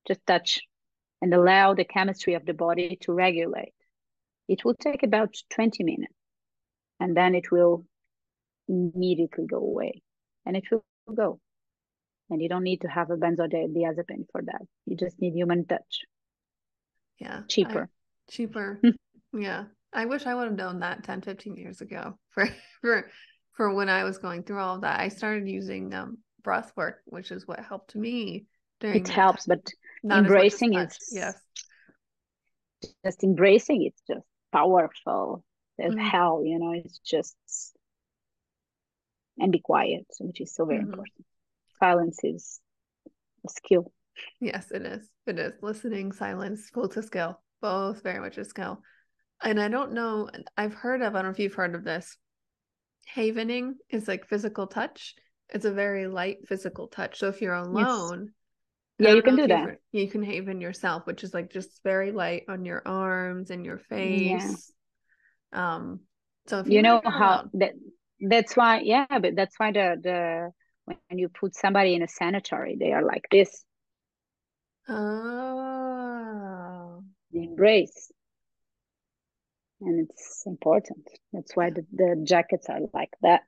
just 0.07 0.27
touch 0.27 0.61
and 1.23 1.35
allow 1.35 1.75
the 1.75 1.85
chemistry 1.85 2.35
of 2.35 2.47
the 2.47 2.55
body 2.55 2.97
to 3.03 3.13
regulate. 3.13 3.75
It 4.49 4.65
will 4.65 4.75
take 4.75 5.03
about 5.03 5.35
20 5.51 5.85
minutes 5.85 6.15
and 7.01 7.17
then 7.17 7.35
it 7.35 7.51
will 7.51 7.85
immediately 8.69 9.47
go 9.47 9.59
away 9.59 10.03
and 10.47 10.57
it 10.57 10.65
will 10.71 10.85
go 11.15 11.41
and 12.31 12.41
you 12.41 12.49
don't 12.49 12.63
need 12.63 12.83
to 12.83 12.89
have 12.89 13.11
a 13.11 13.17
benzodiazepine 13.17 14.27
for 14.31 14.43
that 14.43 14.63
you 14.87 14.97
just 14.97 15.21
need 15.21 15.35
human 15.35 15.65
touch 15.67 16.05
yeah 17.21 17.43
cheaper 17.49 17.89
I, 18.29 18.33
cheaper. 18.33 18.81
Yeah. 19.33 19.65
I 19.93 20.05
wish 20.07 20.27
i 20.27 20.35
would 20.35 20.45
have 20.45 20.57
known 20.57 20.81
that 20.81 21.05
10 21.05 21.21
15 21.21 21.57
years 21.57 21.81
ago 21.81 22.19
for 22.31 22.47
for 22.81 23.11
for 23.53 23.75
when 23.75 23.89
i 23.89 24.05
was 24.05 24.19
going 24.19 24.43
through 24.45 24.59
all 24.61 24.77
of 24.77 24.81
that. 24.83 25.01
I 25.01 25.09
started 25.09 25.49
using 25.49 25.93
um 25.95 26.19
breath 26.43 26.73
work 26.77 27.01
which 27.07 27.31
is 27.31 27.47
what 27.47 27.61
helped 27.61 27.95
me 27.95 28.47
during 28.81 29.03
it 29.03 29.09
helps 29.09 29.47
time. 29.47 29.57
but 29.59 29.73
Not 30.03 30.25
embracing 30.25 30.75
it 30.75 30.95
yes. 31.11 31.35
Just 33.05 33.25
embracing 33.25 33.83
it's 33.85 34.01
just 34.09 34.27
powerful 34.53 35.45
as 35.79 35.93
Mhm. 35.93 36.09
hell 36.11 36.43
you 36.45 36.59
know 36.59 36.73
it's 36.73 36.99
just 37.01 37.37
and 39.39 39.53
be 39.53 39.59
quiet 39.61 40.07
which 40.21 40.41
is 40.41 40.55
so 40.55 40.65
very 40.67 40.79
Mhm. 40.79 40.89
important. 40.89 41.27
Silence 41.79 42.19
is 42.25 42.61
a 43.47 43.49
skill 43.51 43.93
Yes, 44.41 44.71
it 44.71 44.83
is. 44.83 45.09
It 45.27 45.39
is. 45.39 45.53
Listening, 45.63 46.13
silence, 46.13 46.71
both 46.73 46.97
a 46.97 47.03
skill, 47.03 47.41
both 47.61 48.03
very 48.03 48.21
much 48.21 48.39
a 48.39 48.45
skill. 48.45 48.83
And 49.43 49.61
I 49.61 49.69
don't 49.69 49.93
know, 49.93 50.29
I've 50.57 50.75
heard 50.75 51.03
of, 51.03 51.15
I 51.15 51.19
don't 51.19 51.27
know 51.27 51.31
if 51.31 51.39
you've 51.39 51.55
heard 51.55 51.75
of 51.75 51.85
this. 51.85 52.17
Havening 53.15 53.73
is 53.89 54.07
like 54.07 54.27
physical 54.29 54.67
touch. 54.67 55.15
It's 55.49 55.65
a 55.65 55.73
very 55.73 56.07
light 56.07 56.47
physical 56.47 56.89
touch. 56.89 57.19
So 57.19 57.29
if 57.29 57.41
you're 57.41 57.55
alone, 57.55 58.31
I 59.01 59.05
yeah 59.05 59.15
you 59.15 59.23
can 59.23 59.37
do 59.37 59.47
that 59.49 59.65
heard- 59.65 59.79
You 59.93 60.09
can 60.09 60.23
haven 60.23 60.61
yourself, 60.61 61.07
which 61.07 61.25
is 61.25 61.35
like 61.35 61.51
just 61.51 61.81
very 61.83 62.13
light 62.13 62.45
on 62.49 62.65
your 62.65 62.83
arms 62.87 63.51
and 63.51 63.65
your 63.65 63.79
face. 63.79 64.73
Um, 65.53 66.01
so 66.47 66.61
if 66.61 66.69
you 66.69 66.83
know 66.83 67.01
you're 67.03 67.13
how 67.13 67.35
alone- 67.35 67.51
that 67.55 67.73
that's 68.21 68.55
why 68.55 68.81
yeah 68.81 69.07
but 69.09 69.35
that's 69.35 69.59
why 69.59 69.73
the 69.73 69.97
the 70.03 70.51
when 70.85 71.19
you 71.19 71.29
put 71.31 71.55
somebody 71.55 71.95
in 71.95 72.03
a 72.03 72.09
sanitary 72.09 72.77
they 72.79 72.93
are 72.93 73.03
like 73.03 73.25
this 73.31 73.65
Oh, 74.89 74.95
the 77.33 77.45
embrace. 77.45 78.11
And 79.81 80.09
it's 80.09 80.43
important. 80.47 81.07
That's 81.33 81.57
why 81.57 81.71
the, 81.71 81.87
the 81.93 82.21
jackets 82.25 82.69
are 82.69 82.81
like 82.93 83.11
that. 83.23 83.43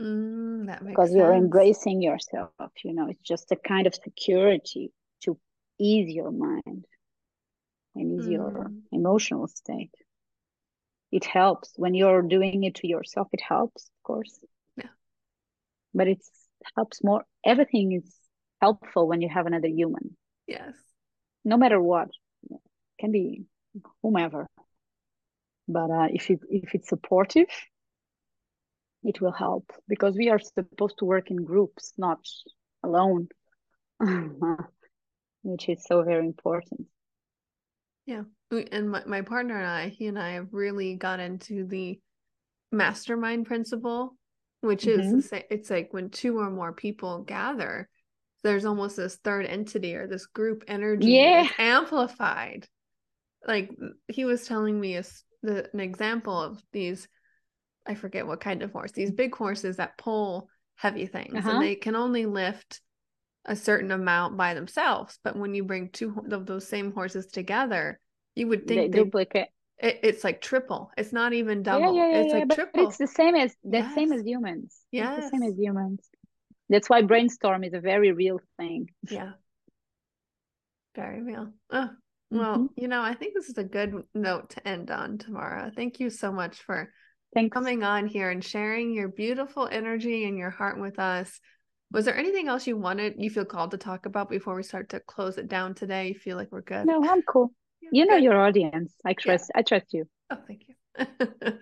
Mm, 0.00 0.66
that 0.66 0.84
because 0.86 1.14
you're 1.14 1.32
embracing 1.32 2.02
yourself 2.02 2.50
you 2.84 2.92
know 2.92 3.08
it's 3.08 3.22
just 3.22 3.50
a 3.50 3.56
kind 3.56 3.86
of 3.86 3.94
security 3.94 4.92
to 5.22 5.38
ease 5.80 6.12
your 6.14 6.30
mind 6.30 6.84
and 7.94 8.20
ease 8.20 8.26
your 8.28 8.50
Mm. 8.68 8.82
emotional 8.92 9.46
state. 9.46 9.94
It 11.12 11.24
helps. 11.24 11.72
When 11.76 11.94
you're 11.94 12.20
doing 12.20 12.64
it 12.64 12.74
to 12.76 12.86
yourself 12.88 13.28
it 13.32 13.40
helps 13.40 13.84
of 13.86 14.02
course. 14.02 14.38
Yeah. 14.76 14.90
but 15.94 16.08
it 16.08 16.22
helps 16.76 17.02
more. 17.02 17.24
Everything 17.42 17.92
is 17.92 18.14
helpful 18.60 19.08
when 19.08 19.22
you 19.22 19.30
have 19.30 19.46
another 19.46 19.68
human 19.68 20.14
Yes. 20.46 20.74
no 21.44 21.56
matter 21.56 21.80
what 21.80 22.08
can 22.98 23.12
be 23.12 23.44
whomever 24.02 24.46
but 25.68 25.90
uh, 25.90 26.08
if 26.10 26.30
it 26.30 26.40
if 26.48 26.74
it's 26.74 26.88
supportive 26.88 27.48
it 29.02 29.20
will 29.20 29.32
help 29.32 29.70
because 29.88 30.16
we 30.16 30.28
are 30.30 30.38
supposed 30.38 30.98
to 30.98 31.04
work 31.04 31.30
in 31.30 31.44
groups 31.44 31.92
not 31.98 32.20
alone 32.82 33.28
which 35.42 35.68
is 35.68 35.84
so 35.84 36.02
very 36.02 36.26
important 36.26 36.86
Yeah. 38.06 38.22
And 38.72 38.90
my, 38.90 39.02
my 39.04 39.22
partner 39.22 39.56
and 39.58 39.66
I, 39.66 39.88
he 39.88 40.06
and 40.06 40.18
I 40.18 40.34
have 40.34 40.48
really 40.52 40.94
got 40.94 41.18
into 41.18 41.66
the 41.66 41.98
mastermind 42.70 43.46
principle, 43.46 44.16
which 44.60 44.86
is 44.86 45.10
the 45.10 45.22
sa- 45.22 45.46
it's 45.50 45.70
like 45.70 45.92
when 45.92 46.10
two 46.10 46.38
or 46.38 46.50
more 46.50 46.72
people 46.72 47.24
gather, 47.24 47.88
there's 48.46 48.64
almost 48.64 48.96
this 48.96 49.16
third 49.16 49.46
entity 49.46 49.94
or 49.96 50.06
this 50.06 50.26
group 50.26 50.64
energy 50.68 51.08
Yeah. 51.08 51.48
amplified. 51.58 52.66
Like 53.46 53.70
he 54.08 54.24
was 54.24 54.46
telling 54.46 54.80
me 54.80 54.96
a, 54.96 55.04
the, 55.42 55.68
an 55.72 55.80
example 55.80 56.40
of 56.40 56.62
these, 56.72 57.08
I 57.86 57.94
forget 57.94 58.26
what 58.26 58.40
kind 58.40 58.62
of 58.62 58.72
horse, 58.72 58.92
these 58.92 59.10
big 59.10 59.34
horses 59.34 59.76
that 59.76 59.98
pull 59.98 60.48
heavy 60.76 61.06
things 61.06 61.36
Uh-huh. 61.36 61.50
and 61.52 61.62
they 61.62 61.74
can 61.74 61.96
only 61.96 62.26
lift 62.26 62.80
a 63.44 63.54
certain 63.56 63.90
amount 63.92 64.36
by 64.36 64.54
themselves. 64.54 65.18
But 65.22 65.36
when 65.36 65.54
you 65.54 65.64
bring 65.64 65.90
two 65.90 66.14
of 66.30 66.46
those 66.46 66.66
same 66.66 66.92
horses 66.92 67.26
together, 67.26 68.00
you 68.34 68.48
would 68.48 68.66
think 68.66 68.92
they, 68.92 68.98
duplicate 69.04 69.48
it, 69.78 70.00
it's 70.02 70.24
like 70.24 70.40
triple. 70.40 70.90
It's 70.96 71.12
not 71.12 71.32
even 71.32 71.62
double. 71.62 71.94
yeah 71.94 72.08
yeah, 72.08 72.20
it's 72.20 72.32
yeah 72.32 72.38
like 72.40 72.48
but 72.48 72.56
triple. 72.56 72.88
it's 72.88 72.96
the 72.98 73.06
same 73.06 73.34
as 73.34 73.54
the 73.64 73.88
same 73.94 74.12
as 74.12 74.22
humans 74.24 74.76
yeah 74.92 75.16
the 75.16 75.28
same 75.30 75.42
as 75.42 75.54
humans 75.58 76.08
that's 76.68 76.88
why 76.90 77.02
brainstorm 77.02 77.64
is 77.64 77.72
a 77.74 77.80
very 77.80 78.12
real 78.12 78.40
thing 78.58 78.88
Yeah. 79.10 79.32
Very 80.94 81.20
real. 81.22 81.52
Oh, 81.70 81.90
well, 82.30 82.58
Mhm. 82.58 82.68
you 82.76 82.88
know, 82.88 83.02
I 83.02 83.14
think 83.14 83.34
this 83.34 83.48
is 83.50 83.58
a 83.58 83.64
good 83.64 84.02
note 84.14 84.50
to 84.50 84.66
end 84.66 84.90
on 84.90 85.18
Tâmara 85.18 85.74
Thank 85.74 86.00
you 86.00 86.08
so 86.10 86.32
much 86.32 86.62
for 86.62 86.92
thanks 87.34 87.52
coming 87.54 87.82
on 87.82 88.06
here 88.06 88.30
and 88.30 88.42
sharing 88.42 88.92
your 88.94 89.08
beautiful 89.08 89.68
energy 89.70 90.24
and 90.24 90.38
your 90.38 90.50
heart 90.50 90.80
with 90.80 90.98
us. 90.98 91.38
Was 91.92 92.04
there 92.06 92.16
anything 92.16 92.48
else 92.48 92.66
you 92.66 92.76
wanted, 92.76 93.14
you 93.18 93.30
feel 93.30 93.44
called 93.44 93.70
to 93.72 93.76
talk 93.78 94.06
about 94.06 94.28
before 94.30 94.54
we 94.56 94.62
start 94.62 94.88
to 94.88 95.00
close 95.00 95.36
it 95.38 95.48
down 95.48 95.74
today? 95.74 96.08
You 96.08 96.14
feel 96.14 96.36
like 96.36 96.50
we're 96.50 96.62
good? 96.62 96.86
no 96.86 97.04
i'm 97.04 97.22
cool 97.22 97.52
Yeah, 97.80 97.90
you 97.92 98.06
know 98.06 98.14
good. 98.16 98.24
your 98.24 98.38
audience 98.40 98.92
i 99.04 99.12
trust 99.12 99.50
i 99.54 99.62
trust 99.62 99.92
you 99.92 100.08
Oh, 100.30 100.38
thank 100.48 100.64
you. 100.66 100.74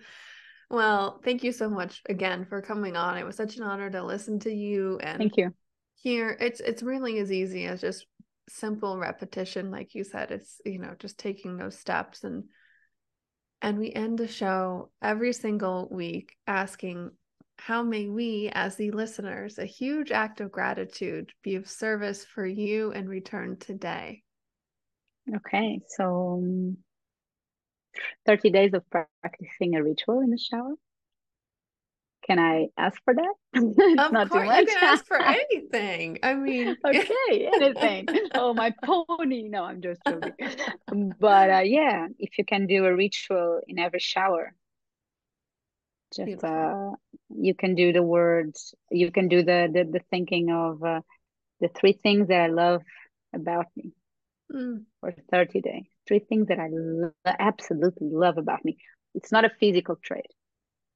well, 0.69 1.21
thank 1.23 1.43
you 1.43 1.51
so 1.51 1.69
much 1.69 2.01
again 2.09 2.45
for 2.45 2.61
coming 2.61 2.95
on. 2.95 3.17
It 3.17 3.25
was 3.25 3.35
such 3.35 3.57
an 3.57 3.63
honor 3.63 3.89
to 3.89 4.03
listen 4.03 4.39
to 4.39 4.51
you 4.51 4.99
and 5.01 5.17
thank 5.19 5.37
you. 5.37 5.53
here 5.95 6.35
it's 6.39 6.59
it's 6.59 6.83
really 6.83 7.19
as 7.19 7.31
easy 7.31 7.65
as 7.65 7.81
just 7.81 8.05
simple 8.49 8.97
repetition 8.97 9.71
like 9.71 9.95
you 9.95 10.03
said. 10.03 10.31
It's 10.31 10.59
you 10.65 10.79
know 10.79 10.95
just 10.99 11.17
taking 11.17 11.57
those 11.57 11.77
steps 11.77 12.23
and 12.23 12.45
and 13.61 13.77
we 13.77 13.91
end 13.91 14.17
the 14.17 14.27
show 14.27 14.91
every 15.01 15.33
single 15.33 15.87
week 15.89 16.35
asking 16.47 17.11
how 17.57 17.81
may 17.83 18.07
we 18.07 18.49
as 18.53 18.75
the 18.75 18.91
listeners 18.91 19.57
a 19.57 19.65
huge 19.65 20.11
act 20.11 20.41
of 20.41 20.51
gratitude 20.51 21.31
be 21.41 21.55
of 21.55 21.69
service 21.69 22.25
for 22.25 22.45
you 22.45 22.91
in 22.91 23.07
return 23.07 23.57
today? 23.57 24.23
Okay 25.33 25.79
so 25.95 26.43
30 28.25 28.49
days 28.49 28.73
of 28.73 28.83
practicing 28.89 29.75
a 29.75 29.83
ritual 29.83 29.93
in 29.99 30.05
the 30.05 30.15
shower? 30.15 30.51
Can 32.27 32.39
i 32.39 32.67
ask 32.77 33.01
for 33.03 33.13
that? 33.13 33.33
It's 33.95 33.97
of 33.97 34.11
not 34.11 34.31
too 34.31 34.31
course 34.31 34.41
much 34.41 34.55
you 34.55 34.65
can 34.65 34.77
ask 34.77 35.05
for 35.05 35.17
anything. 35.21 36.19
I 36.23 36.33
mean 36.35 36.77
okay 36.85 37.47
anything. 37.53 38.09
Oh 38.33 38.53
my 38.53 38.73
pony. 38.83 39.47
No 39.49 39.63
i'm 39.63 39.81
just 39.81 40.05
joking. 40.07 40.35
But 41.19 41.49
uh, 41.51 41.59
yeah 41.63 42.07
if 42.19 42.37
you 42.37 42.45
can 42.45 42.67
do 42.67 42.85
a 42.85 42.95
ritual 42.95 43.61
in 43.67 43.79
every 43.79 43.99
shower 43.99 44.53
just 46.13 46.43
uh 46.43 46.91
you 47.29 47.53
can 47.55 47.75
do 47.75 47.91
the 47.93 48.03
words 48.03 48.73
you 48.91 49.11
can 49.11 49.27
do 49.27 49.43
the 49.43 49.69
the, 49.73 49.83
the 49.91 49.99
thinking 50.09 50.51
of 50.51 50.83
uh, 50.83 51.01
the 51.61 51.69
three 51.69 51.93
things 51.93 52.27
that 52.27 52.41
i 52.41 52.47
love 52.47 52.81
about 53.33 53.67
me 53.75 53.91
Mm, 54.53 54.85
for 55.01 55.11
30 55.31 55.61
days 55.61 55.85
three 56.07 56.19
things 56.19 56.47
that 56.47 56.59
i 56.59 56.67
lo- 56.71 57.11
absolutely 57.25 58.09
love 58.11 58.37
about 58.37 58.63
me. 58.65 58.77
It's 59.15 59.31
not 59.31 59.45
a 59.45 59.51
physical 59.59 59.97
trait 60.03 60.27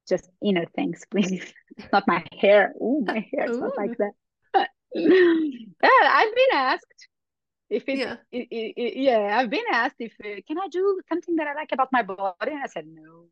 just 0.08 0.28
inner 0.44 0.66
things 0.66 1.04
please. 1.12 1.52
Not 1.92 2.08
my 2.08 2.24
hair. 2.40 2.74
Oh 2.80 3.00
my 3.02 3.26
hair 3.32 3.46
it's 3.46 3.60
not 3.60 3.72
like 3.76 3.94
that. 3.98 4.12
Yeah, 5.82 5.88
i've 6.04 6.34
been 6.34 6.52
asked 6.54 7.08
if 7.70 7.84
it's 7.88 8.04
yeah. 8.04 8.16
it, 8.32 8.48
it, 8.50 8.74
it- 8.76 8.96
yeah 8.98 9.38
i've 9.38 9.50
been 9.50 9.64
asked 9.72 9.96
if 10.00 10.12
uh, 10.24 10.40
can 10.46 10.58
i 10.60 10.68
do 10.68 11.00
something 11.08 11.36
that 11.36 11.46
i 11.48 11.54
like 11.54 11.72
about 11.72 11.92
my 11.92 12.02
body? 12.02 12.52
And 12.52 12.62
i 12.62 12.66
said 12.66 12.86
no. 12.88 13.26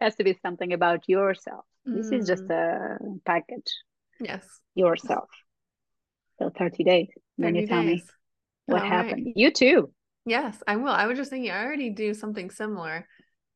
Has 0.00 0.16
to 0.16 0.24
be 0.24 0.38
something 0.42 0.72
about 0.72 1.08
yourself. 1.08 1.64
This 1.92 2.12
is 2.12 2.26
just 2.26 2.44
Mm, 2.44 2.50
a 2.50 2.98
package. 3.26 3.70
Yes. 4.20 4.60
Yourself. 4.74 5.30
So 6.38 6.50
30 6.50 6.82
days 6.82 7.08
then 7.38 7.54
30 7.54 7.56
you 7.56 7.62
tell 7.62 7.82
me 7.84 8.06
what 8.66 8.82
All 8.82 8.88
happened. 8.88 9.26
Right. 9.26 9.36
you 9.36 9.50
too 9.52 9.92
Yes, 10.30 10.62
I 10.66 10.76
will. 10.76 10.88
I 10.92 11.06
was 11.06 11.18
just 11.18 11.30
thinking 11.30 11.50
I 11.50 11.64
already 11.64 11.90
do 11.90 12.14
something 12.14 12.50
similar. 12.50 13.06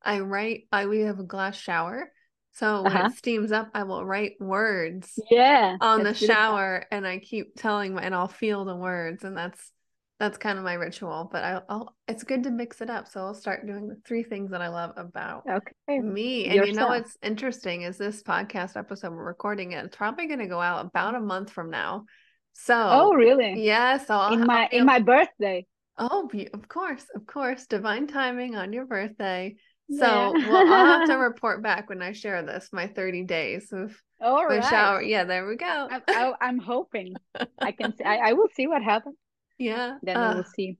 I 0.02 0.20
write 0.20 0.64
I 0.72 0.86
we 0.86 1.00
have 1.00 1.20
a 1.20 1.24
glass 1.24 1.56
shower. 1.56 2.10
So 2.52 2.82
when 2.82 2.96
Uh-huh. 2.96 2.98
it 2.98 3.12
steams 3.12 3.52
up, 3.52 3.70
I 3.74 3.84
will 3.84 4.04
write 4.04 4.32
words 4.40 5.22
yeah 5.30 5.76
on 5.80 6.02
the 6.02 6.10
that's 6.10 6.18
beautiful. 6.18 6.34
shower 6.34 6.86
and 6.90 7.06
I 7.06 7.18
keep 7.18 7.56
telling 7.56 7.94
my 7.94 8.02
and 8.02 8.14
I'll 8.14 8.28
feel 8.28 8.64
the 8.64 8.76
words 8.76 9.24
and 9.24 9.36
that's 9.36 9.72
that's 10.18 10.38
kind 10.38 10.58
of 10.58 10.64
my 10.64 10.74
ritual. 10.74 11.28
But 11.30 11.44
I, 11.44 11.62
I'll 11.68 11.96
it's 12.08 12.24
good 12.24 12.44
to 12.44 12.50
mix 12.50 12.80
it 12.80 12.90
up. 12.90 13.08
So 13.08 13.20
I'll 13.20 13.34
start 13.34 13.66
doing 13.66 13.88
the 13.88 13.96
three 14.06 14.22
things 14.24 14.50
that 14.50 14.62
I 14.62 14.68
love 14.68 14.92
about 14.96 15.44
okay 15.48 15.98
me. 15.98 16.46
And 16.46 16.64
you 16.64 16.72
know 16.72 16.88
what's 16.88 17.16
interesting 17.22 17.82
is 17.82 17.98
this 17.98 18.22
podcast 18.22 18.76
episode 18.76 19.12
we're 19.12 19.24
recording 19.24 19.72
it. 19.72 19.84
It's 19.84 19.96
probably 19.96 20.26
going 20.26 20.40
to 20.40 20.46
go 20.46 20.60
out 20.60 20.86
about 20.86 21.14
a 21.14 21.20
month 21.20 21.50
from 21.50 21.70
now. 21.70 22.06
So 22.52 22.74
oh 22.76 23.14
really 23.14 23.62
yes, 23.64 24.06
so 24.06 24.14
I'll, 24.16 24.32
in 24.34 24.40
I'll 24.40 24.46
my 24.46 24.68
in 24.72 24.78
able- 24.78 24.86
my 24.86 24.98
birthday 25.00 25.66
Oh, 25.96 26.28
of 26.52 26.68
course, 26.68 27.04
of 27.14 27.26
course. 27.26 27.66
Divine 27.66 28.06
timing 28.06 28.56
on 28.56 28.72
your 28.72 28.84
birthday. 28.84 29.56
Yeah. 29.88 30.00
So, 30.00 30.34
well, 30.48 30.64
I'll 30.66 30.86
have 30.86 31.04
to 31.06 31.14
report 31.18 31.62
back 31.62 31.88
when 31.88 32.02
I 32.02 32.12
share 32.12 32.42
this, 32.42 32.70
my 32.72 32.86
30 32.88 33.24
days 33.24 33.72
of 33.72 33.94
all 34.20 34.38
the 34.48 34.56
right 34.56 34.64
shower. 34.64 35.02
Yeah, 35.02 35.24
there 35.24 35.46
we 35.46 35.56
go. 35.56 35.88
I, 36.06 36.32
i'm 36.40 36.58
hoping 36.58 37.16
i 37.60 37.70
can 37.72 37.94
see, 37.96 38.04
I, 38.04 38.30
I 38.30 38.32
will 38.32 38.48
see 38.54 38.66
what 38.66 38.82
happens 38.82 39.16
Yeah. 39.58 39.98
then 40.02 40.20
we 40.20 40.24
uh, 40.24 40.34
will 40.34 40.44
see 40.44 40.78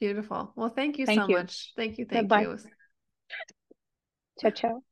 beautiful. 0.00 0.52
Well, 0.56 0.68
thank 0.68 0.98
you 0.98 1.06
Thank 1.06 1.22
so 1.22 1.28
you. 1.28 1.36
much. 1.36 1.72
Thank 1.76 1.98
you. 1.98 2.06
Thank 2.06 2.30
Bye-bye. 2.32 2.42
you. 2.42 2.58
ciao 4.40 4.50
ciao 4.50 4.82